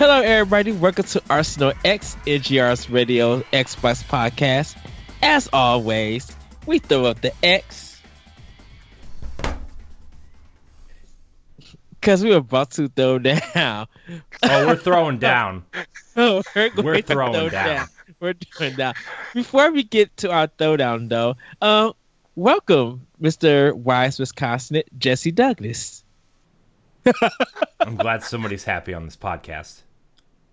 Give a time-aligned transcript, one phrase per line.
[0.00, 0.72] Hello, everybody.
[0.72, 4.79] Welcome to Arsenal X NGR's Radio Xbox podcast.
[5.22, 6.34] As always,
[6.66, 8.00] we throw up the X
[12.00, 13.86] because we are about to throw down.
[14.42, 15.64] Oh, we're throwing down.
[16.16, 17.86] oh, we're, going We're to throwing throw down.
[18.20, 18.94] We're throwing down.
[19.34, 21.92] Before we get to our throwdown, though, uh,
[22.34, 23.74] welcome, Mr.
[23.74, 26.04] Wise Wisconsin, Jesse Douglas.
[27.80, 29.82] I'm glad somebody's happy on this podcast.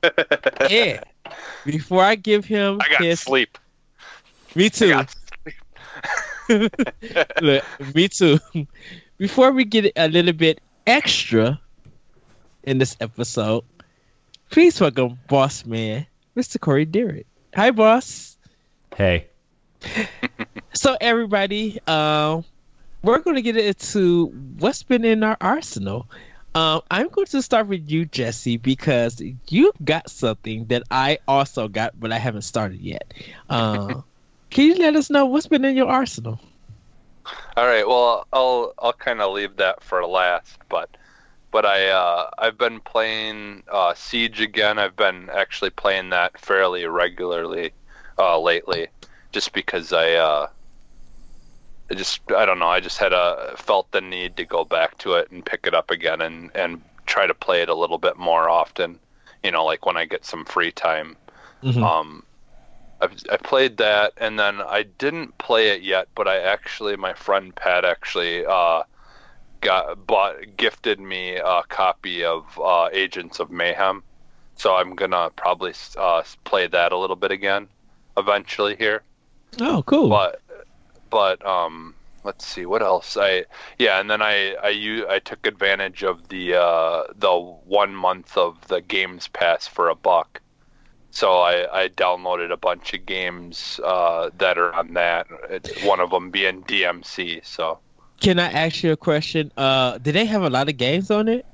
[0.70, 1.02] Yeah.
[1.66, 3.58] Before I give him I got his, sleep.
[4.58, 5.00] Me too.
[7.42, 8.40] Look, me too.
[9.18, 11.62] Before we get a little bit extra
[12.64, 13.64] in this episode,
[14.50, 16.60] please welcome Boss Man, Mr.
[16.60, 17.28] Corey Derrick.
[17.56, 18.38] Hi, boss.
[18.96, 19.28] Hey,
[20.74, 22.44] So, everybody, um,
[23.04, 26.08] we're going to get into what's been in our arsenal.
[26.56, 31.68] Um, I'm going to start with you, Jesse, because you got something that I also
[31.68, 33.14] got, but I haven't started yet.
[33.50, 34.02] Uh,
[34.50, 36.40] can you let us know what's been in your arsenal?
[37.58, 37.88] All right.
[37.88, 40.96] Well, I'll I'll kind of leave that for last, but
[41.52, 44.80] but I uh, I've been playing uh, Siege again.
[44.80, 47.74] I've been actually playing that fairly regularly
[48.18, 48.88] uh, lately,
[49.32, 50.48] just because I uh,
[51.92, 52.68] I just I don't know.
[52.68, 55.74] I just had a felt the need to go back to it and pick it
[55.74, 59.00] up again and and try to play it a little bit more often.
[59.44, 61.18] You know, like when I get some free time.
[61.64, 61.82] Mhm.
[61.82, 62.24] Um,
[63.00, 67.14] I've, I played that, and then I didn't play it yet, but I actually, my
[67.14, 68.84] friend Pat actually uh,
[69.62, 74.04] got bought, gifted me a copy of uh, Agents of Mayhem,
[74.56, 77.68] so I'm gonna probably uh, play that a little bit again,
[78.18, 79.04] eventually here.
[79.60, 80.10] Oh, cool.
[80.10, 80.42] But,
[81.10, 81.94] but um,
[82.24, 83.46] let's see what else I
[83.80, 87.34] yeah, and then I I u- I took advantage of the uh, the
[87.66, 90.42] one month of the Games Pass for a buck.
[91.12, 95.28] So I, I downloaded a bunch of games uh, that are on that.
[95.50, 97.44] It, one of them being DMC.
[97.46, 97.80] So
[98.20, 99.52] Can I ask you a question?
[99.58, 101.46] Uh, do they have a lot of games on it?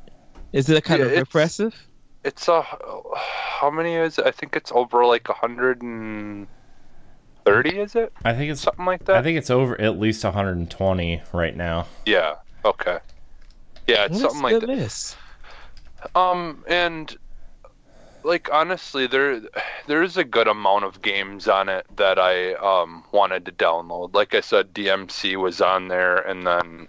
[0.52, 1.88] Is it kind Yeah, of it's- impressive?
[2.26, 4.26] it's a how many is it?
[4.26, 6.48] I think it's over like a hundred and
[7.46, 7.80] thirty.
[7.80, 9.18] Is it I think it's something like that?
[9.18, 11.86] I think it's over at least 120 right now.
[12.06, 12.36] yeah.
[12.64, 13.00] Okay.
[13.88, 15.18] Yeah, it's Well, something like this.
[16.16, 17.14] Um, and
[18.24, 19.42] like honestly, there
[19.88, 24.14] there is a good amount of games on it that I um wanted to download.
[24.16, 26.88] Like I said, DMC was on there, and then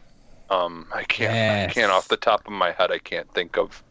[0.51, 3.83] um I can't I can't off the top of my head I can't think of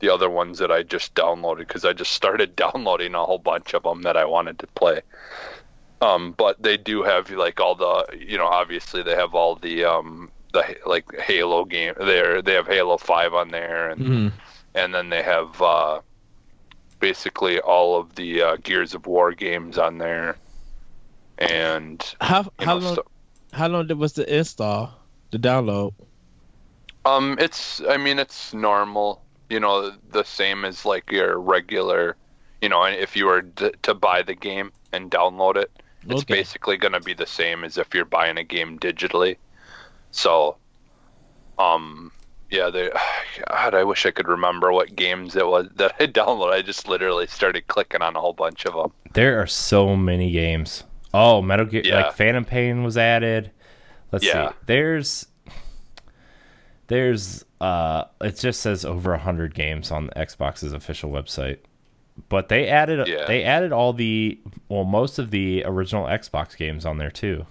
[0.00, 3.74] the other ones that I just downloaded because I just started downloading a whole bunch
[3.74, 5.02] of them that I wanted to play.
[6.00, 9.84] Um, but they do have like all the you know obviously they have all the
[9.84, 14.32] um the like Halo game there they have Halo Five on there and Mhm.
[14.74, 16.00] and then they have uh,
[17.00, 20.38] basically all of the uh, Gears of War games on there,
[21.38, 23.06] and How how know, long so-
[23.52, 25.94] how long was the install, the download?
[27.04, 32.16] um, it's I mean it's normal, you know, the same as like your regular,
[32.60, 35.70] you know, if you were d- to buy the game and download it,
[36.08, 36.24] it's Okay.
[36.24, 39.36] basically going to be the same as if you're buying a game digitally.
[40.10, 40.58] So,
[41.58, 42.12] um,
[42.50, 42.90] yeah, they.
[43.48, 46.52] God, I wish I could remember what games it was that I downloaded.
[46.52, 48.92] I just literally started clicking on a whole bunch of them.
[49.12, 50.84] There are so many games.
[51.14, 52.02] Oh, Metal Gear Yeah.
[52.06, 53.50] like Phantom Pain was added.
[54.12, 54.50] Let's Yeah.
[54.50, 54.54] see.
[54.66, 55.26] There's
[56.88, 61.58] there's uh it just says over a 100 games on the Xbox's official website.
[62.28, 63.24] But they added Yeah.
[63.26, 64.38] they added all the
[64.68, 67.46] well most of the original Xbox games on there too.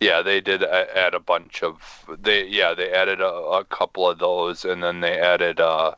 [0.00, 2.46] Yeah, they did add a bunch of they.
[2.46, 5.60] Yeah, they added a, a couple of those, and then they added.
[5.60, 5.94] uh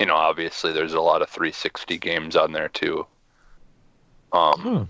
[0.00, 3.06] You know, obviously, there's a lot of 360 games on there too.
[4.32, 4.82] Um, Hmm.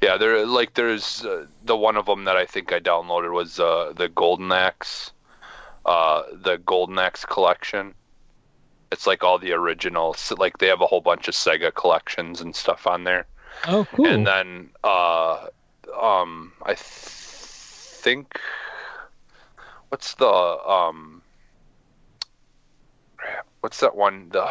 [0.00, 3.58] yeah, there like there's uh, the one of them that I think I downloaded was
[3.58, 5.12] uh, the Golden Axe,
[5.86, 7.94] uh, the Golden Axe collection.
[8.92, 10.32] It's like all the originals.
[10.38, 13.26] Like they have a whole bunch of Sega collections and stuff on there.
[13.66, 14.06] Oh, cool.
[14.06, 15.48] And then, uh,
[16.02, 18.38] um, I th- think,
[19.88, 21.22] what's the, um,
[23.60, 24.28] what's that one?
[24.30, 24.48] The,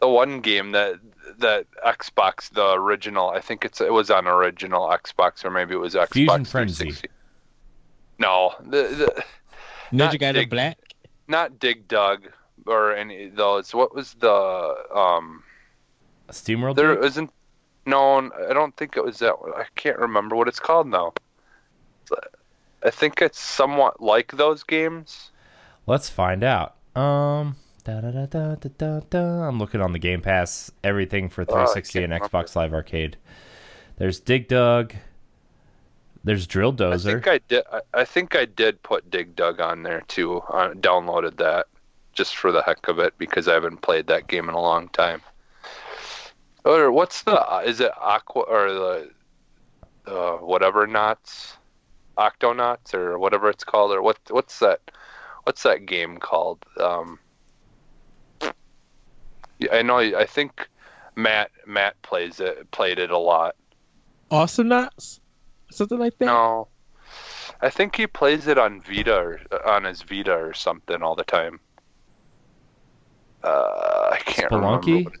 [0.00, 1.00] the one game that
[1.38, 3.30] that Xbox, the original.
[3.30, 6.94] I think it's it was on original Xbox or maybe it was Xbox Fusion Frenzy.
[8.18, 9.24] No, the, the
[9.90, 10.78] Not Ninja Gaiden Dig- Black.
[11.26, 12.28] not Dig Dug
[12.66, 13.74] or any of those.
[13.74, 14.30] What was the
[14.94, 15.42] um?
[16.28, 16.76] SteamWorld.
[16.76, 17.04] There Dig?
[17.04, 17.30] isn't.
[17.86, 19.40] No, I don't think it was that.
[19.40, 19.52] one.
[19.54, 21.12] I can't remember what it's called now.
[22.82, 25.30] I think it's somewhat like those games.
[25.86, 26.76] Let's find out.
[26.94, 29.48] Um, da, da, da, da, da, da, da.
[29.48, 30.70] I'm looking on the Game Pass.
[30.82, 33.16] Everything for 360 and Xbox Live Arcade.
[33.96, 34.94] There's Dig Dug.
[36.24, 37.08] There's Drill Dozer.
[37.08, 37.64] I think I did.
[37.70, 40.42] I, I think I did put Dig Dug on there too.
[40.50, 41.66] I downloaded that
[42.14, 44.88] just for the heck of it because I haven't played that game in a long
[44.88, 45.20] time.
[46.64, 47.62] Or what's the?
[47.66, 49.10] Is it Aqua or the
[50.06, 51.56] uh, whatever knots,
[52.16, 54.18] Octonauts or whatever it's called or what?
[54.30, 54.80] What's that?
[55.44, 56.64] What's that game called?
[56.80, 57.18] Um,
[59.58, 59.98] yeah, I know.
[59.98, 60.68] I think
[61.16, 62.70] Matt Matt plays it.
[62.70, 63.56] Played it a lot.
[64.30, 65.20] Awesomenauts?
[65.70, 66.26] Something like that?
[66.26, 66.68] No,
[67.60, 71.24] I think he plays it on Vita or on his Vita or something all the
[71.24, 71.60] time.
[73.42, 74.86] Uh, I can't Spelunky?
[74.86, 75.12] remember.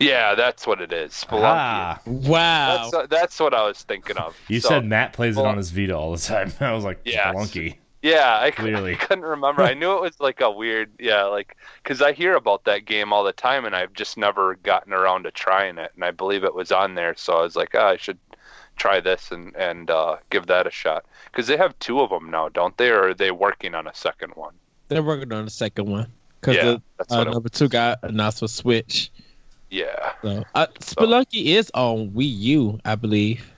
[0.00, 1.12] What it, yeah, that's what it is.
[1.12, 1.42] Spelunky.
[1.42, 2.76] Ah, Wow.
[2.76, 4.36] That's, uh, that's what I was thinking of.
[4.48, 6.52] you So, said Matt plays it on his Vita all the time.
[6.60, 7.34] I was like, Yes.
[7.34, 7.76] Spelunky.
[8.02, 8.92] Yeah, I, Clearly.
[8.94, 9.62] I couldn't remember.
[9.62, 13.12] I knew it was like a weird, yeah, like because I hear about that game
[13.12, 15.92] all the time, and I've just never gotten around to trying it.
[15.94, 18.18] And I believe it was on there, so I was like, oh, I should
[18.76, 21.04] try this and and uh, give that a shot.
[21.26, 22.88] Because they have two of them now, don't they?
[22.88, 24.54] Or are they working on a second one?
[24.88, 26.10] They're working on a second one.
[26.40, 29.12] Because Yeah, the uh, number two got announced for Switch.
[29.70, 30.12] Yeah.
[30.22, 33.52] So uh, Spelunky is on Wii U, I believe.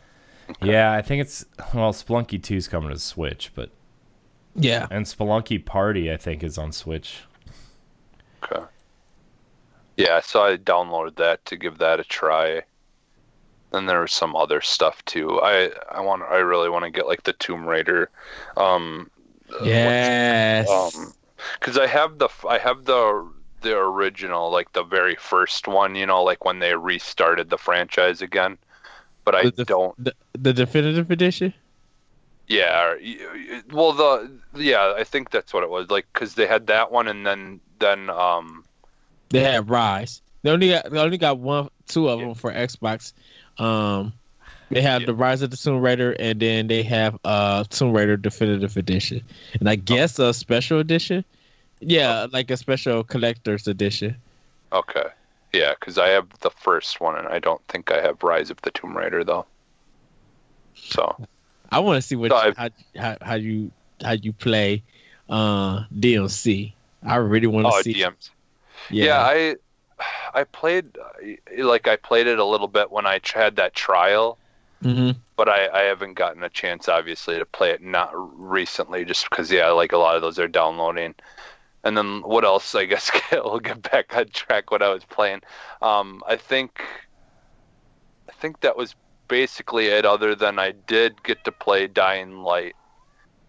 [0.61, 1.45] Yeah, I think it's
[1.75, 3.71] well, Spelunky 2's coming to Switch, but
[4.55, 4.87] Yeah.
[4.91, 7.21] and Spelunky Party I think is on Switch.
[8.45, 8.63] Okay.
[9.97, 12.63] Yeah, so I downloaded that to give that a try.
[13.73, 15.41] And there was some other stuff too.
[15.41, 18.11] I I want I really want to get like the Tomb Raider,
[18.57, 19.11] um,
[19.63, 20.69] Yes.
[20.69, 21.15] um,
[21.59, 23.33] because I have the I have the
[23.63, 25.95] the original like the very first one.
[25.95, 28.59] You know, like when they restarted the franchise again.
[29.25, 29.95] But I The don't.
[30.05, 31.55] the, the definitive edition?
[32.49, 32.91] Yeah.
[32.91, 35.91] or y- y- Well, the yeah, I think that's what it was.
[35.91, 38.65] Like, because they had that one, and then then um.
[39.31, 40.21] They had Rise.
[40.43, 42.27] They only got they only got one two of Yeah.
[42.27, 43.13] them for Xbox.
[43.59, 44.13] Um
[44.71, 45.07] they have Yeah.
[45.07, 49.23] the Rise of the Tomb Raider and then they have uh Tomb Raider Definitive Edition.
[49.61, 51.25] And I guess a special edition.
[51.83, 54.17] Yeah, like a special collector's edition.
[54.73, 55.07] Okay.
[55.53, 58.61] Yeah, because I have the first one, and I don't think I have Rise of
[58.63, 59.45] the Tomb Raider though.
[60.75, 61.27] So
[61.71, 63.71] I want to see what So I've- how, how how you
[64.03, 64.83] how you play
[65.29, 66.73] uh DLC.
[67.05, 67.95] I really want to oh, see.
[67.95, 68.31] DMs.
[68.91, 69.05] Yeah.
[69.05, 69.21] Yeah.
[69.21, 69.57] I
[70.35, 70.97] I played
[71.59, 74.39] like I played it a little bit when I had that trial,
[74.83, 79.29] hmm but I, I haven't gotten a chance obviously to play it not recently just
[79.29, 81.15] because yeah like a lot of those are downloading.
[81.85, 82.75] And then what else?
[82.75, 84.71] I guess we'll get back on track.
[84.71, 85.43] What I was playing,
[85.81, 86.81] um, I think,
[88.29, 88.95] I think that was
[89.29, 90.05] basically it.
[90.05, 92.75] Other than I did get to play Dying Light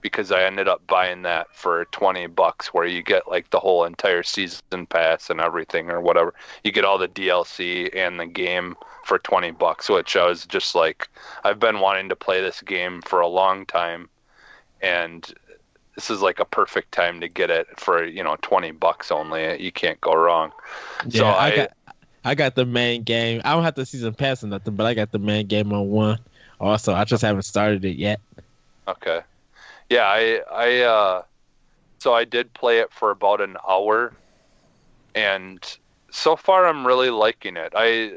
[0.02, 3.86] because I ended up buying that for twenty bucks, where you get like the whole
[3.86, 6.34] entire season pass and everything or whatever.
[6.64, 8.76] You get all the DLC and the game
[9.06, 11.08] for twenty bucks, which I was just like,
[11.44, 14.10] I've been wanting to play this game for a long time,
[14.82, 15.34] and
[15.96, 19.62] this is like a perfect time to get it for you know 20 bucks only
[19.62, 20.52] you can't go wrong
[21.06, 21.72] Yeah, so I, I- got
[22.26, 23.42] I got the main game.
[23.44, 25.90] I don't have the season pass or nothing, but I got the main game on
[25.90, 26.20] one.
[26.60, 28.22] Also, I just haven't started it yet.
[28.88, 29.22] okay
[29.90, 31.22] yeah i i uh
[32.00, 34.14] so i did play it for about an hour
[35.16, 35.78] and
[36.12, 38.14] so far i'm really liking it i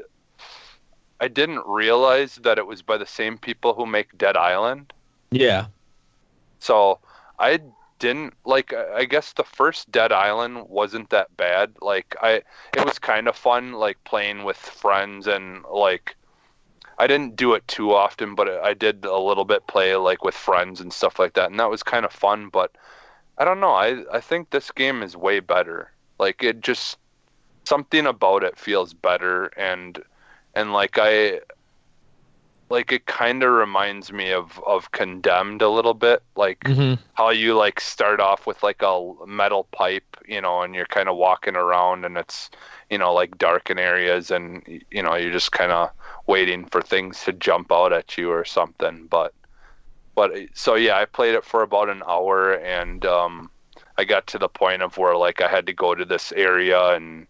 [1.19, 4.93] i didn't realize that it was by the same people who make dead island
[5.31, 5.67] Yeah.
[6.59, 6.99] So
[7.39, 7.59] I
[7.99, 8.73] didn't like.
[8.73, 11.73] I guess the first Dead Island wasn't that bad.
[11.81, 12.41] Like I,
[12.75, 16.15] it was kind of fun, like playing with friends and like.
[16.99, 20.33] I didn't do it too often, but I did a little bit play like with
[20.33, 22.49] friends and stuff like that, and that was kind of fun.
[22.49, 22.71] But
[23.37, 23.73] I don't know.
[23.73, 25.91] I I think this game is way better.
[26.19, 26.97] Like it just
[27.65, 30.01] something about it feels better, and
[30.55, 31.41] and like I
[32.69, 37.29] like it kind of reminds me of of condemned a little bit like hmm how
[37.29, 41.15] you like start off with like a metal pipe you know and you're kind of
[41.17, 42.49] walking around and it's
[42.89, 45.89] you know like dark in areas and you know you're just kind of
[46.27, 49.33] waiting for things to jump out at you or something but
[50.15, 53.49] but so yeah i played it for about an hour and um
[53.97, 56.93] i got to the point of where like i had to go to this area
[56.95, 57.27] and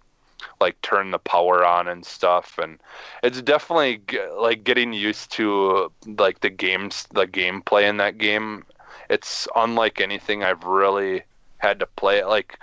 [0.60, 2.80] like turn the power on and stuff and
[3.24, 4.02] it's definitely
[4.38, 8.66] like getting used to like the games the gameplay in that game.
[9.10, 11.24] It's unlike anything i've really
[11.58, 12.24] had to play.
[12.24, 12.60] Like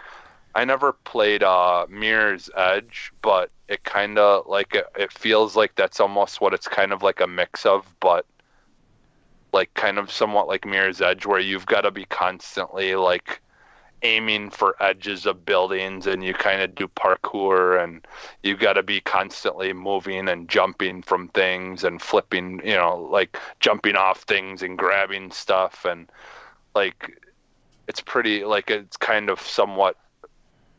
[0.54, 5.74] i never played uh mirror's edge but it kind of like it, it feels like
[5.74, 8.24] that's almost what it's kind of like a mix of but
[9.52, 13.40] like kind of somewhat like mirror's edge where you've got to be constantly like
[14.04, 18.06] aiming for edges of buildings and you kind of do parkour and
[18.42, 23.38] you've got to be constantly moving and jumping from things and flipping, you know, like
[23.60, 26.10] jumping off things and grabbing stuff and
[26.74, 27.18] like
[27.88, 29.96] it's pretty like it's kind of somewhat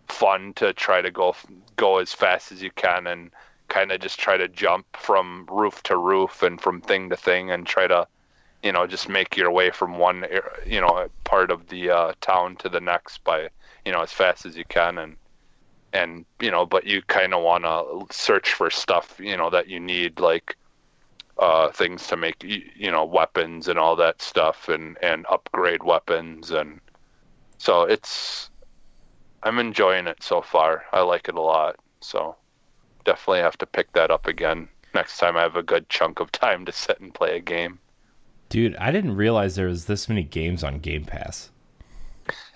[0.07, 1.35] fun to try to go
[1.75, 3.31] go as fast as you can and
[3.67, 7.49] kind of just try to jump from roof to roof and from thing to thing
[7.49, 8.07] and try to
[8.65, 10.25] you know just make your way from one
[10.65, 13.47] you know part of the uh, town to the next by
[13.85, 15.15] you know as fast as you can and
[15.93, 19.69] and you know but you kind of want to search for stuff you know that
[19.69, 20.57] you need like
[21.37, 26.49] uh, things to make you know weapons and all that stuff and and upgrade weapons
[26.51, 26.81] and
[27.57, 28.49] so it's
[29.43, 30.85] I'm enjoying it so far.
[30.91, 31.75] I like it a lot.
[32.01, 32.35] So
[33.03, 36.31] definitely have to pick that up again next time I have a good chunk of
[36.45, 37.79] time to sit and play a game.
[38.55, 41.49] Dude, I didn't realize there was this many games on Game Pass.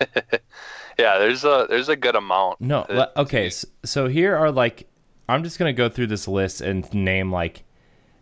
[0.98, 2.58] yeah, there's a there's a good amount.
[2.58, 2.86] No,
[3.18, 3.50] okay.
[3.50, 4.88] So, so here are like
[5.28, 7.64] I'm just gonna go through this list and name like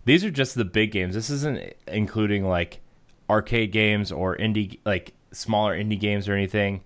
[0.06, 1.14] these are just the big games.
[1.14, 2.80] This isn't including like
[3.30, 6.82] arcade games or indie like smaller indie games or anything.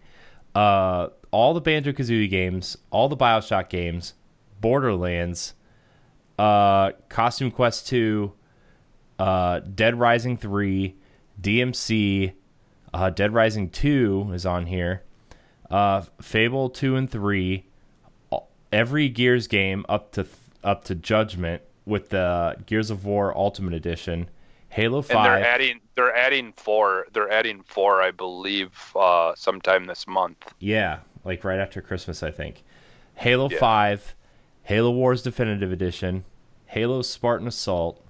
[0.55, 4.13] Uh, all the Banjo Kazooie games, all the Bioshock games,
[4.61, 5.55] Borderlands,
[6.39, 8.35] uh, Costume Quest 2,
[9.19, 10.95] uh, Dead Rising 3,
[11.41, 12.33] DMC,
[12.93, 15.03] uh, Dead Rising 2 is on here,
[15.71, 17.67] uh, Fable 2 and 3,
[18.73, 20.27] every Gears game up to
[20.65, 24.29] up to Judgment with the Gears of War Ultimate Edition,
[24.71, 25.17] Halo 5.
[25.17, 30.55] And they're adding they're adding 4, they're adding 4 I believe uh, sometime this month.
[30.59, 32.65] Yeah, like right after Christmas, I think.
[33.17, 33.59] Halo yeah.
[33.59, 34.15] 5,
[34.65, 36.25] Halo Wars Definitive Edition,
[36.67, 38.05] Halo Spartan Assault,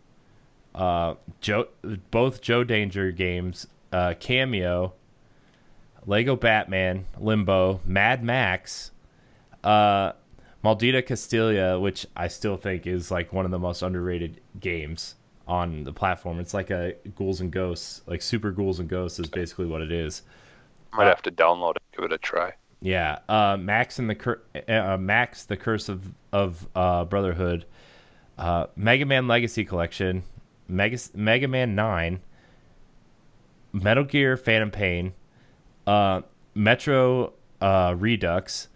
[0.75, 1.69] uh, Joe,
[2.11, 4.93] both Joe Danger games, uh, Kameo,
[6.07, 8.91] Lego Batman, Limbo, Mad Max,
[9.63, 10.13] uh,
[10.65, 15.85] Maldita Castilla, which I still think is like one of the most underrated games on
[15.85, 16.39] the platform.
[16.41, 19.93] It's like a Ghouls and Ghosts, like Super Ghouls and Ghosts is basically what it
[19.93, 20.23] is.
[20.93, 22.53] Might have to download it, give it a try.
[22.81, 27.65] Yeah, uh, Max and the Cur- uh, Max the Curse of of uh, Brotherhood,
[28.39, 30.25] uh, Mega Man Legacy Collection,
[30.73, 32.21] Mega Mega Man Nine,
[33.73, 35.13] Metal Gear Phantom Pain,
[35.87, 36.23] uh,
[36.55, 38.69] Metro uh, Redux,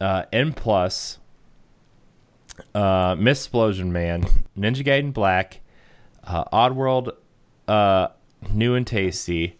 [0.00, 1.18] N Plus,
[2.74, 4.22] uh, Explosion Man,
[4.56, 5.60] Ninja Gaiden Black,
[6.26, 7.12] Oddworld,
[8.52, 9.58] New and Tasty.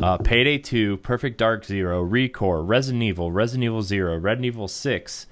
[0.00, 5.26] Uh, Payday 2, Perfect Dark Zero, Recore, Resident Evil, Resident Evil 0, Resident Evil 6,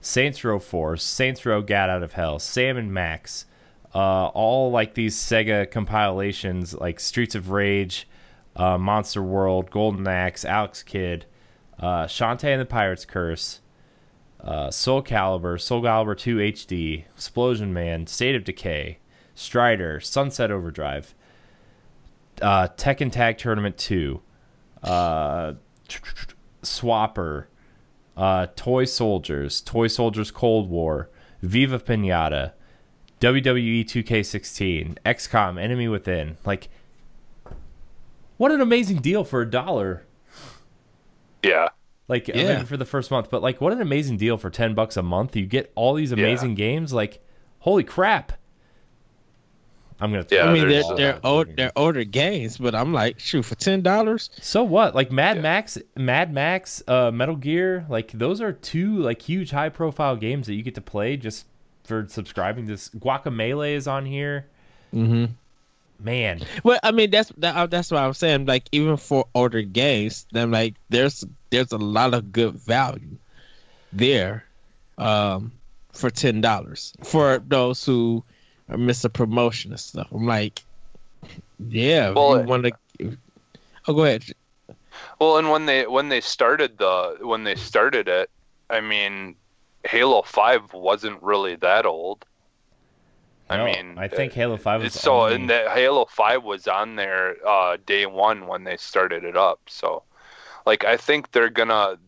[0.00, 3.44] Saints Row 4, Saints Row Gat Out of Hell, Sam and Max,
[3.94, 8.08] uh, all like these Sega compilations like Streets of Rage,
[8.56, 11.26] uh, Monster World, Golden Axe, Alex Kidd,
[11.78, 13.60] uh, Shantae and the Pirate's Curse,
[14.42, 18.98] uh, Soul Calibur, Soul Calibur 2 HD, Explosion Man, State of Decay,
[19.34, 21.14] Strider, Sunset Overdrive,
[22.42, 24.20] uh, Tekken Tag Tournament 2,
[24.82, 25.54] uh,
[26.62, 27.46] Swapper,
[28.16, 31.10] uh, Toy Soldiers, Toy Soldiers Cold War,
[31.42, 32.52] Viva Pinata,
[33.20, 36.38] WWE 2K16, XCOM Enemy Within.
[36.44, 36.68] Like,
[38.38, 40.06] what an amazing deal for a dollar.
[41.42, 41.68] Yeah.
[42.08, 42.64] Like yeah.
[42.64, 45.36] for the first month, but like what an amazing deal for 10 bucks a month.
[45.36, 46.56] You get all these amazing yeah.
[46.56, 47.22] games like
[47.60, 48.32] holy crap.
[50.00, 50.26] I'm gonna.
[50.30, 53.82] Yeah, I mean they're they're old they're older games, but I'm like shoot for ten
[53.82, 54.30] dollars.
[54.40, 54.94] So what?
[54.94, 55.42] Like Mad yeah.
[55.42, 60.46] Max, Mad Max, uh, Metal Gear, like those are two like huge high profile games
[60.46, 61.44] that you get to play just
[61.90, 62.66] for subscribing.
[62.66, 64.46] This Guacamelee is on here.
[64.94, 65.32] Mm-hmm.
[65.98, 66.40] Man.
[66.64, 68.46] Well, I mean that's that, uh, that's what I'm saying.
[68.46, 73.18] Like even for older games, then like there's there's a lot of good value
[73.92, 74.44] there,
[74.96, 75.52] um,
[75.92, 78.24] for ten dollars for those who
[78.70, 80.08] or miss a promotion and stuff.
[80.12, 80.62] I'm like,
[81.68, 83.16] yeah, well, you want to.
[83.88, 84.24] Oh, go ahead.
[85.18, 88.30] Well, and when they when they started the when they started it,
[88.70, 89.34] I mean,
[89.84, 92.24] Halo Five wasn't really that old.
[93.48, 95.34] I no, mean, I think Halo Five was so, only...
[95.34, 99.60] and that Halo Five was on there uh, day one when they started it up.
[99.66, 100.04] So,
[100.66, 101.98] like, I think they're gonna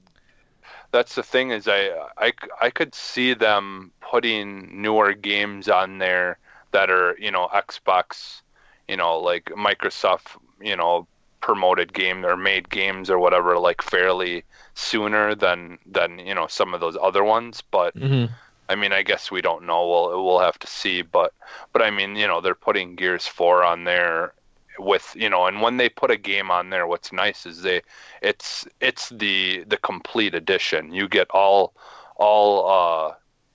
[0.93, 6.38] that's the thing is I, I I could see them putting newer games on there
[6.71, 8.43] that are you know Xbox,
[8.87, 11.09] you know like Microsoft, you know
[11.42, 14.44] promoted game or made games or whatever like fairly
[14.75, 18.32] sooner than than you know some of those other ones but Mm-hmm.
[18.68, 19.87] I mean I guess we don't know.
[19.87, 21.34] We'll we'll have to see but
[21.72, 24.32] but I mean you know they're putting Gears 4 on there
[24.78, 27.82] with you know and when they put a game on there what's nice is they
[28.22, 31.75] it's it's the the complete edition you get all
[32.16, 33.14] all uh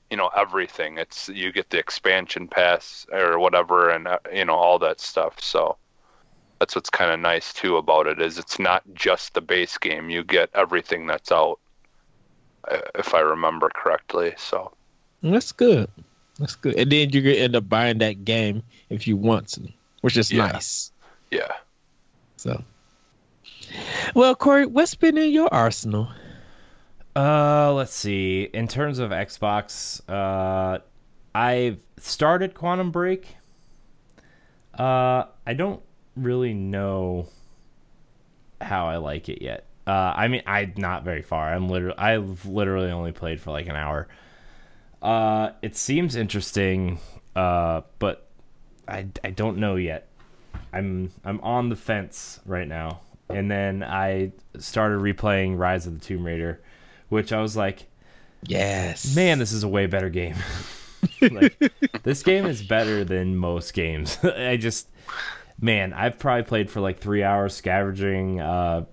[0.10, 0.98] you know everything.
[0.98, 5.42] It's you get the expansion pass or whatever and uh, you know all that stuff
[5.42, 5.78] so
[6.60, 10.10] that's what's kind of nice too about it is it's not just the base game
[10.10, 11.60] you get everything that's out
[12.72, 14.72] uh, if i remember correctly so
[15.22, 15.90] That's good.
[16.40, 16.76] That's good.
[16.76, 19.62] And then you can end up buying that game if you want to,
[20.02, 20.52] which is Yeah.
[20.52, 20.92] nice.
[21.32, 21.52] yeah
[22.38, 22.64] So,
[24.14, 26.10] well, Corey, what's been in your arsenal?
[27.16, 28.44] Uh, let's see.
[28.54, 30.78] In terms of Xbox, uh,
[31.34, 33.36] I've started Quantum Break.
[34.78, 35.82] Uh, I don't
[36.18, 37.28] really know
[38.60, 39.66] how I like it yet.
[39.86, 41.54] Uh, I mean, I'm not very far.
[41.54, 44.08] I'm literally, I've literally only played for like an hour.
[45.02, 47.00] Uh, it seems interesting,
[47.36, 48.28] uh, but
[48.88, 50.08] I, I don't know yet.
[50.74, 53.02] I'm I'm on the fence right now.
[53.30, 56.62] And then I started replaying Rise of the Tomb Raider,
[57.10, 57.88] which I was like,
[58.46, 59.16] Yes.
[59.16, 60.36] man, this is a way better game.
[61.22, 61.58] like,
[62.04, 64.18] this game is better than most games.
[64.24, 64.88] I just,
[65.60, 68.86] man, I've probably played for like three hours scavenging uh,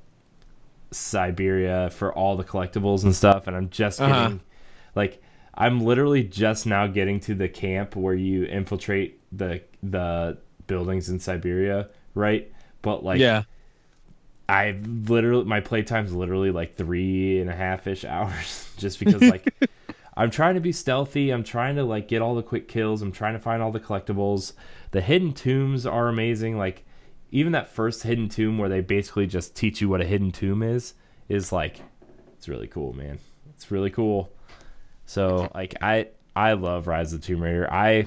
[0.90, 4.38] Siberia for all the collectibles and stuff, and I'm just getting, Uh-huh.
[4.94, 5.22] like,
[5.54, 11.20] I'm literally just now getting to the camp where you infiltrate the the buildings in
[11.20, 12.50] Siberia, right?
[12.82, 13.44] But like, yeah.
[14.48, 19.48] I literally my playtime's literally like three and a half ish hours, just because like
[20.16, 21.30] I'm trying to be stealthy.
[21.30, 23.02] I'm trying to like get all the quick kills.
[23.02, 24.52] I'm trying to find all the collectibles.
[24.94, 26.56] The hidden tombs are amazing.
[26.56, 26.84] Like
[27.32, 30.62] even that first hidden tomb where they basically just teach you what a hidden tomb
[30.62, 30.94] is
[31.28, 31.80] is like
[32.36, 33.18] it's really cool, man.
[33.56, 34.30] It's really cool.
[35.04, 37.68] So like I I love Rise of the Tomb Raider.
[37.72, 38.06] I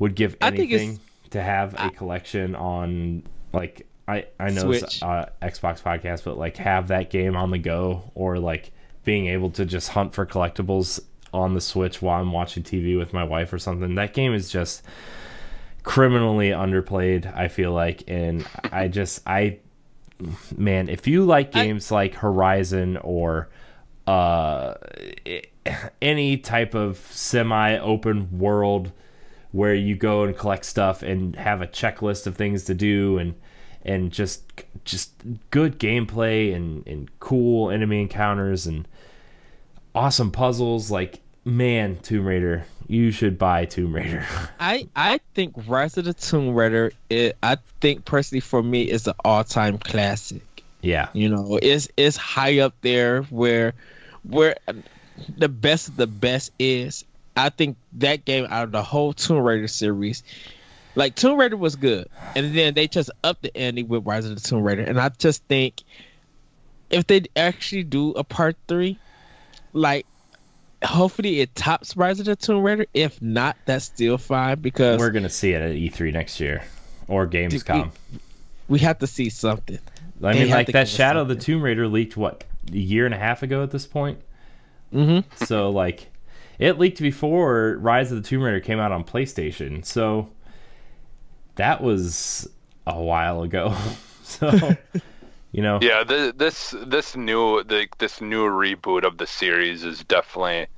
[0.00, 0.98] would give anything
[1.30, 6.56] to have a collection on like I I know it's uh, Xbox podcast, but like
[6.56, 8.72] have that game on the go or like
[9.04, 10.98] being able to just hunt for collectibles
[11.32, 13.94] on the Switch while I'm watching TV with my wife or something.
[13.94, 14.82] That game is just
[15.86, 17.32] criminally underplayed.
[17.34, 19.60] I feel like, and I just I
[20.54, 23.48] man, if you like I- games like Horizon or
[24.06, 24.74] uh
[26.02, 28.92] any type of semi open world
[29.52, 33.34] where you go and collect stuff and have a checklist of things to do and
[33.84, 34.42] and just
[34.84, 35.12] just
[35.50, 38.86] good gameplay and and cool enemy encounters and
[39.94, 44.26] awesome puzzles like man Tomb Raider you should buy Tomb Raider
[44.60, 46.92] I I think Rise of the Tomb Raider.
[47.10, 50.64] It, I think personally for me is an all time classic.
[50.80, 53.74] yeah You know, it's it's high up there where
[54.22, 54.56] where
[55.36, 57.04] the best of the best is.
[57.36, 60.22] I think that game out of the whole Tomb Raider series,
[60.94, 64.34] like Tomb Raider was good, and then they just upped the ante with Rise of
[64.34, 65.82] the Tomb Raider, and I just think
[66.88, 68.98] if they actually do a part three,
[69.72, 70.06] like
[70.84, 72.86] hopefully it tops Rise of the Tomb Raider.
[72.94, 76.64] If not, that's still fine because we're gonna see it at E3 next year
[77.08, 77.90] or Gamescom
[78.68, 79.78] we have to see something.
[80.22, 81.36] I mean have like that Shadow of the.
[81.36, 84.18] Tomb Raider leaked what a year and a half ago at this point
[84.94, 85.44] Mm-hmm.
[85.44, 86.10] so like
[86.60, 89.84] it leaked before Rise of the Tomb Raider came out on PlayStation.
[89.84, 90.30] So
[91.56, 92.48] that was
[92.86, 93.76] a while ago.
[94.22, 94.48] so
[95.56, 100.04] you know, Yeah, th this this new the, this new reboot of the series is
[100.04, 100.68] definitely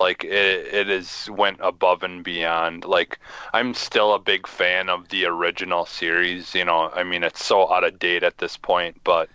[0.00, 2.84] like it it is went above and beyond.
[2.84, 3.20] Like
[3.54, 6.54] I'm still a big fan of the original series.
[6.54, 9.30] You know, I mean it's so out of date at this point, but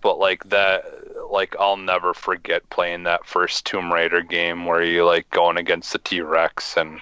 [0.00, 0.84] but like that
[1.30, 5.92] like I'll never forget playing that first Tomb Raider game where you like going against
[5.92, 7.00] the T Rex and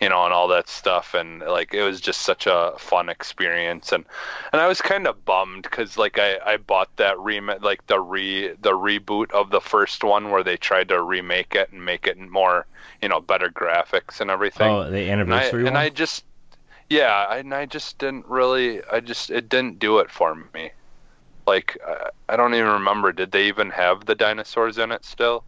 [0.00, 3.92] you know and all that stuff and like it was just such a fun experience
[3.92, 4.04] and
[4.52, 8.00] and I was kind of bummed because like I I bought that remake like the
[8.00, 12.06] re the reboot of the first one where they tried to remake it and make
[12.06, 12.66] it more
[13.00, 15.78] you know better graphics and everything oh the and I, anniversary and.
[15.78, 16.24] I just
[16.88, 20.72] yeah and I just didn't really I just it didn't do it for me
[21.46, 25.44] like I, I don't even remember did they even have the dinosaurs in it still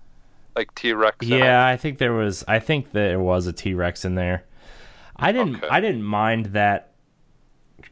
[0.56, 1.26] like T-Rex?
[1.26, 2.44] Yeah, I think there was.
[2.46, 4.44] I think there was a T Rex in there.
[5.16, 5.56] I didn't.
[5.56, 5.68] Okay.
[5.68, 6.92] I didn't mind that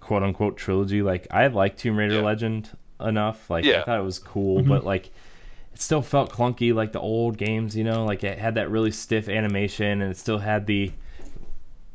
[0.00, 1.02] quote unquote trilogy.
[1.02, 2.22] Like I like Tomb Raider Yeah.
[2.22, 3.50] Legend enough.
[3.50, 4.68] Like I thought it was cool, mm-hmm.
[4.68, 5.06] but like
[5.72, 8.90] it still felt clunky like the old games, you know, like it had that really
[8.90, 10.92] stiff animation and it still had the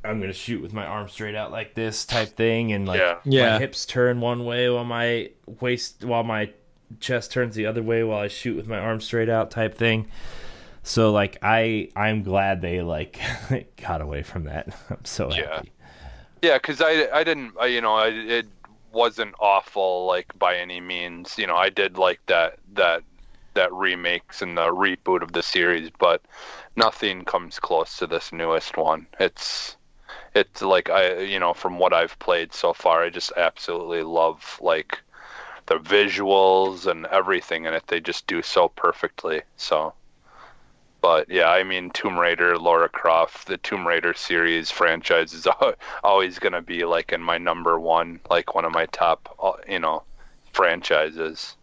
[0.03, 3.17] I'm gonna shoot with my arm straight out like this type thing, and like Yeah.
[3.25, 3.49] Yeah.
[3.53, 6.51] my hips turn one way while my waist while my
[6.99, 10.07] chest turns the other way while I shoot with my arm straight out type thing.
[10.83, 13.19] So like I I'm glad they like
[13.81, 14.69] got away from that.
[14.89, 15.55] I'm so Yeah.
[15.55, 15.71] happy.
[16.41, 18.45] Yeah, because I I didn't I, you know I, it
[18.93, 21.37] wasn't awful like by any means.
[21.37, 23.03] You know I did like that that
[23.55, 26.21] that remakes and the reboot of the series, but
[26.75, 29.07] nothing comes close to this newest one.
[29.19, 29.76] It's
[30.35, 34.59] it's like I you know from what I've played so far, I just absolutely love
[34.61, 34.99] like
[35.67, 37.87] the visuals and everything in it.
[37.87, 39.41] They just do so perfectly.
[39.57, 39.93] So.
[40.99, 45.47] But yeah, I mean, Tomb Raider, Lara Croft, the Tomb Raider series franchise is
[46.03, 49.53] always going to be like in my number one, like one of my top, uh,
[49.69, 50.03] you know,
[50.53, 51.55] franchises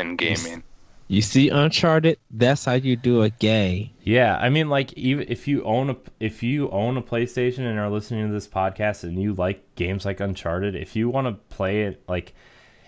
[0.00, 0.64] in gaming.
[1.10, 2.20] You see Uncharted?
[2.30, 3.90] That's how you do a game.
[4.04, 7.80] Yeah, I mean, like even if you own a if you own a PlayStation and
[7.80, 11.32] are listening to this podcast and you like games like Uncharted, if you want to
[11.52, 12.32] play it, like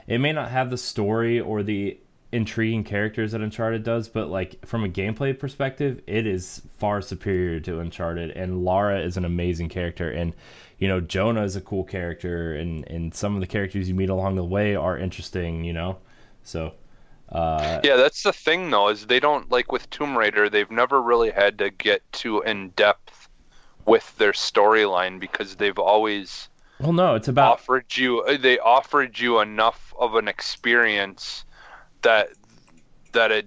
[0.06, 1.98] it may not have the story or the
[2.30, 7.58] intriguing characters that Uncharted does, but like from a gameplay perspective, it is far superior
[7.58, 8.30] to Uncharted.
[8.30, 10.32] And Lara is an amazing character, and
[10.78, 14.10] you know Jonah is a cool character, and and some of the characters you meet
[14.10, 15.64] along the way are interesting.
[15.64, 15.98] You know,
[16.44, 16.74] so.
[17.32, 21.00] Uh, Yeah, that's the thing though, is they don't like with Tomb Raider, they've never
[21.00, 23.28] really had to get too in depth
[23.86, 29.18] with their storyline because they've always well, no, it's about offered you uh, they offered
[29.18, 31.44] you enough of an experience
[32.02, 32.30] that
[33.12, 33.46] that it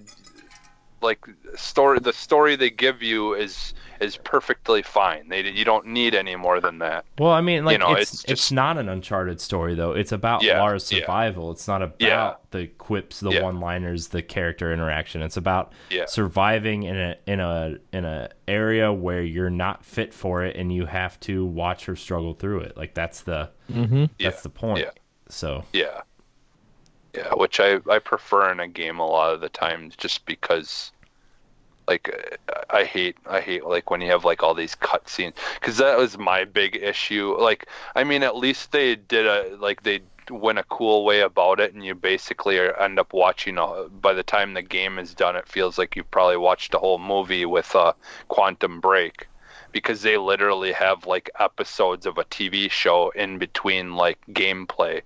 [1.02, 5.30] like story the story they give you is is perfectly fine.
[5.30, 7.06] They you don't need any more than that.
[7.18, 9.92] Well, I mean, like know, it's it's it's, not an Uncharted story though.
[9.94, 11.00] It's about Yeah, Lara's yeah.
[11.00, 11.52] survival.
[11.52, 12.34] It's not about Yeah.
[12.52, 13.44] the quips, the Yeah.
[13.44, 15.22] one-liners, the character interaction.
[15.22, 16.06] It's about Yeah.
[16.06, 20.74] surviving in a in a in a area where you're not fit for it, and
[20.74, 22.78] you have to watch her struggle through it.
[22.78, 24.06] Like that's the Mm-hmm.
[24.20, 24.30] Yeah.
[24.30, 24.80] that's the point.
[24.86, 24.92] Yeah.
[25.30, 26.02] So Yeah.
[27.16, 30.92] Yeah, which I, I prefer in a game a lot of the times just because
[31.88, 35.98] like I hate I hate like when you have like all these cutscenes cuz that
[35.98, 37.36] was my big issue.
[37.38, 41.60] Like I mean at least they did a like they went a cool way about
[41.60, 45.14] it and you basically are, end up watching uh, by the time the game is
[45.14, 47.94] done it feels like you've probably watched a whole movie with uh,
[48.28, 49.28] Quantum Break
[49.72, 55.02] because they literally have like episodes of a TV show in between like gameplay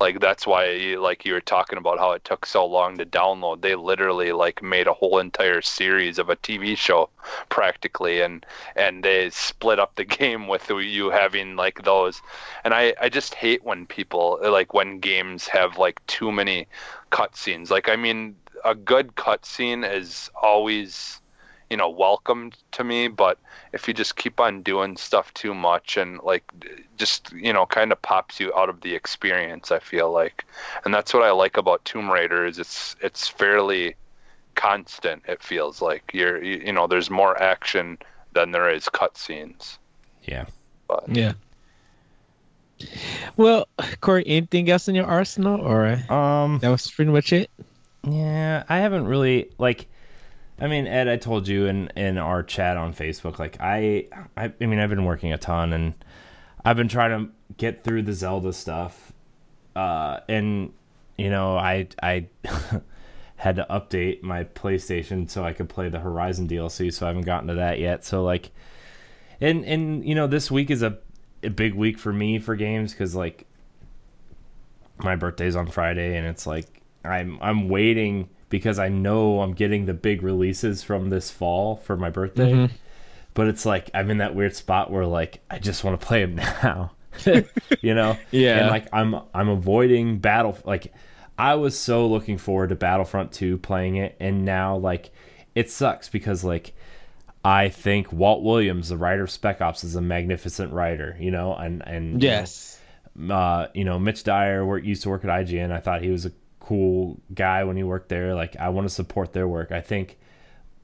[0.00, 3.60] like that's why like you were talking about how it took so long to download.
[3.60, 7.10] They literally like made a whole entire series of a tv show
[7.48, 8.44] practically and
[8.76, 12.22] and they split up the game with you having like those.
[12.64, 16.66] And i i just hate when people like when games have like too many
[17.10, 17.70] cutscenes.
[17.70, 21.20] Like i mean a good cutscene is always
[21.70, 23.38] you know welcomed to me but
[23.72, 26.44] if you just keep on doing stuff too much and like
[26.98, 30.44] just you know kind of pops you out of the experience i feel like
[30.84, 33.94] and that's what i like about tomb raider is it's it's fairly
[34.56, 37.96] constant it feels like you're you, you know there's more action
[38.32, 39.78] than there is cutscenes
[40.22, 40.46] yeah,
[40.86, 41.32] but Yeah.
[43.36, 43.68] Well,
[44.00, 47.50] Corey, anything else in your arsenal, or um, that was pretty much it?
[48.08, 49.86] Yeah, I haven't really like.
[50.60, 54.52] I mean, Ed, I told you in in our chat on Facebook, like I, I,
[54.60, 55.94] I mean, I've been working a ton, and
[56.64, 59.12] I've been trying to get through the Zelda stuff,
[59.74, 60.72] uh, and
[61.16, 62.26] you know, I I
[63.36, 67.24] had to update my PlayStation so I could play the Horizon DLC, so I haven't
[67.24, 68.04] gotten to that yet.
[68.04, 68.50] So like,
[69.40, 70.98] and and you know, this week is a,
[71.42, 73.46] a big week for me for games because like
[74.98, 79.86] my birthday's on Friday, and it's like I'm I'm waiting because I know I'm getting
[79.86, 82.52] the big releases from this fall for my birthday.
[82.52, 82.70] Mhm.
[83.32, 86.24] But it's like I'm in that weird spot where like I just want to play
[86.26, 86.90] them now,
[87.80, 88.18] you know?
[88.30, 88.58] Yeah.
[88.58, 90.92] And like I'm I'm avoiding battle like
[91.38, 95.10] I was so looking forward to Battlefront 2 playing it and now like
[95.54, 96.74] it sucks because like
[97.42, 101.54] I think Walt Williams, the writer of Spec Ops, is a magnificent writer, you know,
[101.54, 102.78] and and Yes.
[103.30, 105.72] uh, you know, Mitch Dyer work, used to work at IGN.
[105.72, 108.34] I thought he was a cool guy when he worked there.
[108.34, 109.72] Like, I want to support their work.
[109.72, 110.18] I think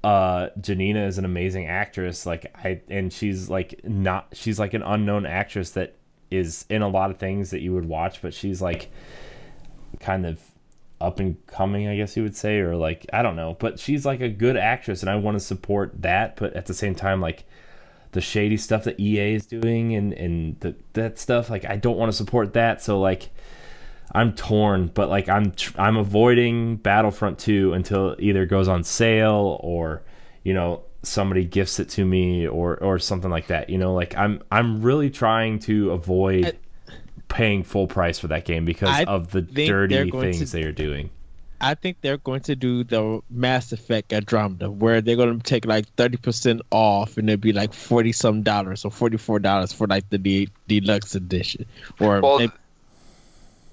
[0.02, 2.26] uh, Janina is an amazing actress.
[2.26, 5.94] Like, I and she's like not she's like an unknown actress that
[6.30, 8.90] is in a lot of things that you would watch, but she's like
[10.00, 10.40] kind of
[11.00, 14.06] up and coming, I guess you would say, or like I don't know, but she's
[14.06, 16.36] like a good actress, and I want to support that.
[16.36, 17.44] But at the same time, like
[18.12, 21.96] the shady stuff that EA is doing and and the, that stuff, like I don't
[21.96, 22.82] want to support that.
[22.82, 23.30] So like
[24.12, 28.84] I'm torn, but like I'm tr- I'm avoiding Battlefront 2 until it either goes on
[28.84, 30.02] sale or
[30.44, 33.68] you know somebody gifts it to me or or something like that.
[33.70, 36.52] You know, like I'm I'm really trying to avoid I-
[37.28, 40.62] paying full price for that game because I of the dirty going to- things they
[40.62, 41.10] are doing.
[41.58, 45.64] I think they're going to do the Mass Effect Andromeda, where they're going to take
[45.64, 49.72] like thirty percent off, and it'll be like forty some dollars or forty four dollars
[49.72, 51.64] for like the de- deluxe edition,
[51.98, 52.50] or Well, they-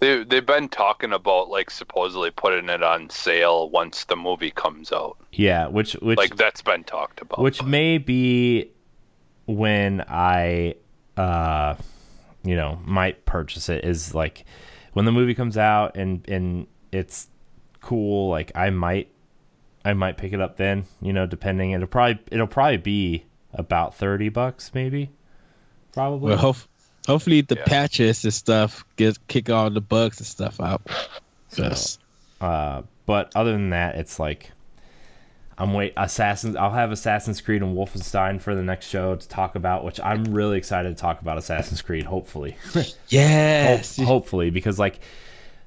[0.04, 4.92] they they've been talking about like supposedly putting it on sale once the movie comes
[4.92, 5.18] out.
[5.32, 7.39] Yeah, which which Like that's been talked about.
[7.39, 8.72] which may be
[9.46, 10.76] when I,
[11.16, 11.76] uh,
[12.44, 14.46] you know, might purchase it is like
[14.92, 17.30] when the movie comes out and and it's
[17.80, 18.30] cool.
[18.30, 19.10] Like I might,
[19.86, 20.86] I might pick it up then.
[21.02, 21.72] You know, depending.
[21.72, 25.12] It'll probably it'll probably be about thirty bucks, maybe.
[25.94, 26.30] Probably.
[26.30, 26.58] well, hope,
[27.08, 27.63] hopefully the Yeah.
[27.66, 30.82] patches and stuff get kick all the bugs and stuff out.
[31.50, 31.72] So,
[32.42, 34.52] uh, but other than that, it's like
[35.58, 36.56] I'm wait Assassin's.
[36.56, 40.24] I'll have Assassin's Creed and Wolfenstein for the next show to talk about, which I'm
[40.26, 42.06] really excited to talk about Assassin's Creed.
[42.06, 42.56] Hopefully,
[43.10, 43.98] Yes.
[43.98, 45.00] Ho- hopefully, because like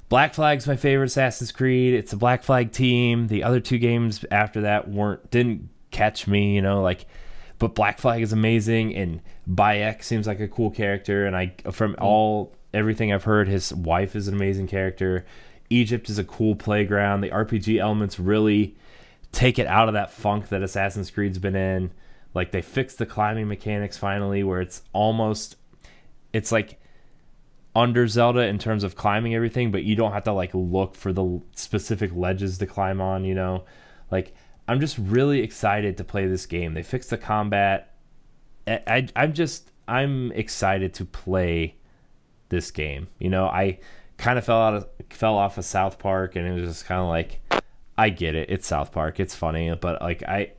[0.08, 1.94] Black Flag's my favorite Assassin's Creed.
[1.94, 3.28] It's a Black Flag team.
[3.28, 6.54] The other two games after that weren't didn't catch me.
[6.54, 7.06] You know, like.
[7.58, 11.26] But Black Flag is amazing, and Bayek seems like a cool character.
[11.26, 12.02] And I, from hmm.
[12.02, 15.24] all everything I've heard, his wife is an amazing character.
[15.70, 17.20] Egypt is a cool playground.
[17.20, 18.76] The RPG elements really
[19.32, 21.92] take it out of that funk that Assassin's Creed's been in.
[22.34, 25.56] Like they fixed the climbing mechanics finally, where it's almost,
[26.32, 26.78] it's like
[27.74, 31.12] under Zelda in terms of climbing everything, but you don't have to like look for
[31.12, 33.24] the specific ledges to climb on.
[33.24, 33.64] You know,
[34.10, 34.34] like
[34.68, 36.74] I'm just really excited to play this game.
[36.74, 37.95] They fixed the combat.
[38.66, 41.76] I, I'm just I'm excited to play
[42.48, 43.08] this game.
[43.18, 43.78] You know, I
[44.16, 47.00] kind of fell out of fell off of South Park, and it was just kind
[47.00, 47.40] of like,
[47.96, 48.50] I get it.
[48.50, 49.20] It's South Park.
[49.20, 50.52] It's funny, but like I,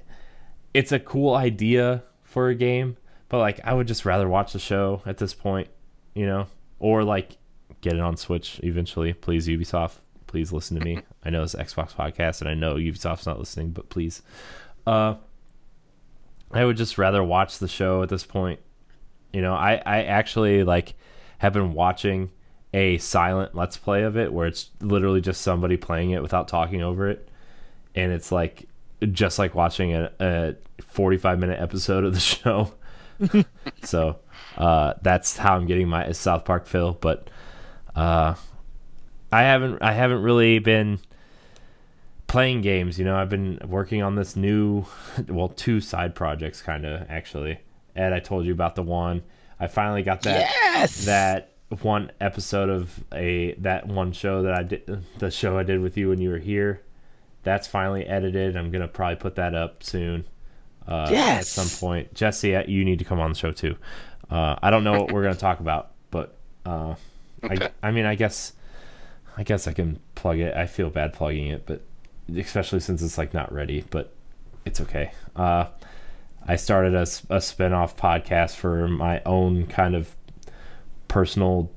[0.74, 2.98] it's a cool idea for a game,
[3.30, 5.67] but like I would just rather watch the show at this point,
[6.13, 6.48] you know,
[6.80, 7.38] or like
[7.82, 9.13] get it on Switch eventually.
[9.13, 11.02] Please, Ubisoft, please listen to me.
[11.24, 14.22] I know it's Xbox podcast, and I know Ubisoft's not listening, but please,
[14.86, 15.15] uh,
[16.52, 18.60] I would just rather watch the show at this point.
[19.34, 20.96] You know, I I actually like
[21.40, 22.32] have been watching
[22.74, 26.82] a silent let's play of it where it's literally just somebody playing it without talking
[26.82, 27.30] over it.
[27.96, 28.68] And it's like
[29.12, 32.74] just like watching a, a 45 minute episode of the show.
[33.84, 34.20] So
[34.58, 37.30] uh, that's how i'm getting my south park fill but
[37.96, 38.34] uh,
[39.32, 41.00] i haven't i haven't really been
[42.28, 44.86] playing games you know i've been working on this new
[45.28, 47.60] well two side projects kind of actually
[47.96, 49.24] ed i told you about the one
[49.60, 51.06] i finally got that yes.
[51.06, 55.82] that one episode of a that one show that I did the show I did
[55.82, 56.82] with you when you were here.
[57.44, 58.56] That's finally edited.
[58.56, 60.26] I'm gonna probably put that up soon.
[60.88, 61.40] Uh, Yes.
[61.40, 63.76] At some point, Jesse, you need to come on the show too.
[64.30, 66.96] Uh, I don't know what we're gonna talk about, but uh,
[67.44, 67.70] Okay.
[67.84, 68.54] I, I mean, I guess,
[69.38, 70.56] I guess I can plug it.
[70.56, 71.82] I feel bad plugging it, but
[72.36, 74.13] especially since it's like not ready, but
[74.66, 75.12] it's okay.
[75.36, 75.68] Uh,
[76.48, 80.16] I started a spin-off podcast for my own kind of
[81.08, 81.72] personal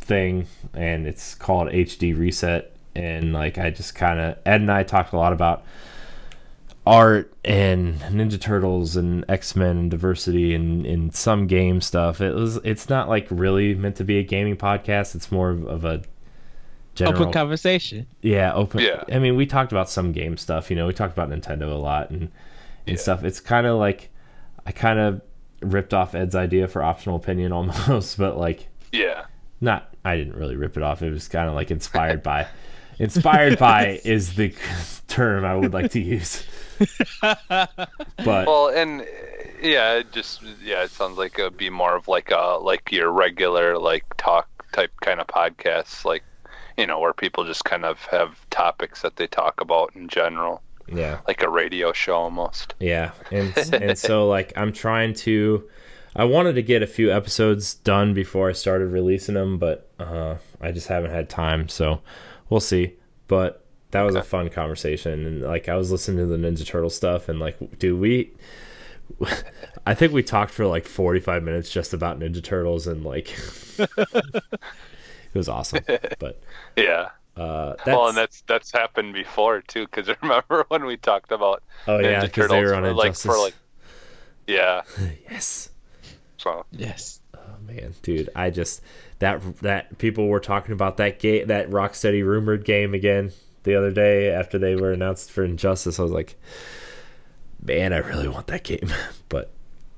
[0.00, 4.82] thing and it's called HD Reset and like I just kind of Ed and I
[4.82, 5.64] talked a lot about
[6.86, 12.20] art and Ninja Turtles and X-Men and diversity and in some game stuff.
[12.20, 15.14] It was it's not like really meant to be a gaming podcast.
[15.14, 16.02] It's more of, of a
[16.96, 18.06] general Open conversation.
[18.22, 18.80] yeah, open.
[18.80, 19.04] Yeah.
[19.12, 20.70] I mean, we talked about some game stuff.
[20.70, 22.96] You know, we talked about Nintendo a lot and and Yeah.
[22.96, 23.22] stuff.
[23.24, 24.10] It's kind of like
[24.66, 25.20] I kind of
[25.62, 29.26] ripped off Ed's idea for optional opinion almost, but like yeah.
[29.60, 29.92] not.
[30.04, 31.02] I didn't really rip it off.
[31.02, 32.46] It was kind of like inspired by.
[32.98, 34.54] Inspired by is the
[35.06, 36.44] term I would like to use.
[37.20, 39.06] But Well, and
[39.62, 42.90] yeah, it just yeah, it sounds like it would be more of like a like
[42.92, 46.22] your regular like talk type kind of podcasts, like
[46.76, 50.62] you know, where people just kind of have topics that they talk about in general,
[50.88, 52.74] yeah, like a radio show almost.
[52.80, 55.68] Yeah, and and so like I'm trying to.
[56.18, 60.36] I wanted to get a few episodes done before I started releasing them, but uh,
[60.62, 61.68] I just haven't had time.
[61.68, 62.00] So
[62.48, 62.94] we'll see.
[63.28, 66.90] But that was a fun conversation, and like I was listening to the Ninja Turtle
[66.90, 68.32] stuff, and like, do we.
[69.86, 73.34] I think we talked for like 45 minutes just about Ninja Turtles, and like,
[75.36, 75.84] it was awesome.
[76.18, 76.40] But
[76.76, 77.10] Yeah.
[77.36, 79.84] uh, that's, well, and that's that's happened before too.
[79.86, 83.30] Because remember when we talked about oh yeah, because they were on for, like Injustice.
[83.30, 83.54] for like
[84.46, 84.82] yeah.
[85.30, 85.68] yes.
[86.38, 87.20] So Yes.
[87.34, 88.80] Oh man, dude, I just
[89.18, 93.32] that that people were talking about that game, that Rocksteady rumored game again
[93.64, 95.98] the other day after they were announced for Injustice.
[95.98, 96.36] I was like,
[97.62, 98.90] man, I really want that game.
[99.28, 99.50] But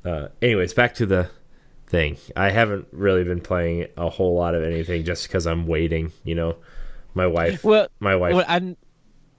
[0.04, 1.30] uh, anyways, back to the
[1.88, 2.16] thing.
[2.36, 6.12] I haven't really been playing a whole lot of anything just because I'm waiting.
[6.24, 6.56] You know,
[7.14, 7.64] my wife.
[7.64, 8.34] Well, my wife.
[8.34, 8.76] Well, I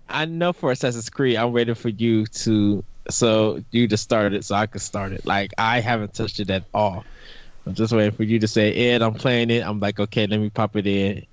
[0.10, 4.44] I know for Assassin's Creed, I'm waiting for you to so you to start it
[4.46, 5.26] so I can start it.
[5.26, 7.06] Like I haven't touched it at all.
[7.66, 9.64] I'm just waiting for you to say, Ed, I'm playing it.
[9.64, 11.26] I'm like, okay, let me pop it in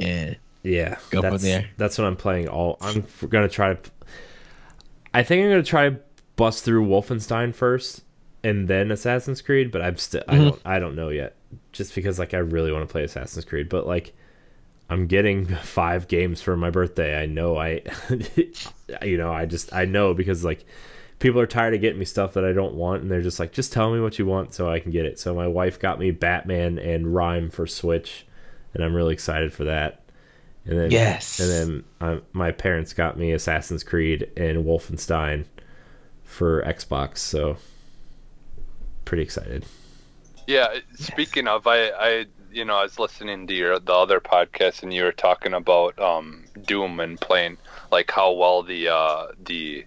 [0.00, 1.68] and yeah, go from there.
[1.76, 2.48] That's what I'm playing.
[2.48, 3.90] All I'm gonna try to.
[5.14, 6.00] I think I'm gonna try to
[6.36, 8.02] bust through Wolfenstein first,
[8.42, 9.70] and then Assassin's Creed.
[9.70, 11.34] But I'm still, I don't, I don't know yet.
[11.72, 14.14] Just because like I really want to play Assassin's Creed, but like
[14.90, 17.20] I'm getting five games for my birthday.
[17.20, 17.82] I know I,
[19.02, 20.64] you know, I just I know because like
[21.18, 23.52] people are tired of getting me stuff that I don't want, and they're just like,
[23.52, 25.18] just tell me what you want so I can get it.
[25.18, 28.26] So my wife got me Batman and Rhyme for Switch,
[28.74, 30.02] and I'm really excited for that.
[30.64, 35.46] And then yes, and then um, my parents got me Assassin's Creed and Wolfenstein
[36.24, 37.56] for Xbox, so
[39.08, 39.64] pretty excited.
[40.46, 44.82] Yeah, speaking of, I, I, you know, I was listening to your the other podcast,
[44.82, 47.56] and you were talking about um, Doom and playing
[47.90, 49.86] like how well the uh, the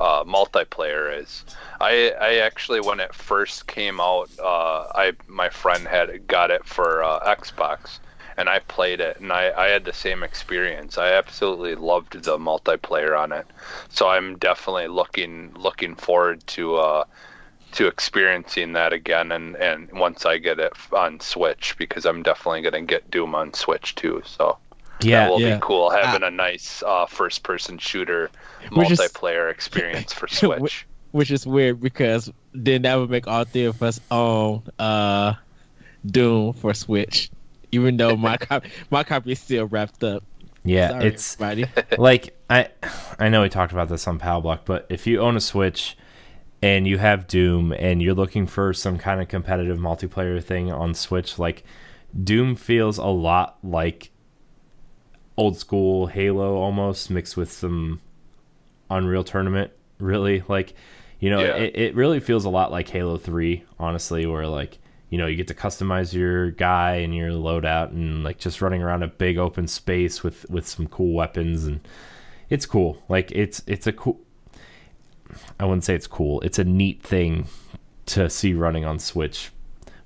[0.00, 1.44] uh, multiplayer is.
[1.80, 6.64] I I actually when it first came out, uh, I my friend had got it
[6.64, 8.00] for uh, Xbox,
[8.36, 10.98] and I played it, and I I had the same experience.
[10.98, 13.46] I absolutely loved the multiplayer on it,
[13.90, 16.78] so I'm definitely looking looking forward to.
[17.76, 22.62] To experiencing that again and and once I get it on Switch because I'm definitely
[22.62, 24.56] going to get Doom on Switch too so
[25.02, 25.56] yeah that will yeah.
[25.56, 28.30] be cool having uh, a nice uh, first person shooter
[28.70, 33.66] multiplayer is, experience for Switch which is weird because then that would make all three
[33.66, 35.34] of us own uh
[36.06, 37.30] Doom for Switch
[37.72, 40.24] even though my copy my copy is still wrapped up
[40.64, 41.70] yeah Sorry, it's everybody.
[41.98, 42.70] like I
[43.18, 45.94] I know we talked about this on Pal Block but if you own a Switch
[46.62, 50.94] and you have Doom and you're looking for some kind of competitive multiplayer thing on
[50.94, 51.64] Switch, like
[52.24, 54.10] Doom feels a lot like
[55.36, 58.00] old school Halo almost mixed with some
[58.90, 60.42] Unreal Tournament, really.
[60.48, 60.74] Like,
[61.20, 61.56] you know, Yeah.
[61.56, 64.78] it, it really feels a lot like Halo 3, honestly, where like,
[65.10, 68.82] you know, you get to customize your guy and your loadout and like just running
[68.82, 71.80] around a big open space with with some cool weapons and
[72.50, 73.02] it's cool.
[73.08, 74.20] Like it's it's a cool
[75.60, 76.40] I wouldn't say it's cool.
[76.42, 77.46] It's a neat thing
[78.06, 79.50] to see running on Switch.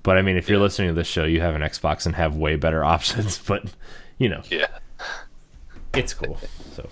[0.03, 0.63] But I mean, if you're Yeah.
[0.65, 3.39] listening to this show, you have an Xbox and have way better options.
[3.39, 3.65] But
[4.19, 4.67] you know, yeah
[5.95, 6.39] it's cool.
[6.73, 6.89] So,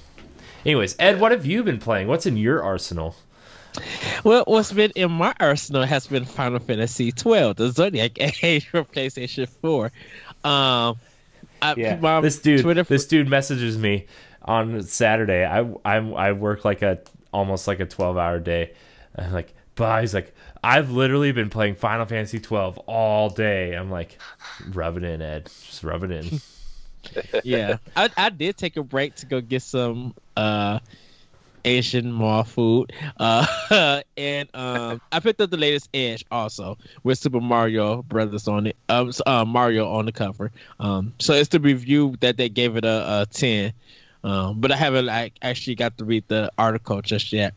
[0.65, 2.09] anyways, Ed, what have you been playing?
[2.09, 3.15] What's in your arsenal?
[4.25, 8.13] Well, what's been in my arsenal has been Final Fantasy twelve, the Zodiac
[8.43, 9.93] Age for PlayStation Four.
[10.43, 10.97] Um,
[11.63, 14.07] I, my this dude, Twitter this dude messages me
[14.43, 15.45] on Saturday.
[15.45, 16.99] I I I work like a
[17.33, 18.73] almost like a twelve hour day.
[19.17, 20.03] I'm like, bye.
[20.03, 23.75] He's like, I've literally been playing Final Fantasy twelve all day.
[23.75, 24.19] I'm like,
[24.73, 25.45] rub it in, Ed.
[25.45, 26.41] Just rub it in.
[27.45, 30.79] yeah, I, I did take a break to go get some uh
[31.65, 32.93] Asian mall food.
[33.19, 33.47] Uh,
[34.17, 38.77] and um, I picked up the latest Edge also with Super Mario Brothers on it.
[38.89, 40.51] Um, uh, Mario on the cover.
[40.81, 43.73] Um, so it's the review that they gave it a, a ten.
[44.25, 47.55] Um, but I haven't like actually got to read the article just yet.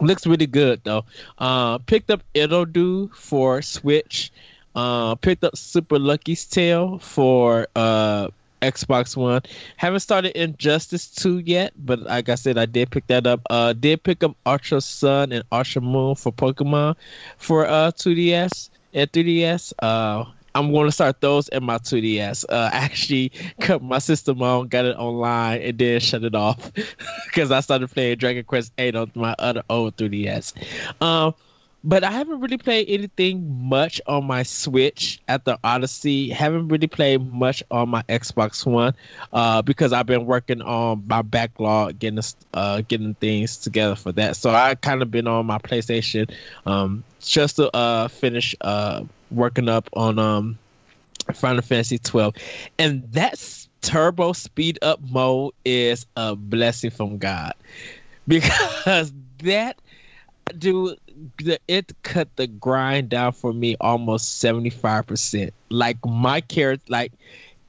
[0.00, 1.04] Looks really good though.
[1.38, 4.32] Uh, picked up It'll Do for Switch.
[4.74, 8.28] Uh, picked up Super Lucky's Tale for uh
[8.64, 9.42] Xbox One.
[9.76, 13.40] Haven't started Injustice 2 yet, but like I said, I did pick that up.
[13.50, 16.96] Uh, did pick up Ultra Sun and Ultra Moon for Pokemon
[17.36, 19.72] for uh 2DS and 3DS.
[19.80, 22.44] Uh, I'm going to start those in my 2DS.
[22.48, 26.72] Uh, actually, cut my system on, got it online, and then shut it off
[27.26, 30.54] because I started playing Dragon Quest 8 on my other old 3DS.
[31.02, 31.34] Um,
[31.86, 36.30] but I haven't really played anything much on my Switch at the Odyssey.
[36.30, 38.94] Haven't really played much on my Xbox One
[39.34, 42.20] uh, because I've been working on my backlog, getting
[42.54, 44.36] uh, getting things together for that.
[44.36, 46.32] So I kind of been on my PlayStation
[46.64, 50.58] um, just to uh, finish uh, working up on um,
[51.32, 52.34] Final Fantasy 12,
[52.78, 57.52] and that turbo speed up mode is a blessing from God.
[58.26, 59.12] Because
[59.42, 59.76] that
[60.58, 60.98] dude
[61.68, 67.12] it cut the grind down for me almost 75% like my character like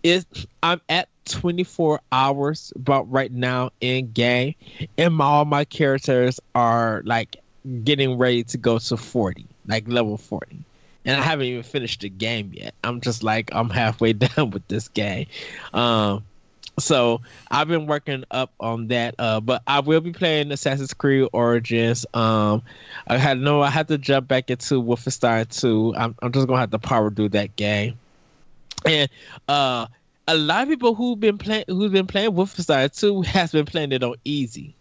[0.03, 0.25] it
[0.63, 4.53] i'm at 24 hours about right now in game
[4.97, 7.37] and my, all my characters are like
[7.83, 10.57] getting ready to go to 40 like level 40
[11.05, 12.73] and I haven't even finished the game yet.
[12.83, 15.27] I'm just like I'm halfway done with this game.
[15.73, 16.25] Um,
[16.77, 19.15] so I've been working up on that.
[19.17, 22.05] Uh, but I will be playing Assassin's Creed Origins.
[22.13, 22.63] Um,
[23.07, 25.95] I had no, I had to jump back into Wolfenstein 2.
[25.95, 27.97] I'm, I'm just gonna have to power through that game.
[28.85, 29.09] And
[29.47, 29.87] uh,
[30.27, 33.91] a lot of people who've been playing, who've been playing Wolfenstein 2 has been playing
[33.91, 34.75] it on easy.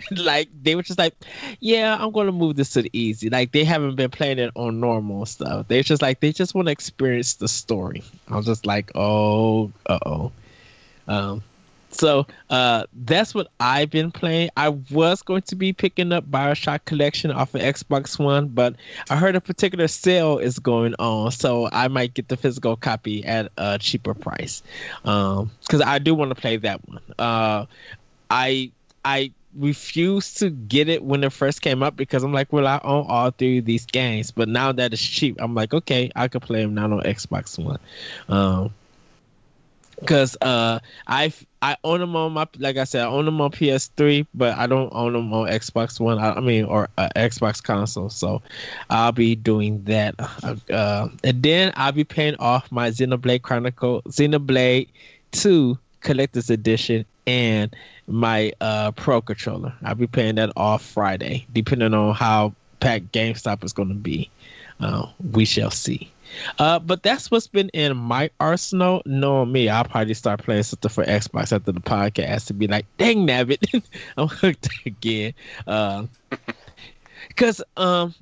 [0.16, 1.14] like they were just like,
[1.60, 3.30] yeah, I'm gonna move this to the easy.
[3.30, 5.68] Like they haven't been playing it on normal stuff.
[5.68, 8.02] They're just like they just want to experience the story.
[8.28, 10.32] I was just like, oh, uh oh.
[11.06, 11.42] Um,
[11.90, 14.50] so uh, that's what I've been playing.
[14.56, 18.76] I was going to be picking up Bioshock Collection off of Xbox One, but
[19.08, 23.24] I heard a particular sale is going on, so I might get the physical copy
[23.24, 24.62] at a cheaper price.
[25.04, 27.00] Um because um, I do want to play that one.
[27.18, 27.66] Uh,
[28.30, 28.70] I
[29.04, 32.80] I refused to get it when it first came up because I'm like, well, I
[32.84, 36.28] own all three of these games, but now that it's cheap, I'm like, okay, I
[36.28, 37.78] could play them now on Xbox One.
[38.28, 38.72] Um,
[40.00, 43.50] because uh I I own them on my like I said I own them on
[43.50, 46.18] PS3, but I don't own them on Xbox One.
[46.18, 48.10] I, I mean, or uh, Xbox console.
[48.10, 48.42] So
[48.90, 54.02] I'll be doing that, uh, uh, and then I'll be paying off my Xenoblade Chronicle,
[54.02, 54.88] Xenoblade
[55.32, 57.74] Two Collector's Edition, and
[58.08, 59.72] my uh Pro controller.
[59.84, 64.30] I'll be paying that off Friday, depending on how packed GameStop is going to be.
[64.80, 66.10] Uh, we shall see.
[66.58, 69.02] Uh, but that's what's been in my arsenal.
[69.06, 72.86] Knowing me, I'll probably start playing something for Xbox after the podcast to be like,
[72.98, 73.82] dang nabbit,
[74.16, 75.34] I'm hooked again.
[77.28, 78.14] Because uh, um,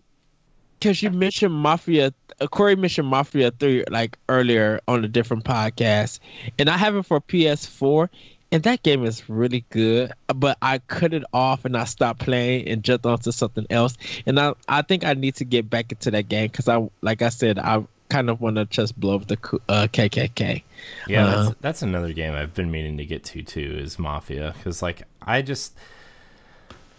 [0.79, 6.21] because you mentioned Mafia, uh, Corey mentioned Mafia Three like earlier on a different podcast,
[6.59, 8.09] and I have it for PS4.
[8.53, 12.69] And that game is really good, but I cut it off and I stopped playing
[12.69, 13.97] and jumped onto something else.
[14.25, 17.23] And I, I think I need to get back into that game because I, like
[17.23, 19.39] I said, I kind of want to just blow up the
[19.69, 20.63] uh, KKK.
[21.09, 23.79] Yeah, uh, that's, that's another game I've been meaning to get to too.
[23.81, 25.75] Is Mafia because like I just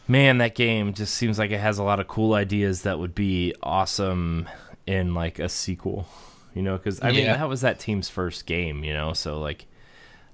[0.08, 3.16] man that game just seems like it has a lot of cool ideas that would
[3.16, 4.48] be awesome
[4.86, 6.08] in like a sequel.
[6.54, 7.18] You know, because I yeah.
[7.18, 8.84] mean that was that team's first game.
[8.84, 9.66] You know, so like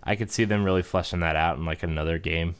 [0.03, 2.55] I could see them really fleshing that out in like another game.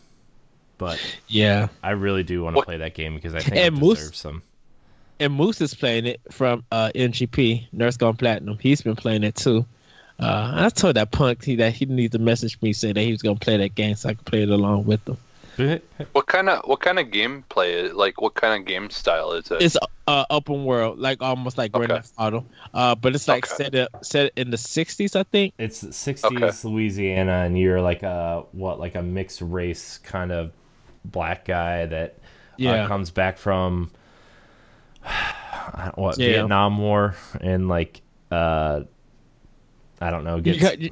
[0.78, 3.80] But yeah, I really do want to play that game because I think and it
[3.80, 4.42] deserves Moose, some
[5.20, 8.58] and Moose is playing it from uh, NGP Nurse Gone Platinum.
[8.60, 9.66] He's been playing it too.
[10.20, 13.12] Uh, I told that punk he, that he needed to message me say that he
[13.12, 15.18] was gonna play that game so I could play it along with him.
[16.12, 17.94] What kind of what kind of gameplay?
[17.94, 19.62] Like what kind of game style is it?
[19.62, 19.78] It's
[20.08, 22.46] uh, open world, like almost like Grand Theft Auto.
[22.74, 23.64] Uh, but it's like okay.
[23.64, 25.54] set up, set in the '60s, I think.
[25.58, 26.68] It's '60s okay.
[26.70, 30.52] Louisiana, and you're like a what, like a mixed race kind of
[31.06, 32.72] black guy that uh, yeah.
[32.84, 33.92] uh, comes back from
[35.96, 36.28] what yeah.
[36.28, 38.02] Vietnam War and like
[38.32, 38.82] uh
[40.02, 40.42] I don't know.
[40.42, 40.92] Gets...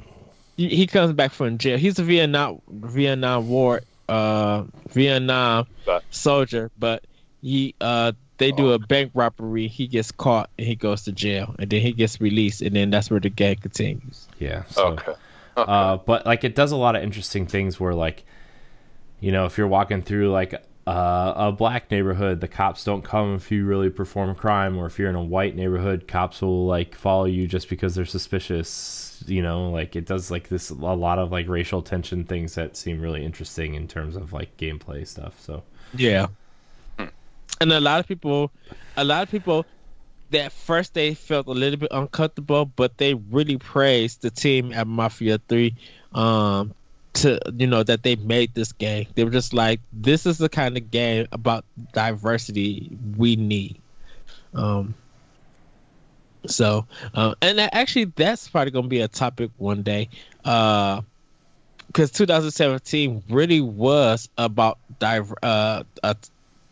[0.56, 1.78] He, he comes back from jail.
[1.78, 3.82] He's a Vietnam Vietnam War
[4.12, 5.66] uh Vietnam
[6.10, 7.04] soldier, but
[7.40, 9.68] he uh they do a bank robbery.
[9.68, 12.90] He gets caught and he goes to jail, and then he gets released, and then
[12.90, 14.26] that's where the game continues.
[14.38, 14.64] Yeah.
[14.64, 15.12] So, okay.
[15.56, 15.72] okay.
[15.72, 18.24] Uh, but like it does a lot of interesting things where like,
[19.20, 20.54] you know, if you're walking through like
[20.86, 24.86] uh, a black neighborhood, the cops don't come if you really perform a crime, or
[24.86, 29.11] if you're in a white neighborhood, cops will like follow you just because they're suspicious.
[29.26, 32.76] You know, like it does like this a lot of like racial tension things that
[32.76, 35.40] seem really interesting in terms of like gameplay stuff.
[35.40, 35.62] So
[35.94, 36.28] yeah,
[37.60, 38.50] and a lot of people,
[38.96, 39.66] a lot of people,
[40.30, 44.86] that first they felt a little bit uncomfortable, but they really praised the team at
[44.86, 45.74] Mafia Three
[46.12, 46.74] um,
[47.14, 49.06] to you know that they made this game.
[49.14, 53.80] They were just like, this is the kind of game about diversity we need.
[54.54, 54.94] Um.
[56.46, 60.08] So, uh, and actually, that's probably gonna be a topic one day.
[60.44, 61.02] Uh,
[61.86, 66.16] because 2017 really was about diver uh, a,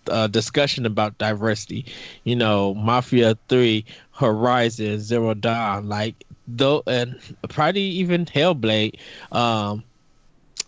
[0.06, 1.84] a discussion about diversity.
[2.24, 6.14] You know, Mafia Three, Horizon, Zero Dawn, like
[6.48, 7.18] though, and
[7.48, 8.98] probably even Hellblade.
[9.30, 9.84] Um,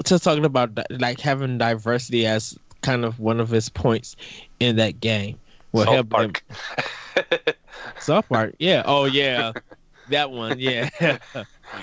[0.04, 4.16] just talking about like having diversity as kind of one of his points
[4.60, 5.38] in that game.
[5.72, 6.44] Well, South Park.
[7.98, 8.82] South Park, yeah.
[8.84, 9.52] Oh yeah,
[10.08, 10.90] that one, yeah.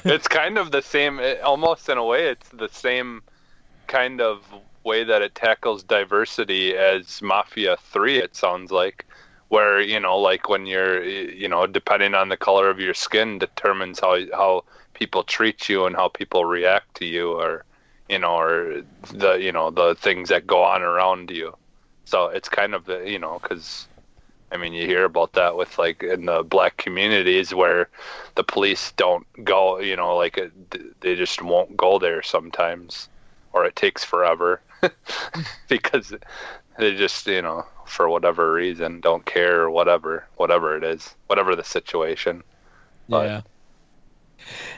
[0.06, 2.28] it's kind of the same, almost in a way.
[2.28, 3.22] It's the same
[3.88, 4.44] kind of
[4.84, 8.18] way that it tackles diversity as Mafia Three.
[8.18, 9.06] It sounds like,
[9.50, 13.40] where you know, like when you're, you know, depending on the color of your skin,
[13.40, 14.64] determines how how
[14.94, 17.66] people treat you and how people react to you, or
[18.08, 21.56] you know, or the you know the things that go on around you.
[22.10, 23.88] So it's kind of the you know because
[24.52, 27.88] I mean, you hear about that with like in the black communities where
[28.34, 33.10] the police don't go, you know, like it, they just won't go there sometimes,
[33.54, 34.60] or it takes forever
[35.68, 36.16] because
[36.80, 41.56] they just, you know, for whatever reason, don't care or whatever, whatever it is, whatever
[41.56, 42.42] the situation.
[43.08, 43.42] But, yeah.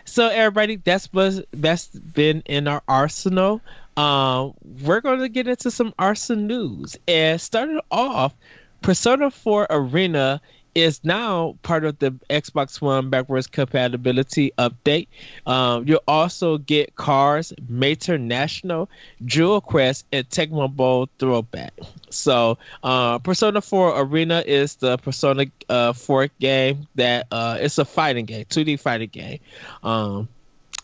[0.04, 3.62] So everybody, that's was that's been in our arsenal.
[3.98, 6.98] Um, we're going to get into some arsenal news.
[7.08, 8.34] And started off,
[8.82, 10.42] Persona 4 Arena
[10.74, 15.08] is now part of the Xbox One backwards compatibility update.
[15.46, 18.90] Um, you'll also get Cars, Mater National,
[19.26, 21.74] Jewel Quest, and Tecmo Bowl Throwback.
[22.10, 27.86] So, uh, Persona 4 Arena is the Persona uh, 4 game that uh, it's a
[27.86, 29.40] fighting game, 2D fighting game.
[29.84, 30.30] Um,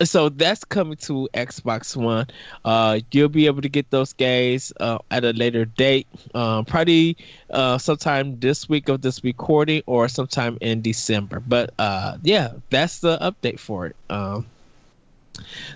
[0.04, 2.28] so that's coming to Xbox One.
[2.64, 7.18] Uh, you'll be able to get those games uh, at a later date, um, probably
[7.50, 11.40] uh, sometime this week of this recording or sometime in December.
[11.40, 13.96] But uh, yeah, that's the update for it.
[14.10, 14.46] Um,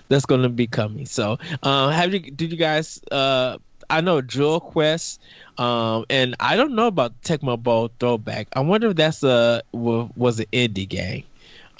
[0.08, 1.06] that's going to be coming.
[1.06, 2.20] So, uh, have you?
[2.20, 3.00] Did you guys?
[3.10, 3.58] Uh,
[3.90, 5.20] I know Jewel Quest,
[5.58, 8.48] um, and I don't know about Tecmo Bowl Throwback.
[8.54, 11.24] I wonder if that's a was an indie game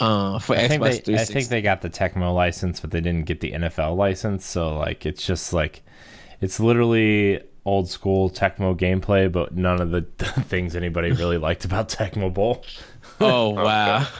[0.00, 1.14] uh, for I Xbox think they, 360.
[1.14, 4.44] I think they got the Tecmo license, but they didn't get the NFL license.
[4.46, 5.82] So like, it's just like,
[6.40, 10.02] it's literally old school Tecmo gameplay, but none of the
[10.48, 12.64] things anybody really liked about Tecmo Bowl.
[13.20, 14.00] oh wow.
[14.04, 14.12] So-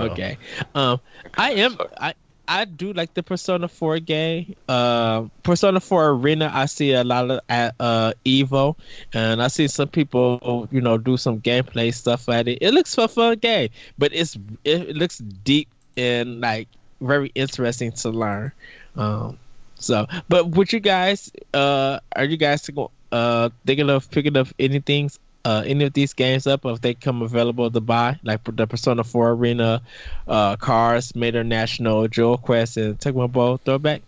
[0.00, 0.38] Okay.
[0.74, 0.98] Um,
[1.36, 1.76] I am.
[2.00, 2.14] I
[2.50, 4.56] I do like the Persona 4 game.
[4.68, 6.50] Uh, Persona 4 Arena.
[6.52, 8.76] I see a lot of at uh Evo,
[9.14, 12.58] and I see some people, you know, do some gameplay stuff at it.
[12.60, 14.34] It looks a fun game, but it's
[14.64, 16.66] it, it looks deep and like
[17.00, 18.50] very interesting to learn.
[18.96, 19.38] Um,
[19.76, 22.68] so, but would you guys, uh, are you guys
[23.12, 25.08] uh thinking of picking up anything
[25.44, 29.04] uh, any of these games up if they come available to buy, like the Persona
[29.04, 29.82] 4 Arena,
[30.26, 34.02] uh, Cars, Mater National, Jewel Quest, and Tecmo Bowl Throwback?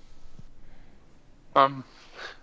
[1.55, 1.85] Um,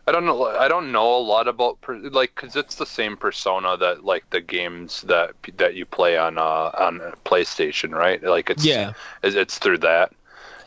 [0.07, 0.45] I don't know.
[0.47, 4.41] I don't know a lot about like because it's the same Persona that like the
[4.41, 8.21] games that that you play on uh on PlayStation, right?
[8.23, 8.93] Like it's Yeah.
[9.23, 10.13] it's, through that.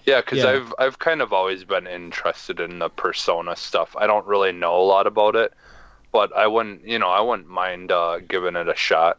[0.07, 0.51] Yeah, because Yeah.
[0.51, 3.97] I've I've kind of always been interested in the Persona stuff.
[3.99, 5.53] I don't really know a lot about it,
[6.13, 9.19] but I wouldn't you know I wouldn't mind uh, giving it a shot.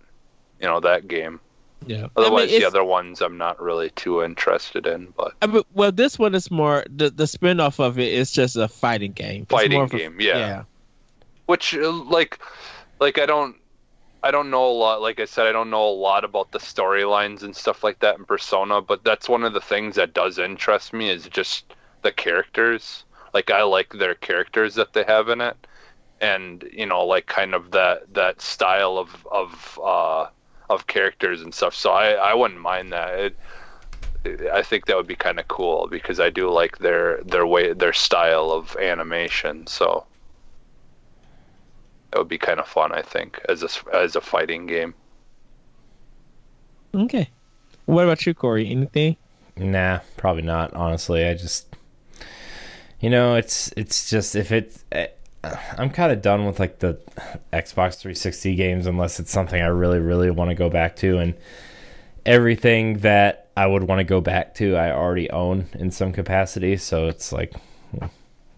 [0.59, 1.39] You know that game.
[1.85, 2.07] Yeah.
[2.15, 5.13] Otherwise, the other ones I'm not really too interested in.
[5.17, 8.31] But I mean, well, this one is more the the spin off of it is
[8.31, 9.43] just a fighting game.
[9.43, 10.37] It's Fighting of a- game, yeah.
[10.37, 10.63] yeah.
[11.47, 12.39] which uh, like
[12.99, 13.57] like i don't
[14.23, 16.59] i don't know a lot like i said i don't know a lot about the
[16.59, 20.37] storylines and stuff like that in persona but that's one of the things that does
[20.39, 21.73] interest me is just
[22.03, 25.57] the characters like i like their characters that they have in it
[26.23, 30.25] and you know like kind of that that style of of uh
[30.69, 33.37] of characters and stuff so i i wouldn't mind that it
[34.53, 37.73] I think that would be kind of cool because I do like their their way
[37.73, 39.67] their style of animation.
[39.67, 40.05] So
[42.11, 44.93] that would be kind of fun, I think, as a as a fighting game.
[46.95, 47.29] Okay.
[47.85, 48.69] What about you, Corey?
[48.69, 49.17] Anything?
[49.57, 50.73] Nah, probably not.
[50.73, 51.75] Honestly, I just,
[53.01, 55.07] you know, it's it's just if it's, eh,
[55.43, 56.99] I'm kind of done with like the
[57.51, 61.33] Xbox 360 games unless it's something I really really want to go back to, and
[62.25, 66.77] everything that I would want to go back to, I already own in some capacity.
[66.77, 67.53] So it's like,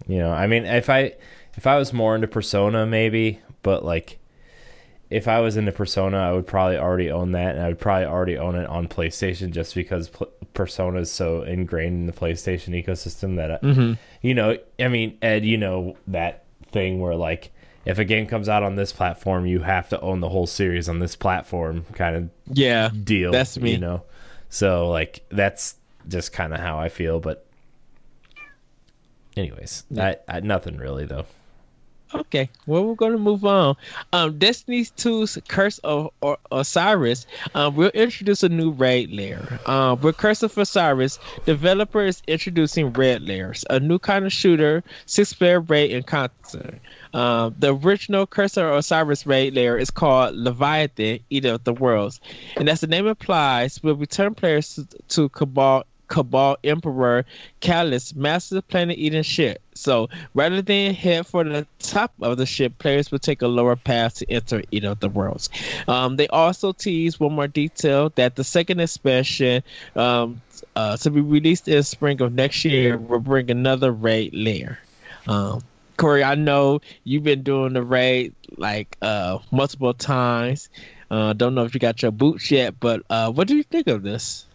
[0.06, 1.14] you know, I mean, if I
[1.56, 4.18] if I was more into Persona, maybe, but like
[5.10, 8.06] if I was into Persona, I would probably already own that, and I would probably
[8.06, 10.10] already own it on PlayStation just because
[10.52, 13.92] Persona is so ingrained in the PlayStation ecosystem that, I, Mm-hmm.
[14.22, 16.45] you know, I mean, Ed, you know that
[16.76, 17.50] thing where like
[17.86, 20.88] if a game comes out on this platform, you have to own the whole series
[20.88, 22.90] on this platform, kind of Yeah.
[23.04, 23.30] deal.
[23.32, 23.72] That's me.
[23.72, 24.02] You know,
[24.50, 25.76] so like that's
[26.08, 27.18] just kind of how I feel.
[27.20, 27.46] But,
[29.36, 31.26] anyways, I, I nothing really though.
[32.16, 33.76] Okay, well, we're going to move on.
[34.12, 39.60] Um, Destiny 2's Curse of o- Osiris um, will introduce a new raid lair.
[39.66, 44.82] Um, with Curse of Osiris, developer is introducing raid lairs, a new kind of shooter,
[45.04, 46.78] six-player raid encounter.
[47.12, 52.20] Um, the original Curse of Osiris raid lair is called Leviathan, Eater of the Worlds,
[52.56, 57.24] and as the name implies, will return players to, to Cabal Cabal Emperor
[57.60, 59.60] Calus master planet eating ship.
[59.74, 63.76] So rather than head for the top of the ship, players will take a lower
[63.76, 65.50] path to enter Eater of the Worlds.
[65.86, 69.62] Um, they also tease one more detail that the second expansion
[69.94, 70.40] um,
[70.74, 74.78] uh, to be released in spring of next year will bring another raid lair.
[75.26, 75.62] Um,
[75.96, 80.68] Corey, I know you've been doing the raid like uh, multiple times.
[81.10, 83.86] Uh, don't know if you got your boots yet, but uh, what do you think
[83.86, 84.45] of this?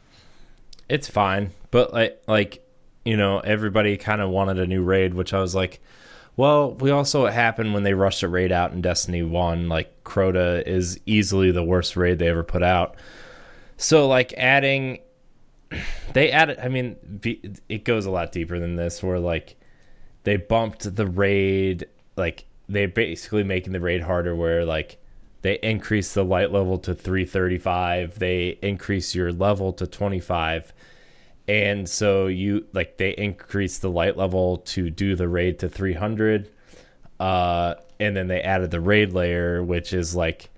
[0.91, 2.67] It's fine, but like like
[3.05, 5.79] you know everybody kind of wanted a new raid, which I was like,
[6.35, 9.69] well, we also it happened when they rushed a raid out in Destiny One.
[9.69, 12.97] Like Crota is easily the worst raid they ever put out.
[13.77, 14.99] So like adding,
[16.13, 16.59] they added.
[16.59, 16.97] I mean,
[17.69, 19.01] it goes a lot deeper than this.
[19.01, 19.55] Where like
[20.25, 21.87] they bumped the raid,
[22.17, 24.35] like they're basically making the raid harder.
[24.35, 24.97] Where like
[25.41, 30.73] they increase the light level to 335 they increase your level to 25
[31.51, 36.49] and so you like they increase the light level to do the raid to 300
[37.19, 40.49] uh and then they added the raid lair which is like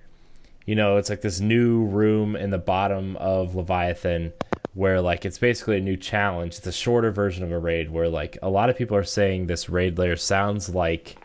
[0.66, 4.32] you know it's like this new room in the bottom of leviathan
[4.74, 6.58] where like it's basically a new challenge.
[6.58, 9.48] It's a shorter version of a raid where like a lot of people are saying
[9.48, 11.18] this raid lair sounds like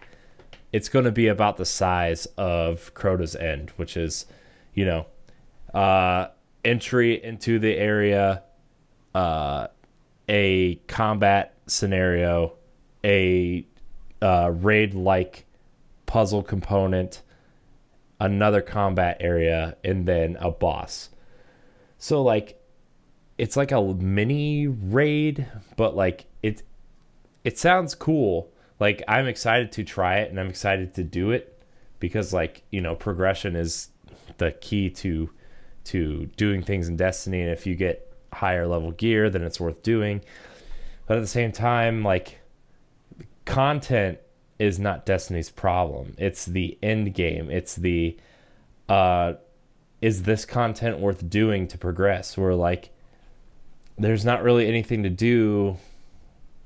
[0.72, 4.26] it's going to be about the size of Crota's End, which is,
[4.74, 5.06] you know,
[5.72, 6.28] uh,
[6.64, 8.42] entry into the area,
[9.14, 9.68] uh,
[10.28, 12.54] a combat scenario,
[13.04, 13.66] a
[14.20, 15.46] uh, raid like
[16.06, 17.22] puzzle component,
[18.20, 21.10] another combat area, and then a boss.
[21.98, 22.60] So, like,
[23.38, 25.46] it's like a mini raid,
[25.76, 26.62] but like it,
[27.44, 31.62] it sounds cool like I'm excited to try it and I'm excited to do it
[31.98, 33.88] because like you know progression is
[34.38, 35.30] the key to
[35.84, 38.07] to doing things in Destiny and if you get
[38.38, 40.20] higher level gear then it's worth doing.
[41.06, 42.38] But at the same time like
[43.44, 44.18] content
[44.58, 46.14] is not Destiny's problem.
[46.18, 47.50] It's the end game.
[47.50, 48.16] It's the
[48.88, 49.34] uh
[50.00, 52.36] is this content worth doing to progress?
[52.36, 52.90] Where like
[53.96, 55.76] there's not really anything to do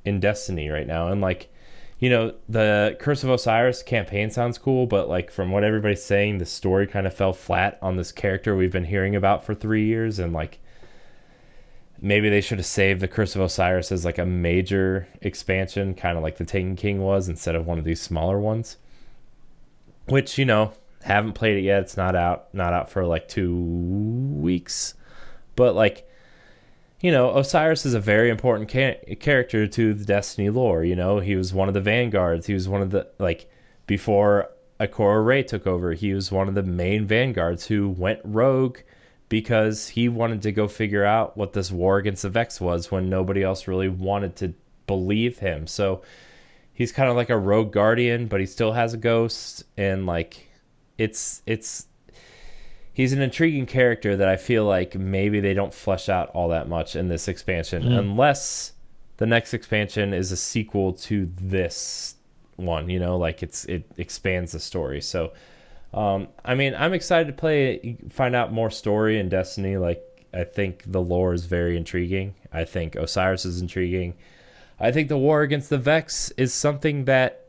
[0.04, 1.08] in Destiny right now.
[1.08, 1.48] And like
[1.98, 6.38] you know, the Curse of Osiris campaign sounds cool, but like from what everybody's saying,
[6.38, 9.86] the story kind of fell flat on this character we've been hearing about for three
[9.86, 10.58] years, and like
[12.02, 16.16] maybe they should have saved the Curse of Osiris as like a major expansion, kind
[16.16, 18.76] of like the Taken King was, instead of one of these smaller ones.
[20.06, 20.72] Which you know,
[21.04, 21.82] haven't played it yet.
[21.82, 24.94] It's not out, not out for like two weeks,
[25.54, 26.08] but like
[27.00, 30.84] you know, Osiris is a very important ca- character to the Destiny lore.
[30.84, 32.46] You know, he was one of the vanguards.
[32.46, 33.50] He was one of the like
[33.86, 34.50] before
[34.80, 35.92] Ikora Rey took over.
[35.94, 38.78] He was one of the main vanguards who went rogue
[39.32, 43.08] because he wanted to go figure out what this war against the Vex was when
[43.08, 44.52] nobody else really wanted to
[44.86, 45.66] believe him.
[45.66, 46.02] So
[46.74, 50.50] he's kind of like a rogue guardian, but he still has a ghost, and like
[50.98, 51.86] it's it's
[52.92, 56.68] he's an intriguing character that I feel like maybe they don't flesh out all that
[56.68, 57.98] much in this expansion, mm.
[57.98, 58.72] unless
[59.16, 62.16] the next expansion is a sequel to this
[62.56, 62.90] one.
[62.90, 65.00] You know, like it's it expands the story.
[65.00, 65.32] So,
[65.92, 69.76] um, I mean, I'm excited to play, find out more story in Destiny.
[69.76, 72.34] Like, I think the lore is very intriguing.
[72.52, 74.14] I think Osiris is intriguing.
[74.80, 77.46] I think the war against the Vex is something that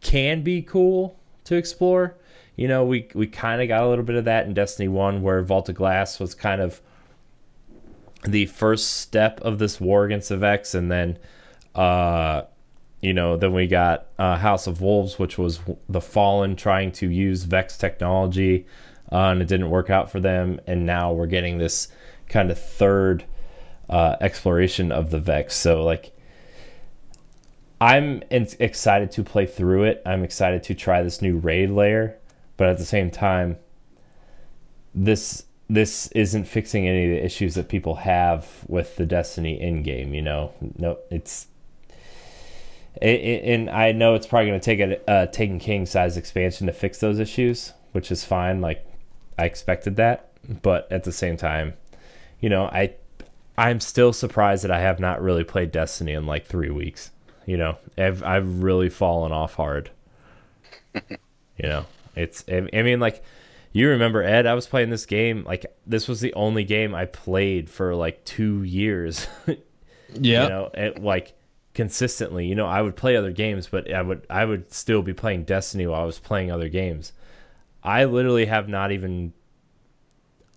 [0.00, 2.16] can be cool to explore
[2.56, 5.22] you know, we we kind of got a little bit of that in Destiny One,
[5.22, 6.80] where Vault of Glass was kind of
[8.24, 11.18] the first step of this war against the Vex, and then,
[11.74, 12.42] uh,
[13.02, 17.08] you know, then we got uh, House of Wolves, which was the Fallen trying to
[17.08, 18.66] use Vex technology,
[19.10, 21.88] uh, and it didn't work out for them, and now we're getting this
[22.28, 23.24] kind of third
[23.90, 25.54] uh, exploration of the Vex.
[25.54, 26.16] So like.
[27.80, 30.02] I'm excited to play through it.
[30.06, 32.16] I'm excited to try this new raid lair
[32.62, 33.56] but at the same time
[34.94, 39.82] this this isn't fixing any of the issues that people have with the Destiny in
[39.82, 40.12] game.
[40.12, 41.51] You know, no, it's it, it,
[43.00, 46.72] and I know it's probably going to take a, a Taken King size expansion to
[46.72, 48.60] fix those issues, which is fine.
[48.60, 48.86] Like
[49.38, 50.30] I expected that,
[50.62, 51.74] but at the same time,
[52.40, 52.94] you know, I
[53.56, 57.10] I'm still surprised that I have not really played Destiny in like three weeks.
[57.46, 59.90] You know, I've I've really fallen off hard.
[60.94, 61.08] you
[61.62, 63.24] know, it's I mean like
[63.72, 67.06] you remember Ed, I was playing this game like this was the only game I
[67.06, 69.26] played for like 2 years.
[69.46, 70.42] yeah.
[70.42, 71.34] You know, it, like
[71.74, 72.46] consistently.
[72.46, 75.44] You know, I would play other games, but I would I would still be playing
[75.44, 77.12] Destiny while I was playing other games.
[77.82, 79.32] I literally have not even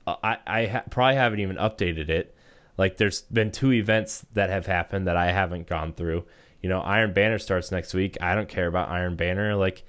[0.05, 2.35] I I ha- probably haven't even updated it.
[2.77, 6.25] Like there's been two events that have happened that I haven't gone through.
[6.61, 8.17] You know, Iron Banner starts next week.
[8.21, 9.55] I don't care about Iron Banner.
[9.55, 9.83] Like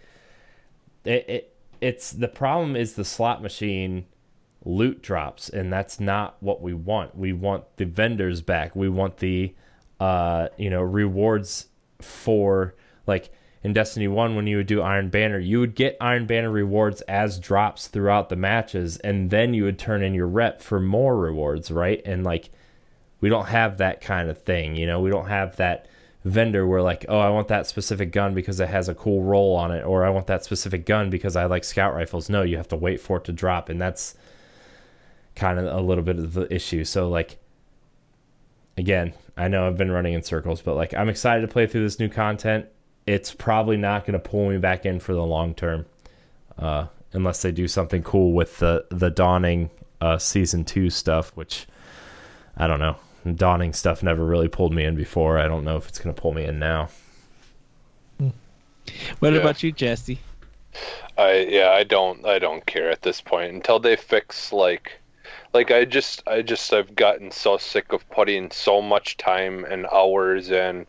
[1.04, 4.06] it, it it's the problem is the slot machine
[4.64, 9.18] loot drops and that's not what we want we want the vendors back we want
[9.18, 9.54] the
[10.00, 11.68] uh you know rewards
[12.00, 12.74] for
[13.06, 13.30] like
[13.66, 17.00] in Destiny 1 when you would do Iron Banner, you would get Iron Banner rewards
[17.02, 21.16] as drops throughout the matches, and then you would turn in your rep for more
[21.16, 22.00] rewards, right?
[22.04, 22.50] And like,
[23.20, 25.88] we don't have that kind of thing, you know, we don't have that
[26.24, 29.56] vendor where like, oh, I want that specific gun because it has a cool roll
[29.56, 32.30] on it, or I want that specific gun because I like scout rifles.
[32.30, 34.14] No, you have to wait for it to drop, and that's
[35.34, 36.84] kind of a little bit of the issue.
[36.84, 37.38] So like,
[38.76, 41.82] again, I know I've been running in circles, but like, I'm excited to play through
[41.82, 42.66] this new content.
[43.06, 45.86] It's probably not going to pull me back in for the long term,
[46.58, 49.70] uh, unless they do something cool with the the dawning
[50.00, 51.66] uh, season two stuff, which
[52.56, 52.96] I don't know
[53.34, 55.38] dawning stuff never really pulled me in before.
[55.38, 56.88] I don't know if it's going to pull me in now.
[59.18, 59.40] What yeah.
[59.40, 60.20] about you, Jesse?
[61.18, 65.00] I yeah, I don't I don't care at this point until they fix like
[65.56, 69.86] like I just I just I've gotten so sick of putting so much time and
[69.86, 70.86] hours and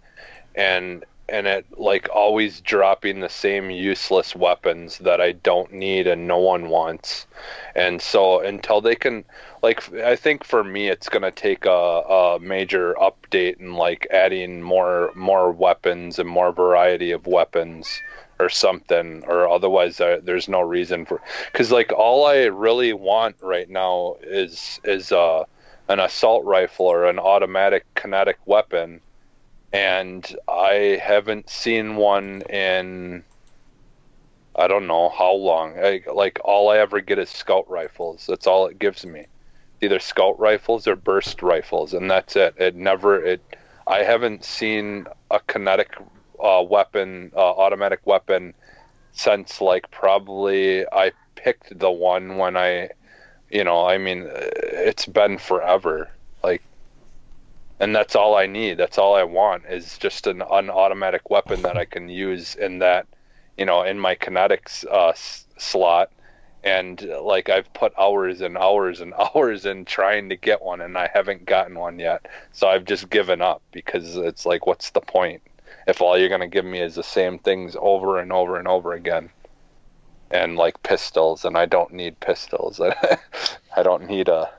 [0.56, 6.28] and and it like always dropping the same useless weapons that I don't need and
[6.28, 7.28] no one wants.
[7.76, 9.24] And so until they can
[9.64, 14.06] like I think for me it's going to take a, a major update and like
[14.12, 18.02] adding more more weapons and more variety of weapons
[18.40, 21.22] or something or otherwise uh, there's no reason for
[21.54, 25.44] cuz like all I really want right now is is uh
[25.90, 29.02] an assault rifle or an automatic kinetic weapon
[29.74, 33.24] and I haven't seen one in
[34.58, 35.78] I don't know how long.
[35.78, 38.26] I, like all I ever get is scout rifles.
[38.28, 39.28] That's all it gives me.
[39.82, 42.56] Either scout rifles or burst rifles, and that's it.
[42.58, 43.42] It never it.
[43.86, 45.96] I haven't seen a kinetic
[46.44, 48.54] uh, weapon, uh, automatic weapon,
[49.12, 52.90] since like probably I picked the one when I,
[53.50, 56.10] you know, I mean, it's been forever.
[56.44, 56.64] Like
[57.80, 58.78] and that's all I need.
[58.78, 62.80] That's all I want is just an, an automatic weapon that I can use in
[62.80, 63.08] that,
[63.58, 66.10] you know, in my kinetics uh, s- slot.
[66.64, 70.98] And like I've put hours and hours and hours in trying to get one, and
[70.98, 72.26] I haven't gotten one yet.
[72.52, 75.44] So I've just given up because it's like, what's the point
[75.88, 78.94] if all you're gonna give me is the same things over and over and over
[78.94, 79.30] again?
[80.30, 82.82] And like pistols, and I don't need pistols.
[83.76, 84.52] I don't need a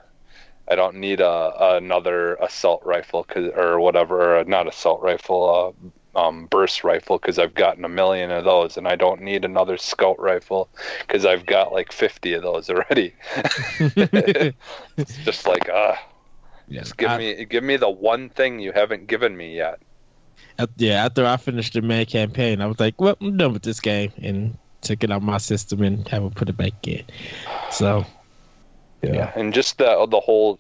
[0.71, 5.75] I don't need a, another assault rifle cause, or whatever, not assault rifle,
[6.15, 9.45] uh, um, burst rifle because I've gotten a million of those, and I don't need
[9.45, 10.69] another scout rifle
[11.07, 13.15] because I've got like fifty of those already.
[13.79, 15.95] it's just like, uh,
[16.67, 19.81] yeah, just give I, me give me the one thing you haven't given me yet.
[20.77, 23.81] Yeah, after I finished the main campaign, I was like, well, I'm done with this
[23.81, 27.05] game, and took it out my system and haven't put it back in.
[27.71, 28.05] So
[29.03, 29.13] yeah.
[29.13, 29.33] yeah.
[29.37, 30.59] and just the the whole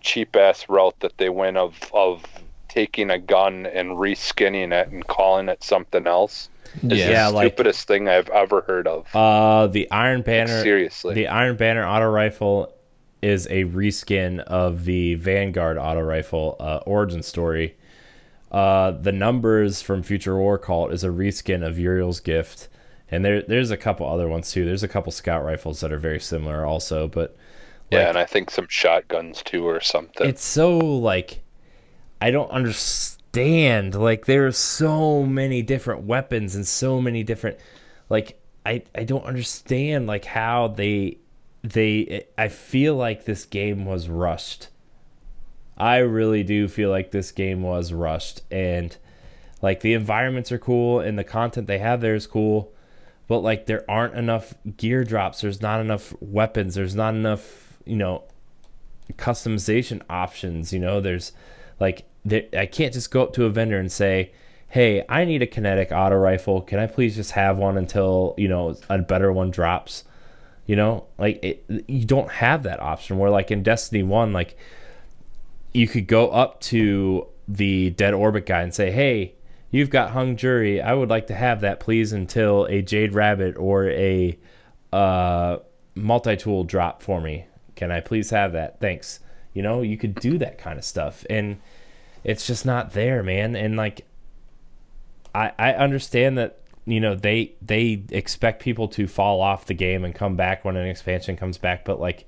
[0.00, 2.24] cheap ass route that they went of of
[2.68, 6.48] taking a gun and reskinning it and calling it something else.
[6.84, 9.14] Is yeah, the like, stupidest thing I've ever heard of.
[9.14, 10.54] Uh, the Iron Banner.
[10.54, 12.72] Like, seriously, the Iron Banner auto rifle
[13.22, 17.76] is a reskin of the Vanguard auto rifle uh, origin story.
[18.50, 22.68] Uh, the numbers from Future War Cult is a reskin of Uriel's Gift,
[23.10, 24.64] and there there's a couple other ones too.
[24.64, 27.36] There's a couple scout rifles that are very similar also, but
[27.90, 30.28] yeah, and I think some shotguns too, or something.
[30.28, 31.40] It's so like
[32.20, 33.94] I don't understand.
[33.94, 37.58] Like there's so many different weapons and so many different
[38.08, 41.18] like I I don't understand like how they
[41.62, 44.68] they I feel like this game was rushed.
[45.80, 48.94] I really do feel like this game was rushed and
[49.62, 52.74] like the environments are cool and the content they have there is cool,
[53.28, 57.96] but like there aren't enough gear drops, there's not enough weapons, there's not enough you
[57.96, 58.24] know
[59.14, 61.00] customization options you know?
[61.00, 61.32] There's
[61.80, 64.32] like there, i can't just go up to a vendor and say
[64.68, 66.60] hey i need a kinetic auto rifle.
[66.60, 70.04] Can i please just have one until you know a better one drops?
[70.66, 71.06] You know?
[71.18, 73.16] Like it, you don't have that option.
[73.16, 74.58] Where like in destiny 1 like
[75.72, 79.34] you could go up to the dead orbit guy and say hey
[79.70, 83.56] you've got hung jury i would like to have that please until a jade rabbit
[83.56, 84.38] or a
[84.92, 85.56] uh,
[85.94, 87.46] multi-tool drop for me
[87.80, 88.78] can I please have that?
[88.78, 89.20] Thanks.
[89.54, 91.24] You know, you could do that kind of stuff.
[91.30, 91.62] And
[92.22, 93.56] it's just not there, man.
[93.56, 94.04] And like
[95.34, 100.04] I I understand that you know they they expect people to fall off the game
[100.04, 102.26] and come back when an expansion comes back but like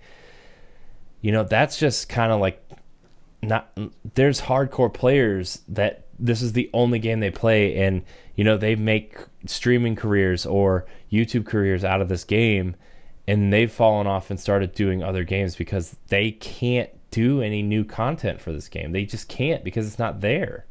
[1.23, 2.63] you know that's just kind of like
[3.43, 3.77] not
[4.15, 8.03] there's hardcore players that this is the only game they play and
[8.37, 9.17] you know they make
[9.47, 12.77] streaming careers or YouTube careers out of this game
[13.27, 17.85] and they've fallen off and started doing other games because they can't do any new
[17.85, 18.93] content for this game.
[18.93, 20.65] They just can't because it's not there.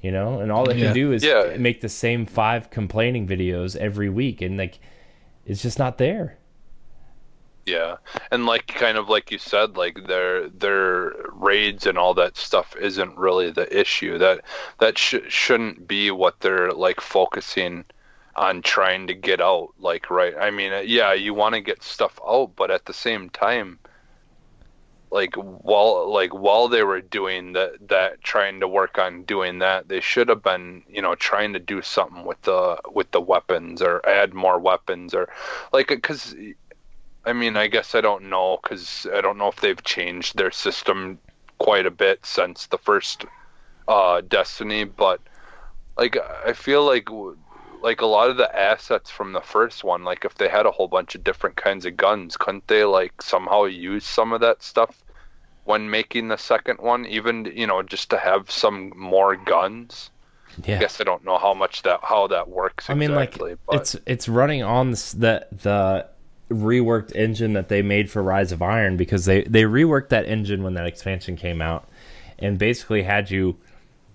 [0.00, 0.86] You know, and all they Yeah.
[0.86, 1.56] can do is Yeah.
[1.58, 4.78] make the same five complaining videos every week, and like,
[5.44, 6.37] it's just not there.
[7.68, 7.96] Yeah,
[8.30, 12.74] and like kind of like you said, like their their raids and all that stuff
[12.76, 14.16] isn't really the issue.
[14.18, 14.40] That
[14.78, 17.84] that sh- shouldn't be what they're like focusing
[18.36, 19.70] on trying to get out.
[19.78, 20.34] Like, right?
[20.40, 23.78] I mean, uh, yeah, you want to get stuff out, but at the same time,
[25.10, 29.88] like while like while they were doing that, that trying to work on doing that,
[29.88, 33.82] they should have been, you know, trying to do something with the with the weapons
[33.82, 35.28] or add more weapons or
[35.72, 36.34] like because
[37.28, 40.50] I mean, I guess I don't know because I don't know if they've changed their
[40.50, 41.18] system
[41.58, 43.26] quite a bit since the first
[43.86, 45.20] uh, Destiny, but
[45.98, 46.16] like
[46.46, 47.08] I feel like
[47.82, 50.70] like a lot of the assets from the first one, like if they had a
[50.70, 54.62] whole bunch of different kinds of guns, couldn't they like somehow use some of that
[54.62, 55.04] stuff
[55.64, 60.10] when making the second one, even you know just to have some more guns?
[60.64, 60.76] Yeah.
[60.76, 62.88] I guess I don't know how much that how that works.
[62.88, 66.08] I mean, like but it's it's running on the the
[66.50, 70.62] reworked engine that they made for Rise of Iron because they they reworked that engine
[70.62, 71.88] when that expansion came out,
[72.38, 73.56] and basically had you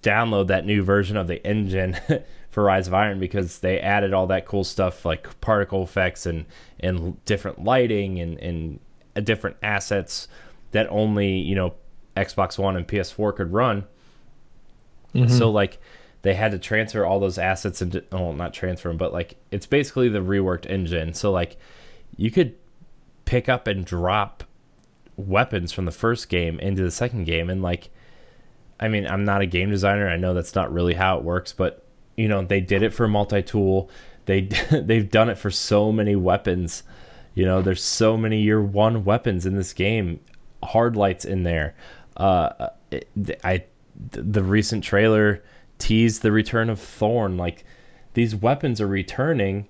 [0.02, 1.98] download that new version of the engine
[2.50, 6.46] for Rise of Iron because they added all that cool stuff like particle effects and
[6.80, 8.80] and different lighting and and
[9.26, 10.28] different assets
[10.72, 11.74] that only you know
[12.18, 13.86] Xbox One and PS4 could run.
[15.14, 15.44] So mm-hmm.
[15.44, 15.80] like
[16.24, 19.68] they had to transfer all those assets into well not transfer them but like it's
[19.68, 21.14] basically the reworked engine.
[21.14, 21.58] So like
[22.18, 22.56] you could
[23.26, 24.44] pick up and drop
[25.16, 27.90] weapons from the first game into the second game and like
[28.80, 30.10] I mean I'm not a game designer.
[30.10, 31.86] I know that's not really how it works, but
[32.18, 33.90] you know they did it for multi-tool.
[34.26, 34.42] They
[34.72, 36.84] they've done it for so many weapons.
[37.36, 40.20] You know, there's so many year one weapons in this game.
[40.64, 41.76] Hard lights in there.
[42.16, 42.70] Uh,
[43.44, 43.66] I
[44.12, 45.44] the recent trailer
[45.78, 47.38] teased the return of Thorn.
[47.38, 47.64] Like
[48.14, 49.68] these weapons are returning.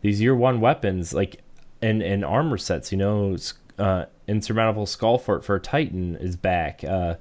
[0.00, 1.40] These year one weapons, like
[1.84, 2.90] and and armor sets.
[2.90, 3.36] You know,
[3.78, 6.82] uh, insurmountable skull for for Titan is back.
[6.82, 7.16] Uh,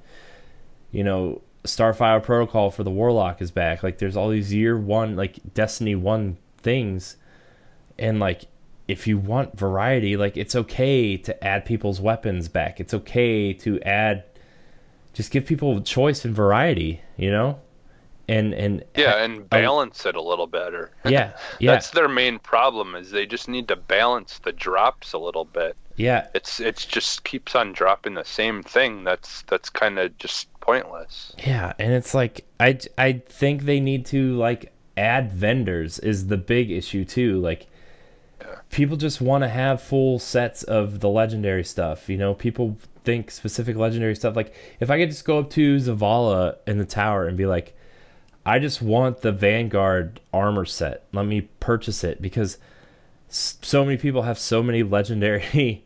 [0.92, 3.84] you know, Starfire Protocol for the Warlock is back.
[3.84, 7.18] Like there's all these year one like Destiny one things,
[8.00, 8.46] and like
[8.88, 12.80] if you want variety, like it's okay to add people's weapons back.
[12.80, 14.24] It's okay to add,
[15.14, 17.02] just give people choice and variety.
[17.18, 17.60] You know,
[18.28, 20.92] and and yeah, and balance it a little better.
[21.06, 25.18] yeah yeah That's their main problem is they just need to balance the drops a
[25.18, 25.76] little bit.
[25.96, 29.04] yeah It's it's just keeps on dropping the same thing.
[29.04, 31.34] That's that's kind of just pointless.
[31.46, 36.38] Yeah, and it's like I I think they need to like add vendors is the
[36.38, 37.40] big issue too.
[37.40, 37.68] Like
[38.70, 42.10] people just want to have full sets of the legendary stuff.
[42.10, 44.36] You know, people think specific legendary stuff.
[44.36, 47.76] Like if I could just go up to Zavala in the tower and be like,
[48.46, 51.06] I just want the Vanguard armor set.
[51.14, 52.58] Let me purchase it because
[53.30, 55.86] so many people have so many legendary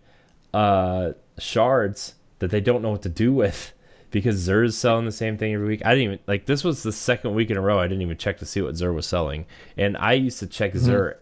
[0.54, 3.74] uh shards that they don't know what to do with
[4.12, 5.86] because Xur's selling the same thing every week.
[5.86, 8.18] I didn't even like this was the second week in a row I didn't even
[8.18, 9.46] check to see what Xur was selling.
[9.76, 11.16] And I used to check Xur.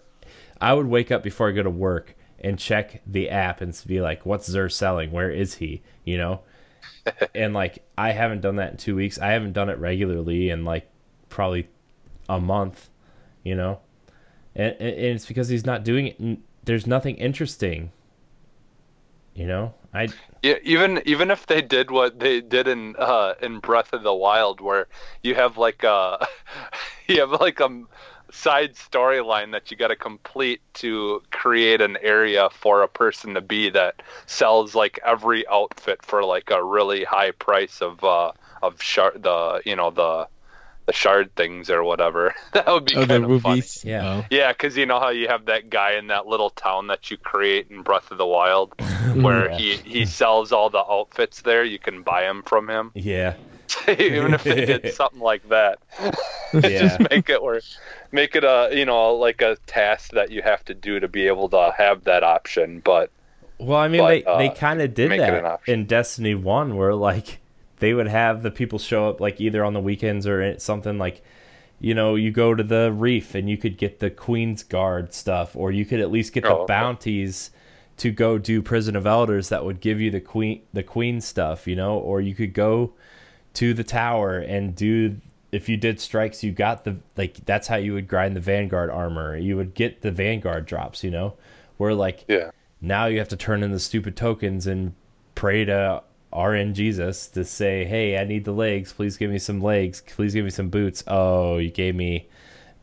[0.61, 4.01] I would wake up before I go to work and check the app and be
[4.01, 5.11] like, "What's Xur selling?
[5.11, 6.41] Where is he?" You know.
[7.35, 9.19] and like I haven't done that in two weeks.
[9.19, 10.89] I haven't done it regularly and like
[11.35, 11.67] probably
[12.29, 12.89] a month.
[13.43, 13.79] You know.
[14.55, 16.39] And, and it's because he's not doing it.
[16.63, 17.91] There's nothing interesting.
[19.35, 20.07] You know, I
[20.41, 24.13] Yeah, even even if they did what they did in uh, in Breath of the
[24.13, 24.87] Wild, where
[25.23, 26.25] you have like a
[27.07, 27.83] you have like a
[28.31, 33.41] side storyline that you got to complete to create an area for a person to
[33.41, 38.31] be that sells like every outfit for like a really high price of uh
[38.61, 40.27] of shard the you know the
[40.85, 42.33] the shard things or whatever.
[42.53, 43.63] that would be Oh, kind the of funny.
[43.83, 44.07] Yeah.
[44.07, 44.25] Oh.
[44.29, 47.17] Yeah, because you know how you have that guy in that little town that you
[47.17, 48.73] create in Breath of the Wild,
[49.15, 49.57] where Yeah.
[49.57, 51.63] he he sells all the outfits there.
[51.63, 52.91] You can buy them from him.
[52.93, 53.33] yeah
[53.87, 55.79] Even if they did something like that,
[56.53, 57.61] yeah just make it or
[58.11, 61.25] make it a you know like a task that you have to do to be
[61.25, 62.79] able to have that option.
[62.79, 63.09] But
[63.57, 65.87] Well, I mean, But, they uh, they kind of did make it an that in
[65.87, 67.39] Destiny One, where like
[67.79, 70.97] they would have the people show up like either on the weekends or in- something
[70.97, 71.21] like,
[71.79, 75.55] you know, you go to the reef and you could get the Queen's Guard stuff,
[75.55, 76.67] or you could at least get the Oh, okay.
[76.73, 77.51] bounties
[77.97, 81.67] to go do Prison of Elders that would give you the queen the queen stuff,
[81.67, 82.93] you know, or you could go
[83.55, 85.17] to the tower and do
[85.51, 88.89] if you did strikes you got the like that's how you would grind the vanguard
[88.89, 89.37] armor.
[89.37, 91.35] You would get the vanguard drops you know?
[91.77, 92.51] Where like yeah,
[92.81, 94.93] now you have to turn in the stupid tokens and
[95.35, 96.03] pray to
[96.35, 98.93] RNGesus to say, "Hey, I need the legs.
[98.93, 100.03] Please give me some legs.
[100.05, 102.27] Please give me some boots." Oh, you gave me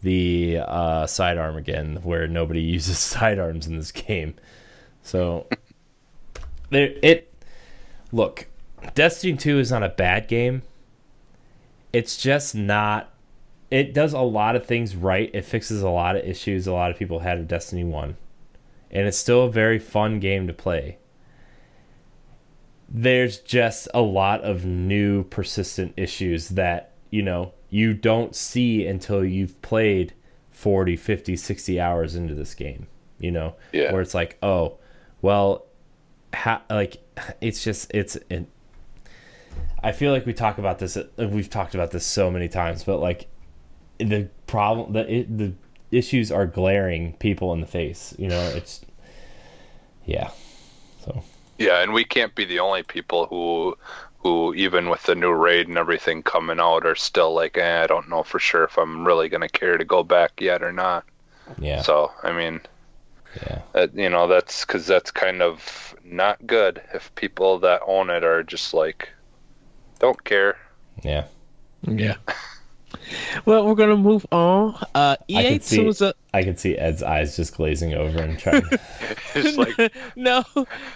[0.03, 4.35] the uh, sidearm again, where nobody uses sidearms in this game.
[5.03, 5.47] So
[6.71, 7.33] there, it
[8.11, 8.47] look,
[8.95, 10.63] Destiny Two is not a bad game.
[11.93, 13.11] It's just not.
[13.71, 15.31] It does a lot of things right.
[15.33, 18.17] It fixes a lot of issues a lot of people had with Destiny One,
[18.91, 20.99] and it's still a very fun game to play
[22.95, 29.25] there's just a lot of new persistent issues that you know you don't see until
[29.25, 30.13] you've played
[30.51, 32.87] 40 50 60 hours into this game
[33.19, 33.55] you know?
[33.73, 33.93] Yeah.
[33.93, 34.79] where it's like oh
[35.23, 35.65] well
[36.35, 36.99] ha- like
[37.41, 38.47] it's just it's it,
[39.83, 42.85] i feel like we talk about this uh, we've talked about this so many times
[42.85, 43.27] but like
[43.99, 45.55] the problem the it, the
[45.91, 48.53] issues are glaring people in the face you know?
[48.55, 48.83] It's
[50.05, 50.31] yeah
[51.59, 53.77] Yeah, and we can't be the only people who
[54.19, 57.87] who even with the new raid and everything coming out are still like, eh, I
[57.87, 61.05] don't know for sure if I'm really gonna care to go back yet or not.
[61.59, 62.61] yeah So I mean,
[63.35, 68.11] yeah that, you know, that's because that's kind of not good if people that own
[68.11, 69.11] it are just like,
[69.99, 70.57] don't care.
[71.03, 71.25] yeah
[71.83, 72.17] Yeah.
[73.45, 74.75] Well, we're gonna move on.
[74.95, 76.17] Uh, I EA can see- tunes up.
[76.35, 78.63] I can see Ed's eyes just glazing over and trying.
[79.35, 80.45] It's like, no,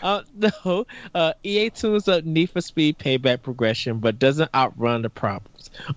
[0.02, 0.86] uh, no.
[1.14, 5.10] Uh, EA tunes up Need for Speed payback progression, but doesn't outrun the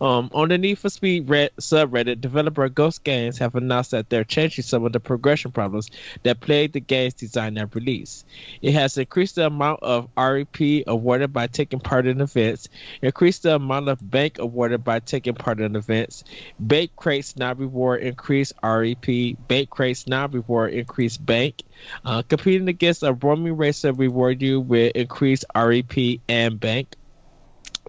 [0.02, 4.24] Um, on the Need for Speed Red subreddit, developer Ghost Games have announced that they're
[4.24, 5.90] changing some of the progression problems
[6.24, 8.26] that plagued the game's design at release.
[8.62, 12.70] It has increased the amount of REP awarded by taking part in events,
[13.02, 16.24] increased the amount of bank awarded by taking part in events,
[16.60, 21.64] bank crates now reward increased REP, bank crates now reward increased bank,
[22.06, 26.96] uh, competing against a roaming racer reward you with increased REP and bank.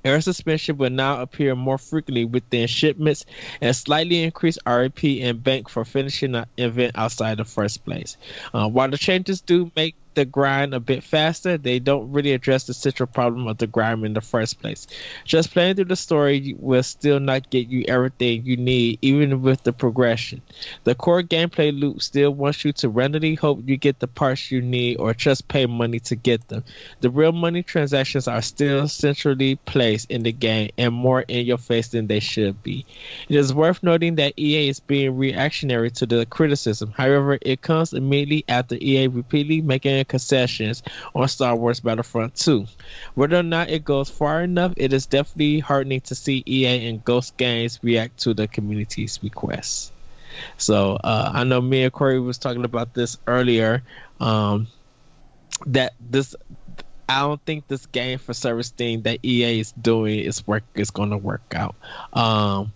[0.04, 3.24] Air suspension will now appear more frequently within shipments
[3.60, 8.16] and slightly increase REP and bank for finishing an event outside the first place.
[8.54, 12.64] Uh, while the changes do make the grind a bit faster, they don't really address
[12.64, 14.86] the central problem of the grind in the first place.
[15.24, 19.62] Just playing through the story will still not get you everything you need, even with
[19.62, 20.42] the progression.
[20.84, 24.60] The core gameplay loop still wants you to randomly hope you get the parts you
[24.60, 26.64] need or just pay money to get them.
[27.00, 31.58] The real money transactions are still centrally placed in the game and more in your
[31.58, 32.86] face than they should be.
[33.28, 36.92] It is worth noting that EA is being reactionary to the criticism.
[36.96, 40.82] However, it comes immediately after EA repeatedly making concessions
[41.14, 42.66] on Star Wars Battlefront 2.
[43.14, 47.04] Whether or not it goes far enough, it is definitely heartening to see EA and
[47.04, 49.92] Ghost Games react to the community's requests.
[50.56, 53.82] So uh, I know me and Corey was talking about this earlier.
[54.20, 54.68] Um,
[55.66, 56.34] that this
[57.08, 60.90] I don't think this game for service thing that EA is doing is work is
[60.90, 61.74] going to work out.
[62.12, 62.72] Um,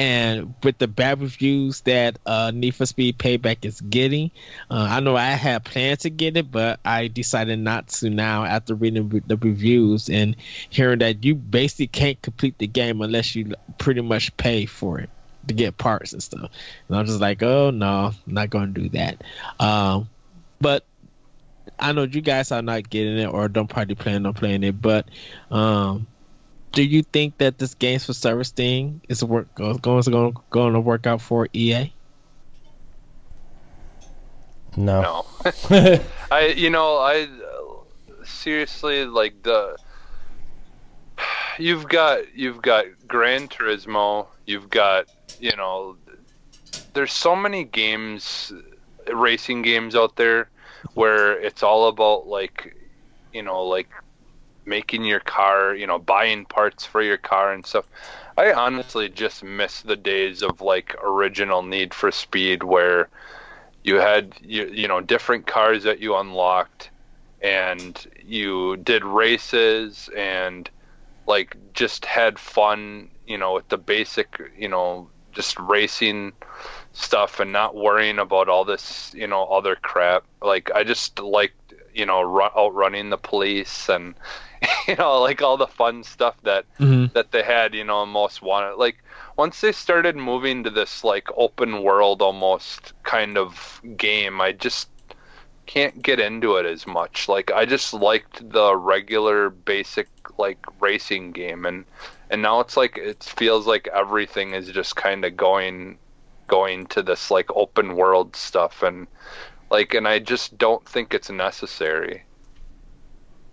[0.00, 4.30] and with the bad reviews that uh, Need for Speed Payback is getting,
[4.70, 8.44] uh, I know I had planned to get it, but I decided not to now
[8.44, 10.36] after reading the reviews and
[10.70, 15.10] hearing that you basically can't complete the game unless you pretty much pay for it
[15.48, 16.50] to get parts and stuff.
[16.88, 19.22] And I'm just like, oh no, I'm not going to do that.
[19.58, 20.08] Um,
[20.62, 20.82] but
[21.78, 24.80] I know you guys are not getting it or don't probably plan on playing it,
[24.80, 25.06] but
[25.50, 26.06] um,
[26.72, 30.80] do you think that this games for service thing is work going going going to
[30.80, 31.92] work out for EA?
[34.76, 35.26] no.
[35.70, 36.00] no.
[36.30, 39.76] I, you know, I uh, seriously like the.
[41.58, 44.26] You've got you've got Gran Turismo.
[44.46, 45.06] You've got
[45.40, 45.96] you know,
[46.94, 48.52] there's so many games,
[49.12, 50.50] racing games out there,
[50.94, 52.76] where it's all about like,
[53.32, 53.88] you know, like
[54.64, 57.86] making your car, you know, buying parts for your car and stuff.
[58.36, 63.08] I honestly just miss the days of like original Need for Speed where
[63.82, 66.90] you had you, you know different cars that you unlocked
[67.42, 70.70] and you did races and
[71.26, 76.32] like just had fun, you know, with the basic, you know, just racing
[76.92, 80.24] stuff and not worrying about all this, you know, other crap.
[80.42, 84.14] Like I just liked, you know, run, outrunning the police and
[84.88, 87.12] you know, like all the fun stuff that Mm-hmm.
[87.14, 88.76] that they had, you know, most wanted.
[88.76, 89.02] Like
[89.36, 94.88] once they started moving to this like open world almost kind of game, I just
[95.66, 97.28] can't get into it as much.
[97.28, 100.08] Like I just liked the regular basic
[100.38, 101.84] like racing game and
[102.30, 105.98] and now it's like it feels like everything is just kind of going
[106.48, 109.06] going to this like open world stuff and
[109.70, 112.24] like and I just don't think it's necessary.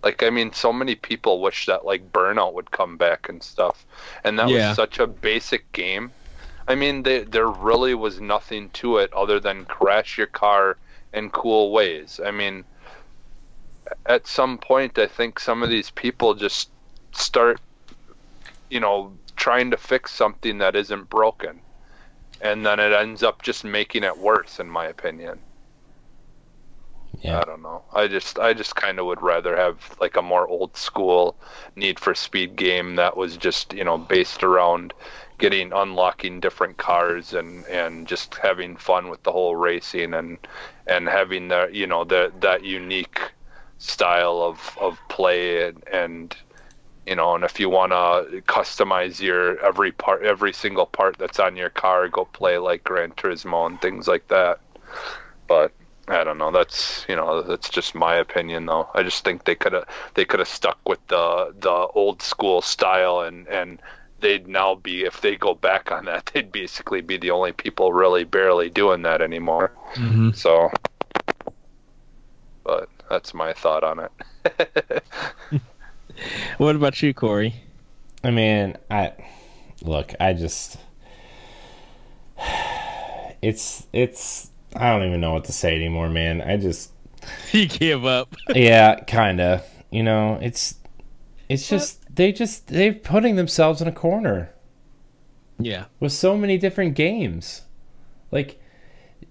[0.02, 3.86] Like I mean, so many people wish that like Burnout would come back and stuff,
[4.24, 4.52] and that Yeah.
[4.52, 6.14] was such a basic game.
[6.68, 10.78] I mean, they, there really was nothing to it other than crash your car
[11.12, 12.20] in cool ways.
[12.24, 12.66] I mean,
[14.06, 16.72] at some point, I think some of these people just
[17.12, 17.60] start,
[18.70, 21.62] you know, trying to fix something that isn't broken,
[22.40, 25.42] and then it ends up just making it worse, in my opinion.
[27.22, 27.40] Yeah.
[27.40, 27.82] I don't know.
[27.92, 31.36] I just I just kind of would rather have like a more old school
[31.74, 34.94] Need for Speed game that was just you know based around
[35.38, 40.38] getting unlocking different cars and and just having fun with the whole racing and
[40.86, 43.20] and having the you know the that unique
[43.78, 46.36] style of of play and, and
[47.06, 51.40] you know and if you want to customize your every part every single part that's
[51.40, 54.60] on your car go play like Gran Turismo and things like that
[55.48, 55.72] but
[56.10, 56.50] I don't know.
[56.50, 58.88] That's you know that's just my opinion though.
[58.94, 62.60] I just think they could have they could have stuck with the the old school
[62.62, 63.80] style and and
[64.20, 67.92] they'd now be if they go back on that they'd basically be the only people
[67.92, 69.70] really barely doing that anymore.
[69.94, 70.34] Mhm.
[70.34, 70.70] So,
[72.64, 75.02] but that's my thought on it.
[76.58, 77.54] What about you, Corey?
[78.24, 79.12] I mean, I
[79.82, 80.78] look, I just
[83.42, 86.40] it's it's I don't even know what to say anymore, man.
[86.42, 86.92] I just
[87.52, 88.34] You give up.
[88.54, 89.64] yeah, kind of.
[89.90, 90.74] You know, it's
[91.48, 94.52] it's just they just they're putting themselves in a corner
[95.58, 95.86] Yeah.
[96.00, 97.62] with so many different games.
[98.30, 98.60] Like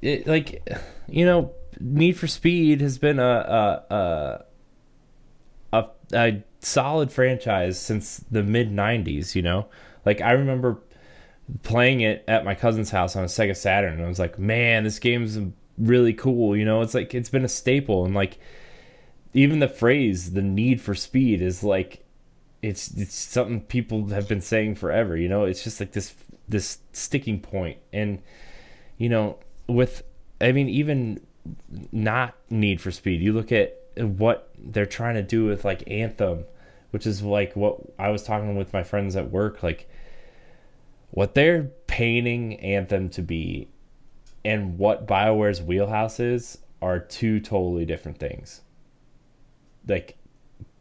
[0.01, 0.67] it, like
[1.07, 3.23] you know, Need for Speed has been a
[3.91, 4.45] a a,
[5.73, 9.67] a, a solid franchise since the mid 90s, you know?
[10.05, 10.79] Like I remember
[11.63, 14.83] playing it at my cousin's house on a Sega Saturn and I was like, "Man,
[14.83, 15.39] this game's
[15.77, 18.39] really cool." You know, it's like it's been a staple and like
[19.33, 22.03] even the phrase the need for speed is like
[22.61, 25.45] it's it's something people have been saying forever, you know?
[25.45, 26.15] It's just like this
[26.49, 28.21] this sticking point and
[28.97, 29.37] you know,
[29.67, 30.03] with
[30.41, 31.21] I mean even
[31.91, 33.21] not need for speed.
[33.21, 36.45] You look at what they're trying to do with like Anthem,
[36.91, 39.89] which is like what I was talking with my friends at work like
[41.11, 43.69] what they're painting Anthem to be
[44.45, 48.61] and what BioWare's wheelhouse is are two totally different things.
[49.87, 50.17] Like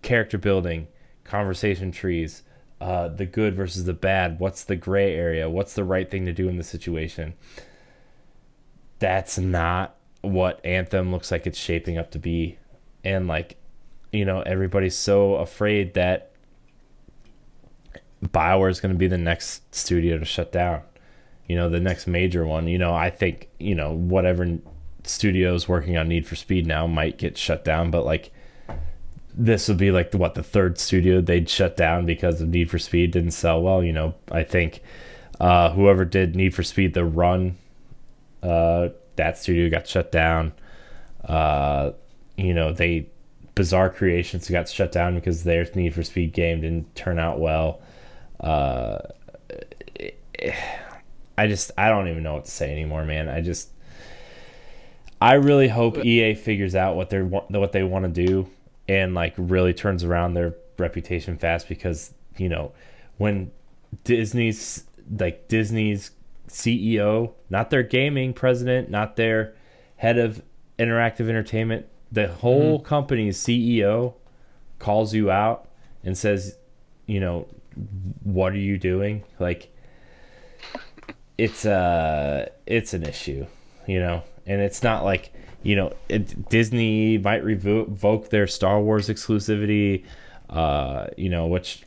[0.03, 0.89] character building,
[1.25, 2.43] conversation trees,
[2.81, 6.33] uh, the good versus the bad, what's the gray area, what's the right thing to
[6.33, 7.35] do in the situation.
[8.99, 12.59] That's not what Anthem looks like it's shaping up to be.
[13.03, 13.57] And like,
[14.13, 16.33] you know, everybody's so afraid that
[18.25, 20.83] Bioware is going to be the next studio to shut down.
[21.47, 22.67] You know, the next major one.
[22.67, 24.59] You know, I think you know whatever
[25.05, 28.33] studios working on Need for Speed now might get shut down, but like
[29.37, 32.71] this would be like the, what the third studio they'd shut down because of Need
[32.71, 33.83] for Speed didn't sell well.
[33.83, 34.81] You know, I think
[35.39, 37.57] uh, whoever did Need for Speed the Run,
[38.43, 40.53] uh, that studio got shut down.
[41.25, 41.93] Uh,
[42.37, 43.09] you know, they
[43.55, 47.81] Bizarre Creations got shut down because their Need for Speed game didn't turn out well.
[48.41, 48.99] Uh,
[51.39, 53.29] I just I don't even know what to say anymore, man.
[53.29, 53.71] I just
[55.21, 58.49] I really hope EA figures out what they're what they want to do
[58.89, 62.73] and like really turns around their reputation fast because you know
[63.17, 63.51] when
[64.05, 64.85] Disney's
[65.19, 66.11] like Disney's
[66.49, 69.55] CEO, not their gaming president, not their
[69.97, 70.43] head of
[70.79, 74.15] interactive entertainment, the whole company's CEO
[74.79, 75.69] calls you out
[76.05, 76.57] and says,
[77.07, 77.49] you know,
[78.23, 79.25] what are you doing?
[79.39, 79.75] Like
[81.39, 83.47] it's a it's an issue,
[83.87, 84.23] you know.
[84.47, 85.33] And it's not like,
[85.63, 90.05] you know, it, Disney might revoke their Star Wars exclusivity
[90.49, 91.83] uh, you know, which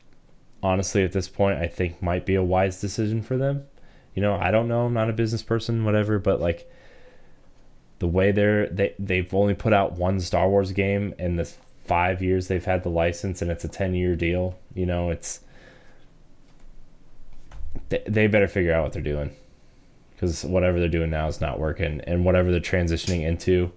[0.62, 3.66] honestly at this point I think might be a wise decision for them.
[4.14, 6.70] You know, I don't know, I'm not a business person, whatever, but like
[8.00, 11.50] the way they're they they've only put out one Star Wars game in the
[11.86, 14.58] five years they've had the license and it's a ten year deal.
[14.74, 15.40] You know, it's
[17.90, 19.32] they, they better figure out what they're doing
[20.14, 23.72] because whatever they're doing now is not working, and whatever they're transitioning into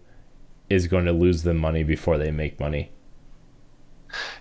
[0.69, 2.91] is going to lose them money before they make money.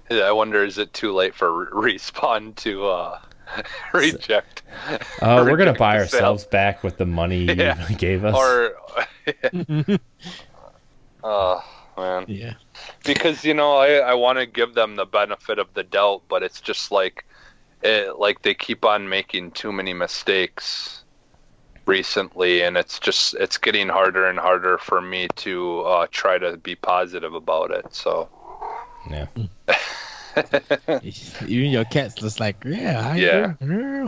[0.09, 3.19] I wonder is it too late for Re- respawn to uh,
[3.93, 4.63] reject?
[5.21, 6.19] Uh, we're gonna buy the sale?
[6.19, 7.39] ourselves back with the money
[7.89, 8.35] you gave us.
[8.35, 8.75] Or,
[11.23, 11.63] oh
[11.97, 12.55] man, yeah.
[13.05, 16.43] because you know I I want to give them the benefit of the doubt, but
[16.43, 17.25] it's just like
[17.83, 21.03] it like they keep on making too many mistakes
[21.87, 26.57] recently, and it's just it's getting harder and harder for me to uh, try to
[26.57, 27.85] be positive about it.
[27.93, 28.29] So
[29.09, 29.27] Yeah.
[31.47, 33.53] Even your cat's just like, yeah, I Yeah.
[33.61, 34.07] agree."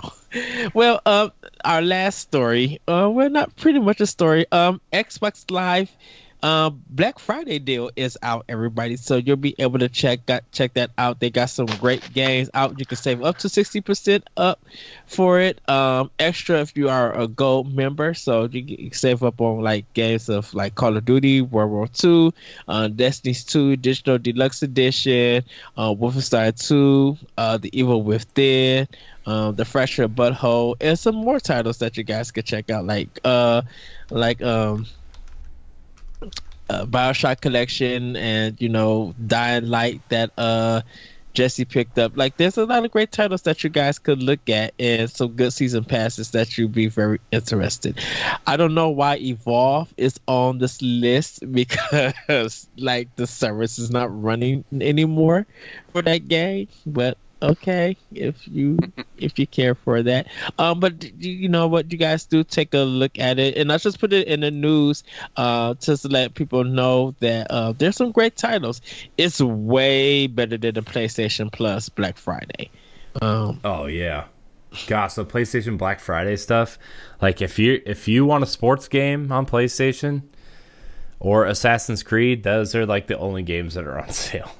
[0.74, 1.32] Well, um,
[1.64, 4.45] our last story, uh, well, not pretty much a story.
[4.52, 5.95] Um, Xbox Live,
[6.44, 8.98] um, Black Friday deal is out, everybody.
[8.98, 11.22] So you'll be able to check that check that out.
[11.22, 12.78] They got some great games out.
[12.80, 14.60] You can save up to sixty percent up
[15.06, 15.57] for it.
[15.70, 19.91] Um, extra if you are a gold member, so you can save up on like
[19.94, 22.34] games of like Call of Duty, World War Two,
[22.68, 25.45] uh, Destiny's Two Digital Deluxe Edition,
[25.78, 28.90] uh, Wolfenstein Two, uh, The Evil Within,
[29.26, 32.86] um, The Fractured But Whole, and some more titles that you guys could check out,
[32.86, 33.61] like uh,
[34.10, 34.88] like um.
[36.74, 40.82] Uh, Bioshock collection and you know Dying Light that uh
[41.34, 42.16] Jesse picked up.
[42.16, 45.34] Like, there's a lot of great titles that you guys could look at, and some
[45.34, 48.00] good season passes that you'd be very interested.
[48.45, 54.22] I don't know why Evolve is on this list because, like, the service is not
[54.22, 55.48] running anymore
[55.91, 56.68] for that game.
[56.86, 58.78] But okay, if you
[59.18, 60.28] if you care for that.
[60.57, 63.78] Um, but you know what, you guys do take a look at it, and I
[63.78, 65.03] just put it in the news,
[65.38, 68.82] uh, just to let people know that uh, there's some great titles.
[69.18, 72.72] It's way better than the PlayStation Plus Black Friday.
[73.22, 74.26] Um, Oh yeah.
[74.88, 76.80] Gosh, the PlayStation Black Friday stuff.
[77.22, 80.24] Like if you if you want a sports game on PlayStation
[81.20, 84.52] or Assassin's Creed, those are like the only games that are on sale.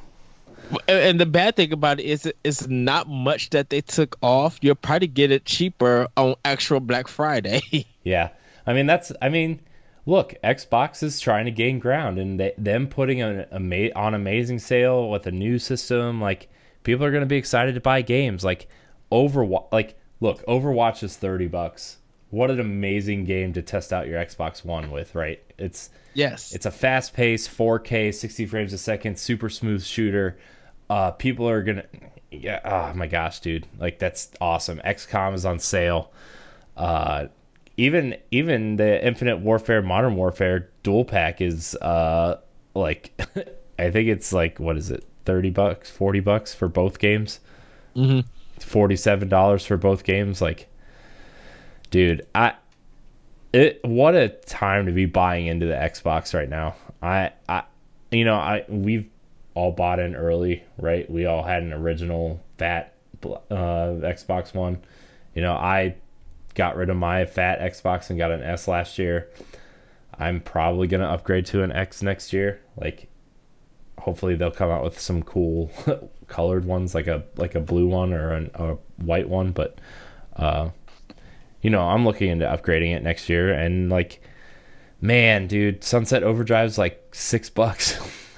[0.88, 4.57] And- the bad thing about it is it's not much that they took off.
[4.61, 7.61] You'll probably get it cheaper on actual Black Friday.
[8.03, 8.30] Yeah.
[8.68, 9.61] I mean that's I mean
[10.06, 14.60] look, Xbox is trying to gain ground and they, them putting an ama- on amazing
[14.60, 16.49] sale with a new system like
[16.84, 18.68] people are going to be excited to buy games like
[19.11, 21.98] Overwatch like look, Overwatch is 30 bucks.
[22.34, 25.39] What an amazing game to test out your Xbox One with, right?
[25.60, 26.51] It's yes.
[26.51, 30.39] It's a fast paced 4K, 60 frames a second, super smooth shooter.
[30.89, 31.85] Uh, people are gonna,
[32.31, 32.60] yeah.
[32.65, 33.68] Oh my gosh, dude!
[33.77, 34.81] Like that's awesome.
[34.84, 36.11] XCOM is on sale.
[36.76, 37.27] Uh,
[37.77, 42.39] even even the Infinite Warfare, Modern Warfare dual pack is uh
[42.73, 43.11] like,
[43.77, 47.41] I think it's like what is it, thirty bucks, forty bucks for both games.
[47.93, 48.22] hmm
[48.60, 50.41] Forty seven dollars for both games.
[50.41, 50.68] Like,
[51.93, 52.55] dude, I
[53.53, 56.75] it what a time to be buying into the Xbox right now.
[57.03, 57.63] I I
[58.11, 59.07] you know, I we've
[59.53, 61.09] all bought in early, right?
[61.09, 64.81] We all had an original fat uh Xbox One.
[65.35, 65.95] You know, I
[66.55, 69.29] got rid of my fat Xbox and got an S last year.
[70.17, 72.59] I'm probably to upgrade to an X next year.
[72.75, 73.07] Like
[73.99, 75.71] hopefully they'll come out with some cool
[76.27, 79.77] colored ones like a like a blue one or an, a white one, but
[80.35, 80.69] uh
[81.64, 84.22] you know, I'm looking into upgrading it next year and like
[85.02, 87.99] man, dude, Sunset Overdrive's like 6 bucks.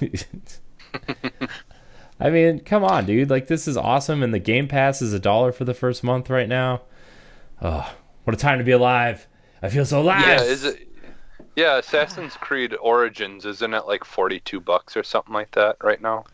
[2.18, 3.28] I mean, come on, dude.
[3.28, 6.30] Like this is awesome and the Game Pass is a dollar for the first month
[6.30, 6.82] right now.
[7.60, 7.92] Oh,
[8.24, 9.26] what a time to be alive.
[9.62, 10.26] I feel so alive.
[10.26, 10.88] Yeah, is it?
[11.56, 16.24] Yeah, Assassin's Creed Origins isn't it like forty-two bucks or something like that right now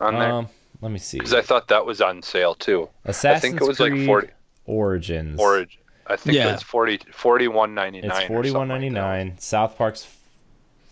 [0.00, 0.32] on there?
[0.32, 0.48] Um,
[0.80, 1.18] let me see.
[1.18, 2.88] Because I thought that was on sale too.
[3.04, 4.28] Assassin's I think it was Creed like forty
[4.66, 5.40] Origins.
[5.40, 5.81] Origin.
[6.06, 6.52] I think Yeah.
[6.54, 9.40] it's 40, 41.99 It's or forty one ninety something like.
[9.40, 10.06] South Park's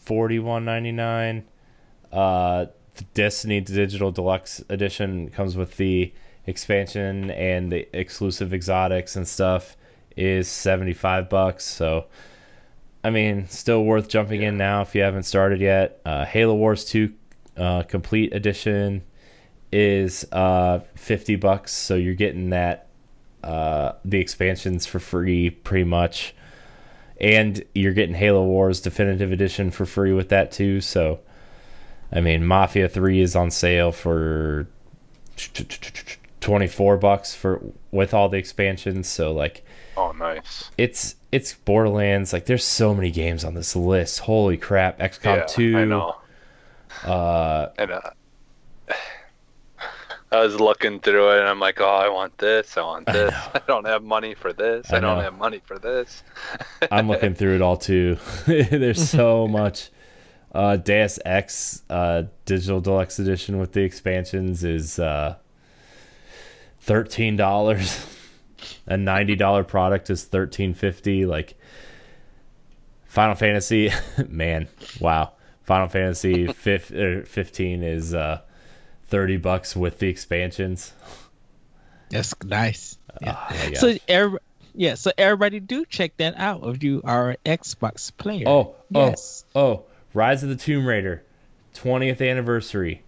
[0.04, 1.44] forty one ninety nine.
[2.12, 6.12] Uh, the Destiny Digital Deluxe Edition comes with the
[6.46, 9.76] expansion and the exclusive exotics and stuff
[10.16, 11.64] is seventy five bucks.
[11.64, 12.06] So,
[13.04, 16.00] I mean, still worth jumping in now if you haven't started yet.
[16.04, 17.12] Uh, Halo Wars two
[17.56, 19.02] uh, complete edition
[19.72, 21.72] is uh fifty bucks.
[21.72, 22.88] So you're getting that
[23.42, 26.34] uh the expansions for free pretty much
[27.20, 30.80] and you're getting Halo Wars Definitive Edition for free with that too.
[30.80, 31.20] So,
[32.10, 34.66] I mean, Mafia Three is on sale for
[36.40, 37.60] twenty four bucks for
[37.90, 39.06] with all the expansions.
[39.08, 39.64] So, like.
[39.96, 40.70] Oh, nice.
[40.78, 42.32] it's it's Borderlands.
[42.32, 44.20] Like, there's so many games on this list.
[44.20, 44.98] Holy crap!
[44.98, 45.76] XCOM yeah, Two.
[45.76, 46.16] I know.
[47.04, 48.00] Uh, And uh,
[50.32, 52.76] I was looking through it, and I'm like, oh, I want this.
[52.76, 53.34] I want this.
[53.54, 54.92] I, don't have money for this.
[54.92, 56.22] I I, don't have money for this.
[56.90, 58.16] I'm looking through it all too.
[58.46, 59.90] There's so much.
[60.52, 65.36] Uh, Deus Ex uh, Digital Deluxe Edition with the expansions is uh,
[66.80, 68.04] thirteen dollars.
[68.86, 71.24] A ninety dollar product is thirteen fifty.
[71.24, 71.54] Like
[73.04, 73.90] Final Fantasy,
[74.28, 74.68] man,
[75.00, 75.32] wow.
[75.62, 78.40] Final Fantasy fif- er, fifteen is uh,
[79.10, 80.92] thirty bucks with the expansions.
[82.08, 82.96] That's nice.
[83.20, 83.36] Yeah.
[83.50, 84.00] Oh so gosh.
[84.08, 84.38] every,
[84.74, 88.48] yeah, so everybody do check that out if you are an Xbox player.
[88.48, 89.44] Oh, yes.
[89.54, 89.84] oh, oh!
[90.14, 91.22] Rise of the Tomb Raider,
[91.74, 93.02] twentieth anniversary.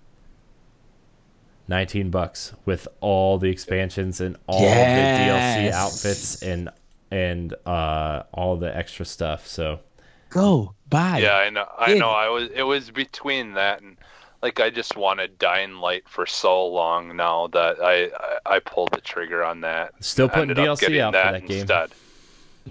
[1.69, 5.63] 19 bucks with all the expansions and all Yes.
[5.63, 6.69] the DLC outfits and
[7.11, 9.47] and uh all the extra stuff.
[9.47, 9.81] So
[10.29, 11.19] Go buy.
[11.19, 11.67] Yeah, I know.
[11.79, 11.99] I Yeah.
[11.99, 12.11] know.
[12.11, 12.49] I was.
[12.55, 13.97] It was between that and
[14.43, 18.91] like I just wanted Dying Light for so long now that I I, I pulled
[18.93, 19.95] the trigger on that.
[20.01, 21.61] still putting DLC getting out for that game.
[21.61, 21.91] instead.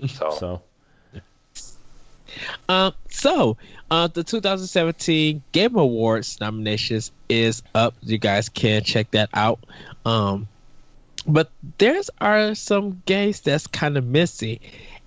[0.10, 0.61] So, So
[2.69, 3.57] Um, so,
[3.89, 7.93] uh, the 2017 Game Awards nominations is up.
[8.02, 9.60] You guys can check that out.
[10.06, 10.48] Um,
[11.27, 14.60] but there's are some games that's kind of missing,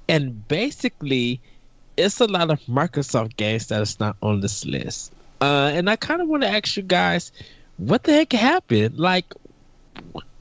[0.08, 1.40] and basically,
[1.96, 5.12] it's a lot of Microsoft games that is not on this list.
[5.40, 7.32] Uh, and I kind of want to ask you guys,
[7.76, 8.98] what the heck happened?
[8.98, 9.32] Like,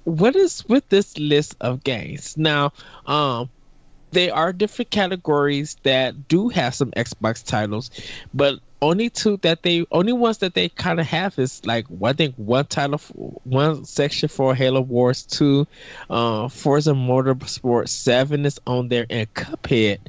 [0.03, 2.74] what is with this list of games now?
[3.06, 3.49] Um,
[4.11, 7.90] there are different categories that do have some Xbox titles,
[8.34, 12.14] but only two that they only ones that they kind of have is like I
[12.14, 12.99] think one title,
[13.44, 15.68] one section for Halo Wars two,
[16.10, 19.99] uh, Forza Motorsport seven is on there, and Cuphead.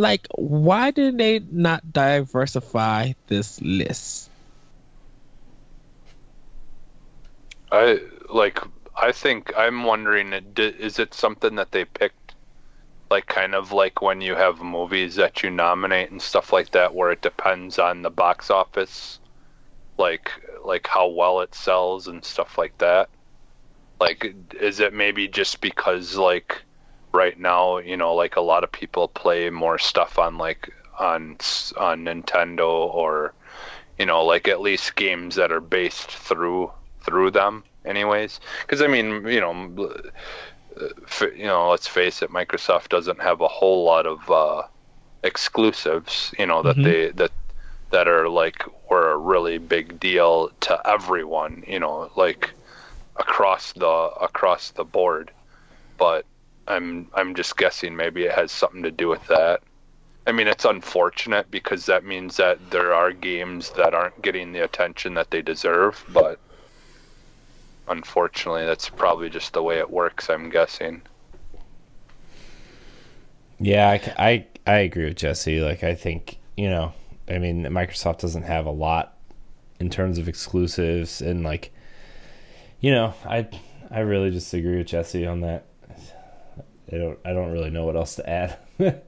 [0.00, 4.30] Like, why did they not diversify this list?
[7.70, 8.00] I
[8.30, 8.58] like.
[8.96, 10.32] I think I'm wondering.
[10.56, 12.34] Is it something that they picked,
[13.10, 16.94] like kind of like when you have movies that you nominate and stuff like that,
[16.94, 19.20] where it depends on the box office,
[19.98, 20.32] like
[20.64, 23.10] like how well it sells and stuff like that.
[24.00, 26.64] Like, is it maybe just because like
[27.12, 31.36] right now, you know, like a lot of people play more stuff on like on
[31.78, 33.34] on Nintendo or
[33.98, 36.72] you know, like at least games that are based through
[37.04, 38.40] through them, anyways.
[38.62, 39.88] Because I mean, you know,
[41.34, 44.62] you know, let's face it, Microsoft doesn't have a whole lot of uh,
[45.22, 46.82] exclusives, you know, that Mhm.
[46.82, 47.32] they that
[47.90, 52.54] that are like were a really big deal to everyone, you know, like
[53.18, 53.86] across the
[54.20, 55.32] across the board.
[55.98, 56.26] But
[56.70, 59.62] I'm I'm just guessing maybe it has something to do with that.
[60.26, 64.62] I mean, it's unfortunate because that means that there are games that aren't getting the
[64.64, 66.38] attention that they deserve, but
[67.88, 71.02] unfortunately, that's probably just the way it works, I'm guessing.
[73.60, 75.60] yeah, I, I I agree with Jesse.
[75.60, 76.92] Like I think you know,
[77.28, 79.16] I mean, Microsoft doesn't have a lot
[79.78, 81.72] in terms of exclusives, and like,
[82.80, 83.48] you know, I
[83.90, 85.66] I really just agree with Jesse on that.
[86.92, 88.58] I don't I don't really know what else to add.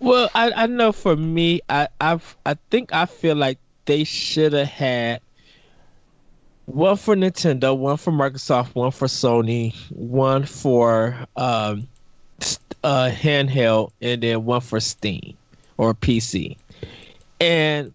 [0.00, 4.52] Well, I, I know for me, I I've, I think I feel like they should
[4.52, 5.20] have had
[6.66, 11.88] one for Nintendo, one for Microsoft, one for Sony, one for um,
[12.84, 15.36] uh, handheld, and then one for Steam
[15.76, 16.56] or PC.
[17.40, 17.92] And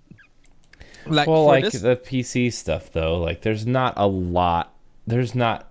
[1.05, 4.73] like well, for like this, the PC stuff though, like there's not a lot.
[5.05, 5.69] There's not.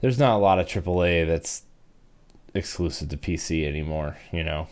[0.00, 1.62] There's not a lot of AAA that's
[2.56, 4.16] exclusive to PC anymore.
[4.32, 4.68] You know.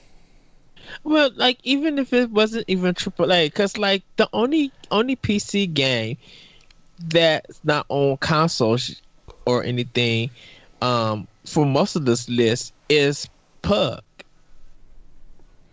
[1.02, 6.16] Well, like even if it wasn't even AAA, because like the only only PC game
[6.98, 9.00] that's not on consoles
[9.46, 10.30] or anything,
[10.82, 13.28] um, for most of this list is
[13.62, 14.02] Pug,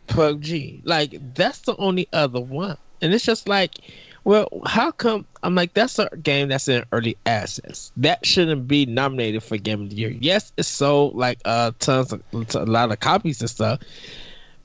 [0.07, 0.81] PUBG.
[0.83, 3.75] Like that's the only other one, and it's just like,
[4.23, 5.25] well, how come?
[5.43, 7.91] I'm like that's a game that's in early access.
[7.97, 10.09] That shouldn't be nominated for Game of the Year.
[10.11, 13.79] Yes, it sold like uh tons of a lot of copies and stuff,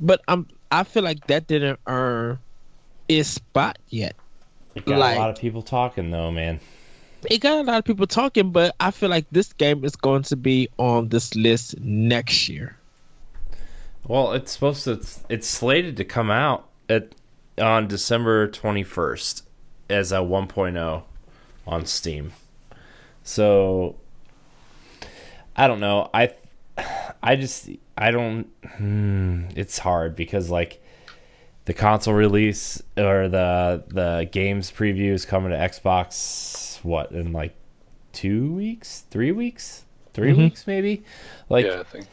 [0.00, 2.38] but I'm I feel like that didn't earn
[3.08, 4.16] its spot yet.
[4.74, 6.60] It got Like- a lot of people talking though, man.
[7.30, 10.22] It got a lot of people talking, but I feel like this game is going
[10.24, 12.76] to be on this list next year.
[14.06, 14.92] Well, it's supposed to.
[14.92, 17.14] It's, it's slated to come out at
[17.58, 19.42] on December twenty first
[19.88, 21.02] as a 1.0
[21.66, 22.32] on Steam.
[23.22, 23.96] So
[25.56, 26.10] I don't know.
[26.14, 26.32] I
[27.22, 28.46] I just I don't.
[28.76, 30.82] Hmm, it's hard because like
[31.64, 36.82] the console release or the the games previews coming to Xbox.
[36.84, 37.54] What in like
[38.12, 39.84] two weeks, three weeks,
[40.14, 40.36] 3 Mhm.
[40.38, 41.02] weeks maybe.
[41.48, 42.06] Like yeah, I think.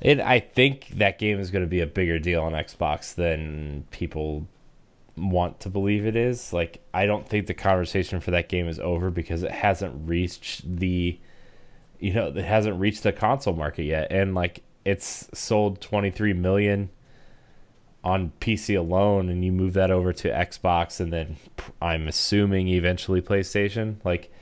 [0.00, 3.84] it, I think that game is going to be a bigger deal on Xbox than
[3.90, 4.46] people
[5.16, 6.52] want to believe it is.
[6.52, 10.76] Like, I don't think the conversation for that game is over because it hasn't reached
[10.76, 11.18] the,
[11.98, 16.90] you know, it hasn't reached the console market yet, and like it's sold 23 million
[18.04, 21.36] on PC alone, and you move that over to Xbox, and then
[21.82, 23.96] I'm assuming eventually PlayStation.
[24.04, 24.32] Like,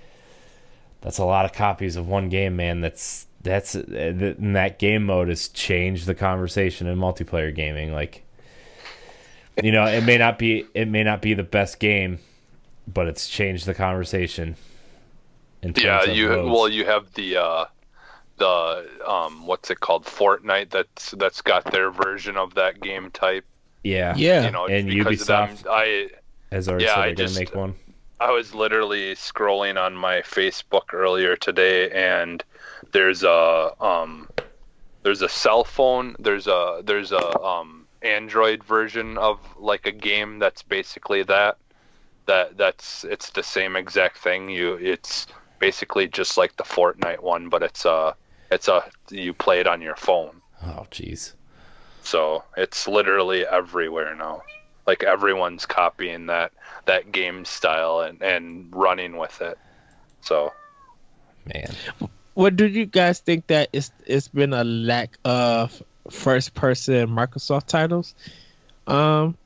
[1.00, 2.80] that's a lot of copies of one game, man.
[2.80, 7.92] That's that's uh, that game mode has changed the conversation in multiplayer gaming.
[7.92, 8.23] Like,
[9.60, 12.18] you know, it may not be it may not be the best game,
[12.86, 14.56] but it's changed the conversation
[15.62, 16.44] in terms Yeah, of you modes.
[16.44, 17.64] well, you have the uh,
[18.38, 20.70] the um, what's it called, Fortnite.
[20.70, 23.46] That's that's got their version of that game type.
[23.82, 24.42] yeah, Yeah.
[24.42, 26.10] You know, And because of them, Ubisoft I
[26.50, 27.74] has already Yeah, said I they're gonna make one.
[28.20, 32.44] I was literally scrolling on my Facebook earlier today, and
[32.92, 34.28] there's a um,
[35.04, 36.16] there's a cell phone.
[36.18, 41.56] There's a there's a um, Android version of like a game that's basically that.
[42.26, 44.48] That that's it's the same exact thing.
[44.48, 45.26] You it's
[45.58, 48.14] basically just like the Fortnite one, but it's a
[48.50, 50.40] it's a you play it on your phone.
[50.62, 51.34] Oh, jeez.
[52.02, 54.42] So it's literally everywhere now.
[54.86, 56.52] Like everyone's copying that
[56.86, 59.58] that game style and, and running with it.
[60.20, 60.52] So
[61.46, 61.74] Man,
[62.34, 67.66] What do you guys think that it's it's been a lack of first person Microsoft
[67.66, 68.14] titles?
[68.86, 69.36] Um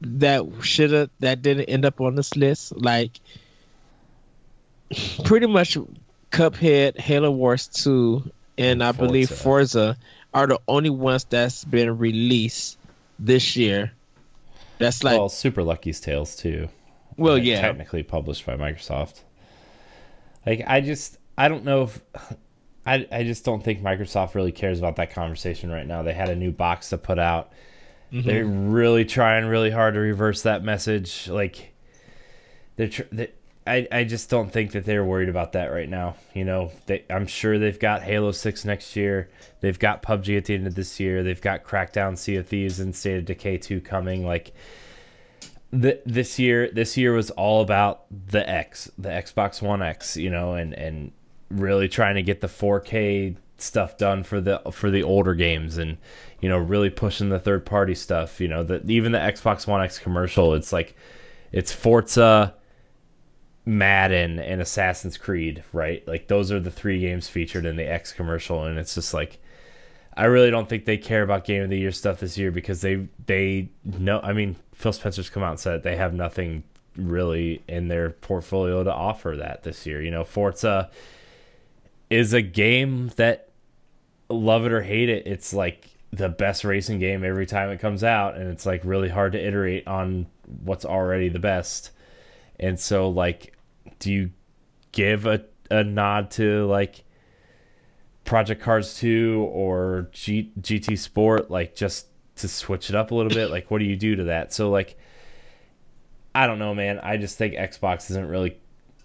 [0.00, 2.76] that should have that didn't end up on this list.
[2.76, 3.20] Like
[5.24, 5.76] pretty much
[6.30, 9.42] Cuphead, Halo Wars 2, and I believe Forza.
[9.42, 9.96] Forza
[10.34, 12.78] are the only ones that's been released
[13.18, 13.92] this year.
[14.78, 16.68] That's like well, Super Lucky's Tales too.
[17.16, 17.60] well, Like, yeah.
[17.60, 19.22] technically published by Microsoft.
[20.46, 22.00] Like I just I don't know if
[22.88, 26.02] I I just don't think Microsoft really cares about that conversation right now.
[26.02, 27.52] They had a new box to put out.
[28.12, 28.26] Mm-hmm.
[28.26, 31.28] They're really trying really hard to reverse that message.
[31.28, 31.74] Like
[32.76, 33.30] they're, tr- they,
[33.66, 36.16] I I just don't think that they're worried about that right now.
[36.32, 39.28] You know, they, I'm sure they've got Halo Six next year.
[39.60, 41.22] They've got PUBG at the end of this year.
[41.22, 44.24] They've got Crackdown, Sea of Thieves, and State of Decay two coming.
[44.24, 44.52] Like
[45.70, 50.16] th- this year, this year was all about the X, the Xbox One X.
[50.16, 51.12] You know, and and
[51.50, 55.98] really trying to get the 4K stuff done for the for the older games and
[56.40, 59.82] you know really pushing the third party stuff you know the even the Xbox One
[59.82, 60.94] X commercial it's like
[61.50, 62.54] it's Forza
[63.64, 66.06] Madden and Assassin's Creed right?
[66.06, 69.40] Like those are the three games featured in the X commercial and it's just like
[70.16, 72.80] I really don't think they care about game of the year stuff this year because
[72.80, 76.62] they they know I mean Phil Spencer's come out and said they have nothing
[76.96, 80.00] really in their portfolio to offer that this year.
[80.00, 80.90] You know Forza
[82.10, 83.50] is a game that
[84.28, 88.02] love it or hate it, it's like the best racing game every time it comes
[88.02, 90.26] out, and it's like really hard to iterate on
[90.64, 91.90] what's already the best.
[92.58, 93.54] And so, like,
[93.98, 94.30] do you
[94.92, 97.04] give a, a nod to like
[98.24, 102.06] Project Cars 2 or G, GT Sport, like just
[102.36, 103.50] to switch it up a little bit?
[103.50, 104.52] Like, what do you do to that?
[104.52, 104.98] So, like,
[106.34, 107.00] I don't know, man.
[107.00, 108.58] I just think Xbox isn't really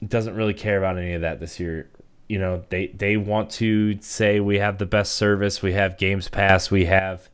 [0.06, 1.90] doesn't really care about any of that this year
[2.28, 6.30] you know they they want to say we have the best service we have games
[6.30, 7.30] pass we have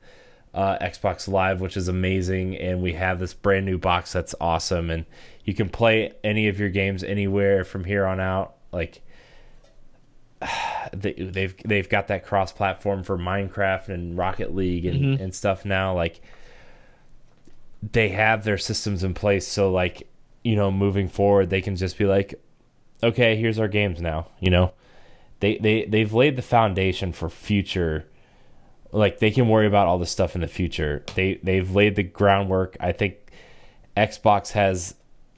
[0.54, 4.90] uh, xbox live which is amazing and we have this brand new box that's awesome
[4.90, 5.06] and
[5.44, 9.02] you can play any of your games anywhere from here on out like
[10.94, 15.66] they, they've they've got that cross platform for minecraft and rocket league and, and stuff
[15.66, 16.20] now like
[17.82, 20.10] they have their systems in place so like
[20.44, 22.42] you know moving forward they can just be like
[23.04, 24.74] okay here's our games now you know?
[25.40, 28.06] They they they've laid the foundation for future
[28.92, 31.04] like they can worry about all this stuff in the future.
[31.16, 32.76] They they've laid the groundwork.
[32.80, 33.16] I think
[33.96, 34.96] xbox has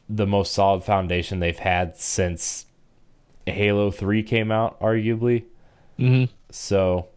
[0.09, 2.65] the most solid foundation they've had since
[3.45, 5.43] halo 3 came out arguably.
[5.97, 7.07] Hmm so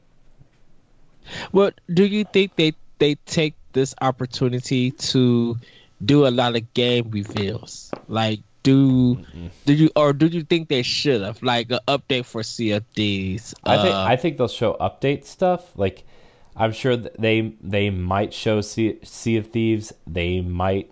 [1.52, 5.56] Well, do you think they they take this opportunity to
[6.04, 7.90] do a lot of game reveals?
[8.08, 9.24] Like, do
[9.66, 12.84] do you or do you think they should have like an update for Sea of
[12.94, 13.54] Thieves?
[13.64, 15.70] I think Uh, I think they'll show update stuff.
[15.76, 16.04] Like
[16.56, 19.92] I'm sure they they might show sea, sea of Thieves.
[20.06, 20.90] They might.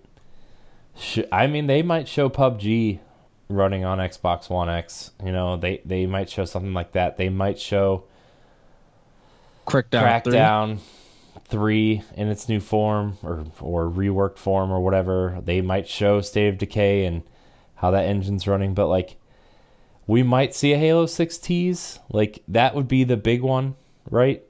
[0.97, 3.01] Sh- I mean, they might show PUBG
[3.49, 5.11] running on Xbox One X.
[5.25, 7.17] You know, they they might show something like that.
[7.17, 8.05] They might show
[9.67, 10.23] Crackdown.
[10.25, 10.33] 3?
[10.33, 10.79] Crackdown
[11.47, 15.41] three in its new form or or reworked form or whatever.
[15.45, 17.23] They might show State of Decay and
[17.83, 19.17] how that engine's running, but like
[20.07, 21.99] we might see a Halo Six tease.
[22.11, 23.75] Like that would be the big one,
[24.09, 24.43] right?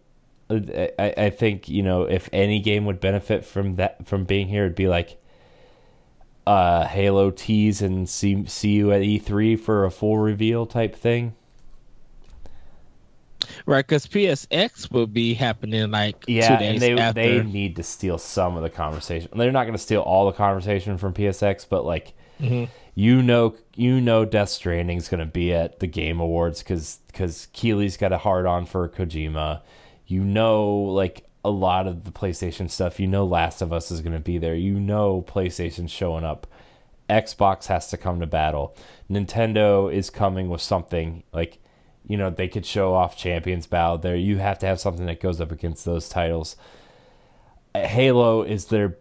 [0.51, 4.47] I, I I think you know if any game would benefit from that from being
[4.49, 5.17] here, it'd be like
[6.47, 11.35] uh Halo tease and see see you at E3 for a full reveal type thing.
[13.67, 17.21] Right, because PSX will be happening like Yeah, two days and they after.
[17.21, 19.31] they need to steal some of the conversation.
[19.35, 22.69] They're not going to steal all the conversation from PSX, but like Mhm.
[22.95, 27.97] You know, you know, Death Stranding's to be at the Game Awards because because Keighley's
[27.97, 29.63] got a hard on for Kojima.
[30.07, 33.01] You know, like a lot of the PlayStation stuff.
[33.01, 34.55] You know, Last of Us is to be there.
[34.55, 36.47] You know, PlayStation's showing up
[37.09, 38.77] Xbox has to come to battle.
[39.11, 41.59] Nintendo is coming with something like,
[42.07, 44.17] you know, they could show off Champions Battle there.
[44.17, 46.57] You have to have something that goes up against those titles.
[47.75, 48.97] Halo is their,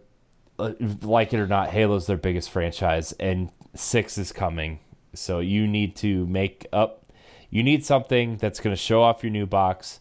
[0.58, 4.80] uh, like it or not, Halo's their biggest franchise, and six is coming.
[5.14, 7.12] So you need to make up.
[7.50, 10.00] You need something that's going to show off your new box,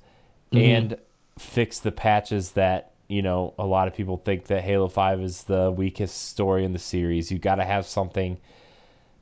[0.52, 0.64] mm-hmm.
[0.64, 0.98] and
[1.38, 5.44] fix the patches that you know a lot of people think that Halo Five is
[5.44, 7.32] the weakest story in the series.
[7.32, 8.38] You got to have something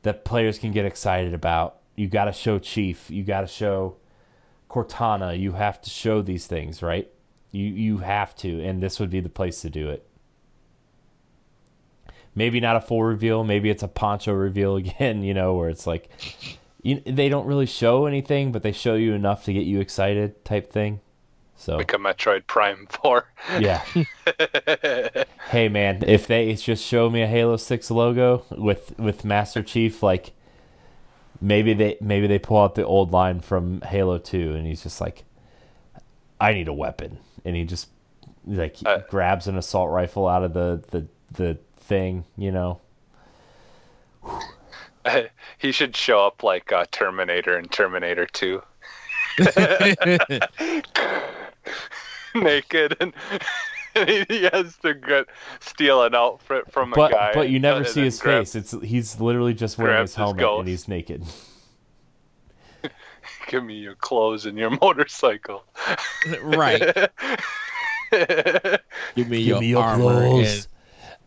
[0.04, 1.78] that players can get excited about.
[1.96, 3.10] You got to show Chief.
[3.10, 3.98] You got to show
[4.70, 5.38] Cortana.
[5.38, 7.10] You have to show these things, right?
[7.52, 10.06] You you have to, and this would be the place to do it.
[12.36, 13.44] Maybe not a full reveal.
[13.44, 15.24] Maybe it's a poncho reveal again.
[15.24, 16.10] You know, where it's like
[16.82, 20.44] you, they don't really show anything, but they show you enough to get you excited,
[20.46, 21.02] type thing.
[21.58, 23.26] So Like a Metroid Prime 4.
[23.60, 23.84] yeah.
[25.50, 30.02] hey man, if they just show me a Halo Six logo with with Master Chief,
[30.02, 30.32] like
[31.42, 35.02] maybe they maybe they pull out the old line from Halo Two, and he's just
[35.02, 35.26] like,
[36.40, 37.90] I need a weapon, and he just
[38.46, 41.58] like Uh, grabs an assault rifle out of the the the
[41.90, 42.80] thing, you know.
[45.58, 48.62] he should show up like uh, Terminator and Terminator 2.
[52.36, 53.14] Naked and,
[53.96, 55.26] and he, he has to get,
[55.60, 57.32] steal an outfit from a But guy.
[57.34, 58.56] but you never see his grab- face.
[58.56, 60.60] It's he's literally just wearing his his helmet ghost.
[60.60, 61.24] and he's naked.
[63.48, 65.64] Give me your clothes and your motorcycle.
[66.44, 67.10] right.
[69.16, 70.24] Give me your, armor.
[70.24, 70.68] And,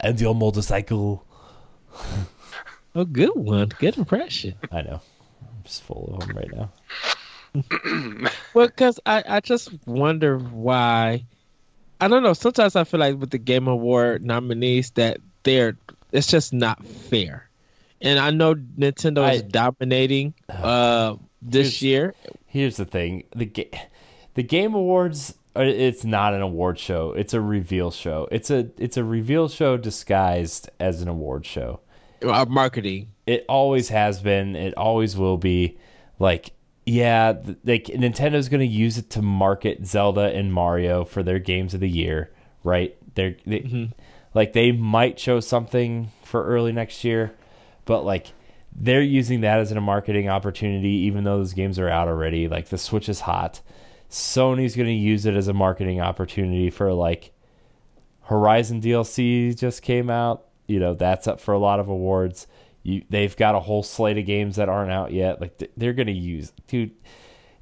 [0.03, 1.25] and your motorcycle.
[2.95, 3.69] oh, good one.
[3.79, 4.55] Good impression.
[4.71, 5.01] I know.
[5.43, 6.71] I'm just full of them right now.
[8.55, 11.25] Well, because I, I just wonder why.
[12.01, 12.33] I don't know.
[12.33, 15.77] Sometimes I feel like with the Game Award nominees that they're
[16.13, 17.49] it's just not fair.
[18.01, 22.15] And I know Nintendo is I- dominating uh this Here's- year.
[22.47, 23.71] Here's the thing: the ga-
[24.35, 25.35] the Game Awards.
[25.57, 27.13] Are- It's not an award show.
[27.13, 28.29] It's a reveal show.
[28.31, 31.81] It's a it's a reveal show disguised as an award show.
[32.25, 33.09] Uh, marketing.
[33.27, 34.55] It always has been.
[34.57, 35.79] It always will be.
[36.19, 36.53] Like,
[36.87, 37.33] yeah,
[37.65, 41.81] like Nintendo's going to use it to market Zelda and Mario for their games of
[41.81, 42.31] the year,
[42.63, 42.97] right?
[43.15, 43.91] They're they,
[44.35, 47.35] like they might show something for early next year,
[47.85, 48.33] but like
[48.75, 52.47] they're using that as a marketing opportunity, even though those games are out already.
[52.49, 53.61] Like the Switch is hot.
[54.13, 57.33] Sony's going to use it as a marketing opportunity for like
[58.25, 60.45] Horizon DLC just came out.
[60.67, 62.47] You know, that's up for a lot of awards.
[62.83, 65.41] You, they've got a whole slate of games that aren't out yet.
[65.41, 66.91] Like they're going to use, dude.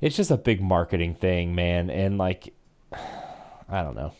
[0.00, 1.88] It's just a big marketing thing, man.
[1.88, 2.52] And like,
[2.92, 4.12] I don't know.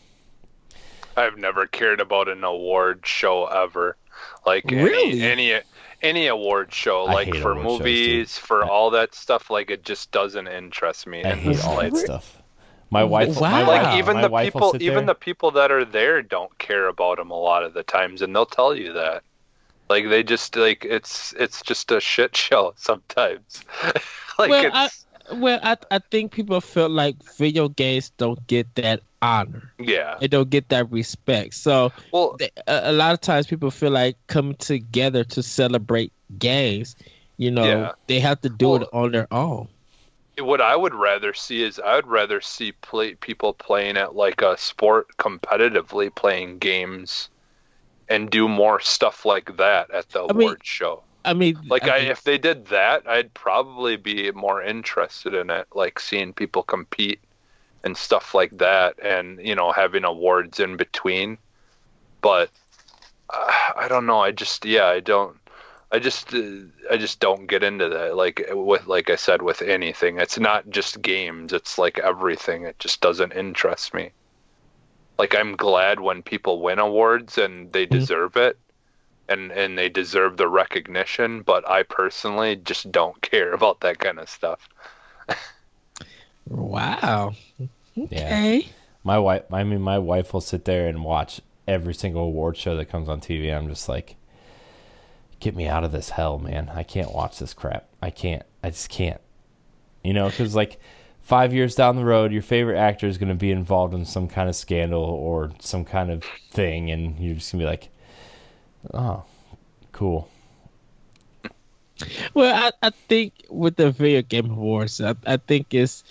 [1.17, 3.97] I've never cared about an award show ever.
[4.45, 5.21] Like Really?
[5.21, 5.61] any any
[6.01, 8.27] any award show, I like for award shows, dude.
[8.27, 11.23] movies, for all that stuff, like it just doesn't interest me.
[11.23, 12.41] I in the hate all that stuff.
[12.89, 13.63] My wife, my Wow.
[13.63, 16.55] wife, Like even my the wife people, even there- the people that are there don't
[16.57, 19.23] care about them a lot of the times, and they'll tell you that.
[19.89, 23.63] Like they just like it's it's just a shit show sometimes.
[24.39, 28.67] like Well, I- it's Well, I I think people feel like video games don't get
[28.75, 29.71] that honor.
[29.79, 30.17] yeah.
[30.19, 31.53] They don't get that respect.
[31.53, 36.11] So Well, they, a, a lot of times people feel like coming together to celebrate
[36.37, 36.95] games.
[37.37, 37.91] You know, Yeah.
[38.07, 39.67] they have to do it on their own.
[40.39, 44.41] what I would rather see is I would rather see play, people playing at like
[44.41, 47.29] a sport competitively playing games
[48.09, 51.03] and do more stuff like that at the I mean, show.
[51.23, 55.49] I mean, Like I, mean, if they did that, I'd probably be more interested in
[55.49, 57.19] it, like seeing people compete
[57.83, 61.37] and stuff like that, and you know having awards in between.
[62.21, 62.49] But
[63.29, 64.19] uh, I don't know.
[64.19, 65.37] I just yeah, I don't.
[65.91, 66.41] I just uh,
[66.89, 68.15] I just don't get into that.
[68.15, 71.53] Like with like I said with anything, it's not just games.
[71.53, 72.63] It's like everything.
[72.63, 74.11] It just doesn't interest me.
[75.17, 78.57] Like I'm glad when people win awards and they deserve it
[79.27, 84.19] and and they deserve the recognition, but I personally just don't care about that kind
[84.19, 84.67] of stuff.
[86.47, 87.33] wow.
[87.97, 88.67] Okay.
[89.03, 92.77] My wife, I mean, my wife will sit there and watch every single award show
[92.77, 93.55] that comes on TV.
[93.55, 94.15] I'm just like,
[95.39, 96.69] get me out of this hell, man.
[96.73, 97.87] I can't watch this crap.
[98.01, 98.43] I can't.
[98.63, 99.19] I just can't.
[100.03, 100.79] You know, because like
[101.21, 104.27] five years down the road, your favorite actor is going to be involved in some
[104.27, 107.89] kind of scandal or some kind of thing, and you're just going to be like,
[108.93, 109.23] oh,
[109.91, 110.29] cool.
[112.33, 116.03] Well, I, I think with the video game awards, I, I think it's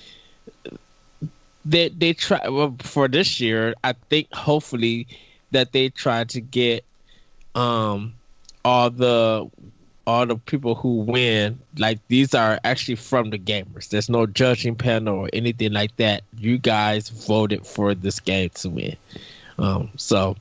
[1.65, 3.75] they they try well, for this year.
[3.85, 5.07] I think hopefully
[5.51, 6.85] that they try to get
[7.55, 8.15] um
[8.65, 9.51] all the
[10.07, 13.91] all the people who win, like these are actually from the gamers.
[13.91, 16.23] There's no judging panel or anything like that.
[16.37, 18.97] You guys voted for this game to win.
[19.59, 20.37] Um, so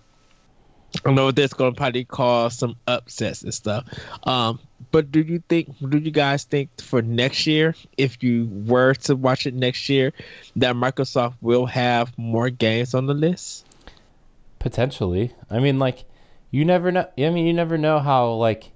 [1.06, 3.86] I know this going to probably cause some upsets and stuff.
[4.24, 4.60] Um,
[4.92, 5.76] but do you think?
[5.88, 10.14] Do you guys think for next year, if you were to watch it next year,
[10.56, 13.66] that Microsoft will have more games on the list?
[14.58, 15.34] Potentially.
[15.50, 16.06] I mean, like,
[16.52, 17.08] you never know.
[17.18, 18.72] I mean, you never know how like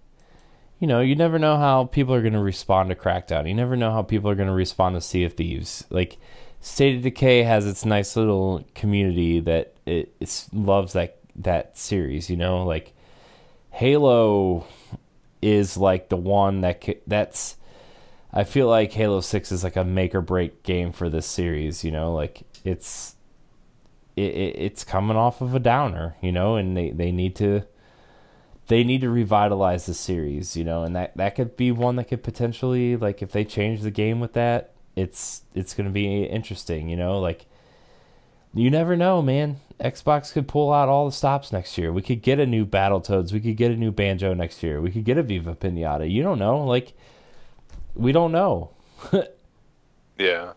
[0.83, 3.47] you know, you never know how people are going to respond to Crackdown.
[3.47, 5.85] You never know how people are going to respond to Sea of Thieves.
[5.89, 6.17] Like,
[6.59, 10.13] State of Decay has its nice little community that it
[10.51, 12.29] loves that that series.
[12.29, 12.93] You know, like
[13.71, 14.65] Halo
[15.41, 17.57] is like the one that that's.
[18.35, 21.83] I feel like Halo Six is like a make or break game for this series.
[21.83, 23.15] You know, like it's
[24.15, 26.15] it, it it's coming off of a downer.
[26.21, 27.63] You know, and they they need to
[28.67, 32.05] they need to revitalize the series, you know, and that that could be one that
[32.05, 36.23] could potentially like if they change the game with that, it's it's going to be
[36.23, 37.45] interesting, you know, like
[38.53, 39.57] you never know, man.
[39.83, 41.91] Xbox could pull out all the stops next year.
[41.91, 44.81] We could get a new Battletoads, we could get a new Banjo next year.
[44.81, 46.09] We could get a Viva Pinata.
[46.09, 46.93] You don't know, like
[47.95, 48.71] we don't know.
[50.17, 50.53] yeah.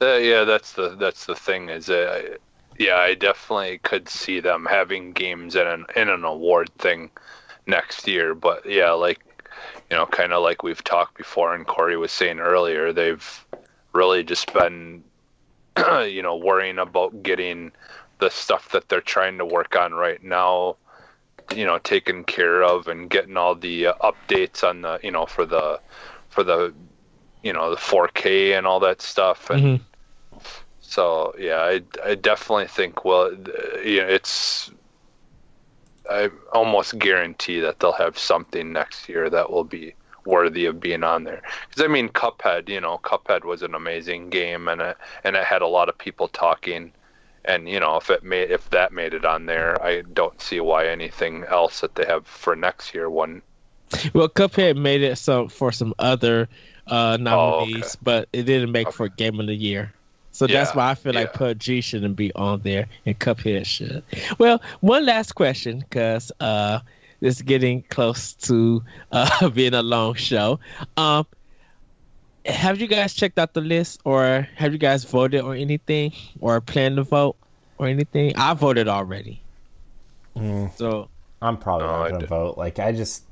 [0.00, 2.36] Uh, yeah, that's the that's the thing is uh,
[2.78, 7.10] yeah, I definitely could see them having games in an in an award thing
[7.66, 8.34] next year.
[8.34, 9.20] But yeah, like
[9.90, 13.46] you know, kind of like we've talked before, and Corey was saying earlier, they've
[13.92, 15.02] really just been
[16.06, 17.72] you know worrying about getting
[18.18, 20.76] the stuff that they're trying to work on right now
[21.54, 25.26] you know taken care of and getting all the uh, updates on the you know
[25.26, 25.80] for the
[26.28, 26.72] for the
[27.42, 29.84] you know the 4K and all that stuff and mm-hmm.
[30.88, 33.32] So yeah, I, I definitely think well,
[33.84, 34.70] you know, it's
[36.08, 39.94] I almost guarantee that they'll have something next year that will be
[40.24, 41.42] worthy of being on there.
[41.68, 45.44] Because I mean, Cuphead, you know, Cuphead was an amazing game, and it and it
[45.44, 46.92] had a lot of people talking.
[47.46, 50.60] And you know, if it made if that made it on there, I don't see
[50.60, 53.42] why anything else that they have for next year wouldn't.
[54.12, 56.48] Well, Cuphead made it so for some other
[56.86, 57.98] uh, nominees, oh, okay.
[58.02, 58.96] but it didn't make okay.
[58.96, 59.92] for Game of the Year.
[60.32, 61.20] So yeah, that's why I feel yeah.
[61.20, 64.02] like PUBG shouldn't be on there and Cuphead should.
[64.38, 66.80] Well, one last question because uh,
[67.20, 68.82] it's getting close to
[69.12, 70.60] uh, being a long show.
[70.96, 71.26] Um,
[72.46, 76.60] have you guys checked out the list or have you guys voted or anything or
[76.60, 77.36] plan to vote
[77.78, 78.34] or anything?
[78.36, 79.42] I voted already.
[80.36, 80.74] Mm.
[80.76, 81.08] So
[81.42, 82.58] I'm probably not gonna vote.
[82.58, 83.24] Like I just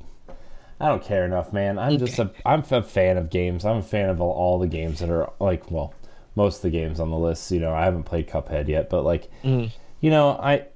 [0.80, 1.78] I don't care enough, man.
[1.78, 3.64] I'm just a I'm a fan of games.
[3.64, 5.94] I'm a fan of all, all the games that are like well
[6.36, 7.50] most of the games on the list.
[7.50, 9.70] You know, I haven't played Cuphead yet, but like, mm.
[10.00, 10.66] you know, I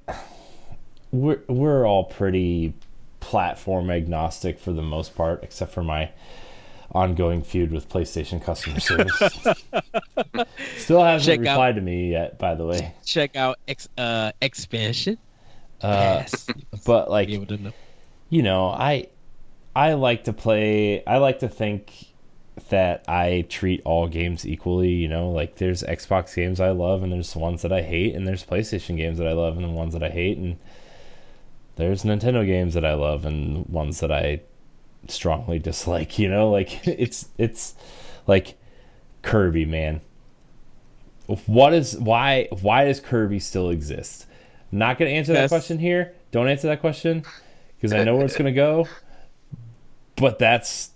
[1.11, 2.73] we're we're all pretty
[3.19, 6.11] platform agnostic for the most part, except for my
[6.91, 9.19] ongoing feud with PlayStation customer service.
[10.77, 12.93] Still hasn't check replied out, to me yet, by the way.
[13.05, 15.17] Check out ex, uh, expansion.
[15.81, 16.23] Uh,
[16.85, 17.29] but like,
[18.29, 19.07] you know, I
[19.75, 21.05] I like to play.
[21.05, 22.07] I like to think
[22.69, 24.89] that I treat all games equally.
[24.89, 28.27] You know, like there's Xbox games I love, and there's ones that I hate, and
[28.27, 30.57] there's PlayStation games that I love, and the ones that I hate, and
[31.75, 34.41] there's Nintendo games that I love, and ones that I
[35.07, 36.19] strongly dislike.
[36.19, 37.75] You know, like it's it's
[38.27, 38.57] like
[39.21, 40.01] Kirby, man.
[41.45, 44.25] What is why why does Kirby still exist?
[44.71, 46.13] not gonna answer that question here.
[46.31, 47.23] Don't answer that question
[47.75, 48.87] because I know where it's gonna go.
[50.15, 50.91] But that's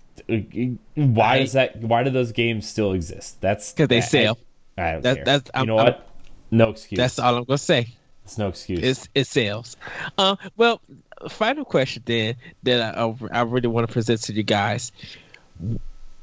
[0.96, 1.82] why is that?
[1.82, 3.42] Why do those games still exist?
[3.42, 4.38] That's because they sell.
[4.78, 5.26] I, I don't that, care.
[5.26, 5.88] That's, you I'm, know what?
[5.88, 6.98] I'm, no excuse.
[6.98, 7.88] That's all I'm gonna say.
[8.26, 8.80] It's no excuse.
[8.82, 9.76] It's, it sells.
[10.18, 10.82] Uh, well,
[11.30, 14.92] final question then that I, I really want to present to you guys.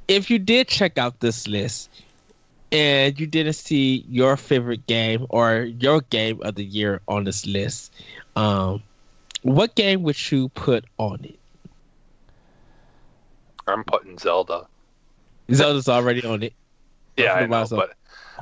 [0.08, 1.88] If you did check out this list
[2.72, 7.46] and you didn't see your favorite game or your game of the year on this
[7.46, 7.92] list,
[8.36, 8.82] um,
[9.42, 11.38] what game would you put on it?
[13.66, 14.66] I'm putting Zelda.
[15.52, 16.54] Zelda's already on it.
[17.16, 17.94] Yeah, I know, but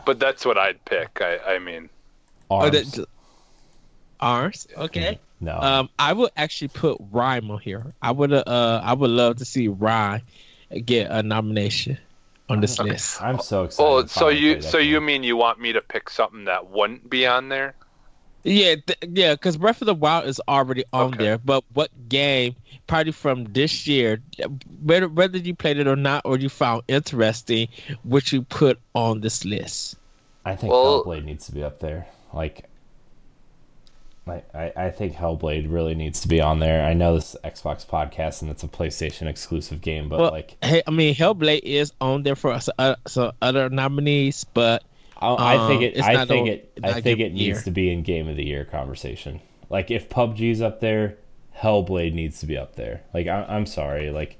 [0.04, 1.20] but that's what I'd pick.
[1.20, 1.90] I I mean,
[2.50, 2.98] Arms.
[2.98, 3.04] Oh,
[4.20, 4.66] Arms.
[4.76, 5.18] Okay.
[5.40, 5.58] No.
[5.58, 7.92] Um, I would actually put Rhyme on here.
[8.02, 10.22] I would uh, I would love to see Rhyme
[10.84, 11.98] get a nomination
[12.48, 12.90] on this okay.
[12.90, 13.22] list.
[13.22, 13.88] I'm so excited.
[13.88, 14.90] Oh, so you so game.
[14.90, 17.74] you mean you want me to pick something that wouldn't be on there?
[18.44, 21.18] Yeah, th- yeah, because Breath of the Wild is already on okay.
[21.18, 21.38] there.
[21.38, 22.54] But what game,
[22.86, 24.22] probably from this year,
[24.82, 27.68] whether whether you played it or not, or you found interesting,
[28.04, 29.96] would you put on this list?
[30.44, 32.06] I think well, Hellblade needs to be up there.
[32.32, 32.64] Like,
[34.30, 36.84] I, I, think Hellblade really needs to be on there.
[36.84, 40.56] I know this is Xbox podcast and it's a PlayStation exclusive game, but Well, like
[40.62, 44.84] Hey, I mean, Hellblade is on there for us, uh, so other nominees, but
[45.20, 45.96] I, I think Um, it.
[45.96, 46.72] it's I think on- it.
[46.82, 47.54] I think it the Year.
[47.54, 49.40] needs to be in Game of the Year conversation.
[49.70, 51.16] Like if PUBG's up there,
[51.56, 53.02] Hellblade needs to be up there.
[53.12, 54.10] Like I, I'm sorry.
[54.10, 54.38] Like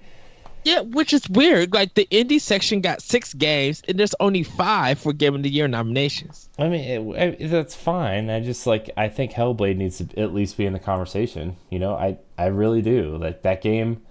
[0.69, 1.73] yeah, which is weird.
[1.73, 5.49] Like the indie section got six games, and there's only five for Game of the
[5.49, 6.51] Year nominations.
[6.59, 8.29] I mean, it, it, that's fine.
[8.29, 11.57] I just like I think Hellblade needs to at least be in the conversation.
[11.71, 13.17] You know, I I really do.
[13.17, 14.03] Like that game.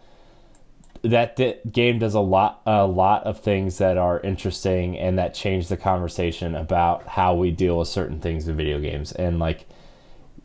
[1.03, 5.35] That di- game does a lot a lot of things that are interesting and that
[5.35, 9.11] change the conversation about how we deal with certain things in video games.
[9.11, 9.67] And like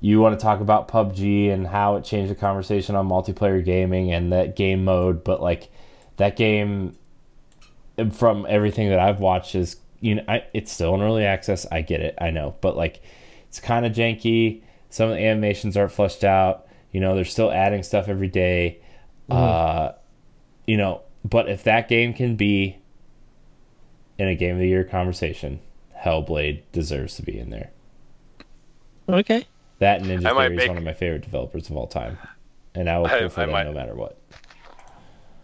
[0.02, 4.12] you want to talk about PUBG and how it changed the conversation on multiplayer gaming
[4.12, 5.70] and that game mode, but like
[6.16, 6.96] that game
[8.12, 11.66] from everything that I've watched is you know I, it's still in early access.
[11.70, 13.00] I get it, I know, but like
[13.48, 14.62] it's kind of janky.
[14.90, 16.66] Some of the animations aren't fleshed out.
[16.90, 18.80] You know, they're still adding stuff every day.
[19.30, 19.92] Uh,
[20.66, 22.76] you know, but if that game can be
[24.18, 25.60] in a game of the year conversation,
[26.04, 27.70] Hellblade deserves to be in there.
[29.08, 29.46] Okay.
[29.78, 32.18] That Ninja I might Theory is one of my favorite developers of all time,
[32.74, 34.18] and I will I- pull for I them might- no matter what.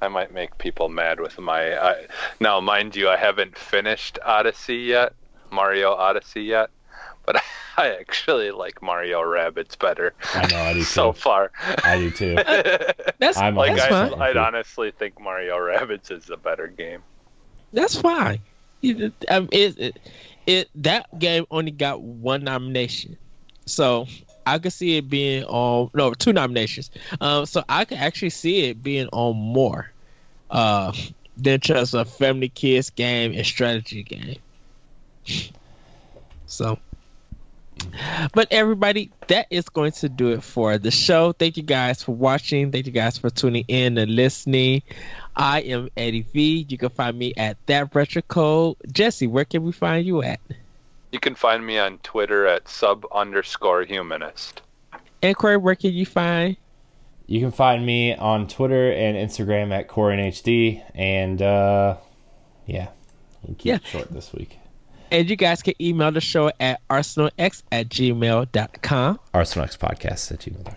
[0.00, 1.76] I might make people mad with my.
[1.76, 2.06] I,
[2.40, 5.12] now, mind you, I haven't finished Odyssey yet,
[5.50, 6.70] Mario Odyssey yet,
[7.26, 7.36] but
[7.76, 10.84] I actually like Mario Rabbids better I know I do too.
[10.84, 11.50] so far.
[11.84, 12.34] I do too.
[13.18, 14.10] That's I'm like that's I, fine.
[14.10, 14.22] fine.
[14.22, 17.02] I'd honestly think Mario Rabbids is the better game.
[17.72, 18.38] That's fine.
[18.80, 19.98] You- Um, it, it,
[20.46, 23.16] it that game only got one nomination,
[23.66, 24.06] so
[24.52, 26.90] I could see it being on no two nominations.
[27.20, 29.90] Um, so I could actually see it being on more,
[30.50, 30.92] uh,
[31.36, 34.38] than just a family kids game and strategy game.
[36.46, 36.78] So.
[38.34, 41.30] But everybody, that is going to do it for the show.
[41.30, 42.72] Thank you guys for watching.
[42.72, 44.82] Thank you guys for tuning in and listening.
[45.36, 46.66] I am Eddie V.
[46.68, 48.78] You can find me at that retro code.
[48.90, 50.40] Jesse, where can we find you at?
[51.12, 54.62] You can find me on Twitter at sub underscore humanist.
[55.22, 56.56] And Corey, where can you find?
[57.26, 61.97] You can find me on Twitter and Instagram at CorinHD, and uh,
[62.66, 62.89] yeah,
[63.43, 63.74] we'll keep Yeah.
[63.76, 64.59] it short this week.
[65.10, 69.18] And you guys can email the show at arsenalx at gmail.com.
[69.32, 70.76] Arsenal Podcast at gmail.com.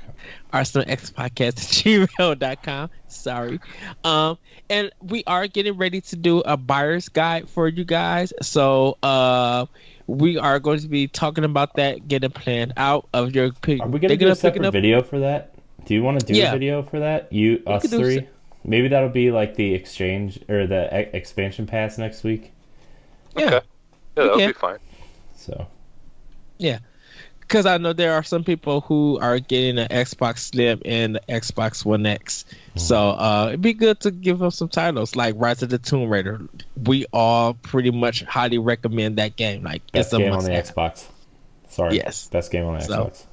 [0.53, 2.89] arsenalxpodcast at gmail.com.
[3.07, 3.59] Sorry.
[4.05, 4.37] Um,
[4.69, 8.31] and we are getting ready to do a buyer's guide for you guys.
[8.41, 9.65] So uh,
[10.11, 13.81] we are going to be talking about that, get a plan out of your pick.
[13.81, 15.53] Are we gonna they're do a gonna pick it separate up- video for that?
[15.85, 16.49] Do you want to do Yeah.
[16.49, 17.31] a video for that?
[17.33, 18.15] You, us could do three.
[18.19, 18.27] se-
[18.63, 22.51] Maybe that'll be like the exchange or the e- expansion pass next week.
[23.35, 23.45] Yeah.
[23.45, 23.53] Okay.
[23.55, 23.59] Yeah,
[24.15, 24.47] that'll Okay.
[24.47, 24.77] be fine.
[25.35, 25.65] So
[27.51, 31.19] because I know there are some people who are getting an Xbox Slim and the
[31.27, 32.45] Xbox One X.
[32.77, 36.09] So uh, it'd be good to give them some titles like Rise of the Tomb
[36.09, 36.39] Raider.
[36.81, 39.63] We all pretty much highly recommend that game.
[39.63, 40.75] Like best it's a game on the must-have.
[40.75, 41.05] Xbox.
[41.67, 41.97] Sorry.
[41.97, 42.29] Yes.
[42.29, 43.25] Best game on the So- Xbox.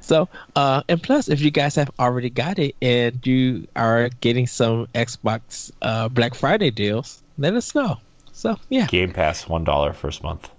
[0.00, 4.46] So, uh, and plus, if you guys have already got it and you are getting
[4.46, 7.96] some Xbox uh, Black Friday deals, let us know.
[8.32, 8.84] So, yeah.
[8.86, 10.50] Game Pass one dollar first month.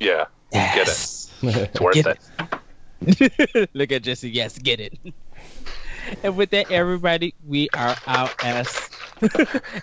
[0.00, 1.23] Yeah, get it.
[1.46, 1.56] Yes.
[1.56, 2.18] It's worth Get
[3.02, 3.68] it.
[3.74, 4.30] Look at Jesse.
[4.30, 4.98] Yes, get it.
[6.22, 8.90] and with that, everybody, we are out as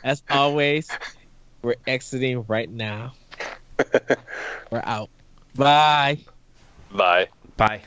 [0.03, 0.89] as always.
[1.61, 3.13] We're exiting right now.
[4.71, 5.09] We're out.
[5.55, 6.19] Bye.
[6.91, 7.27] Bye.
[7.57, 7.81] Bye.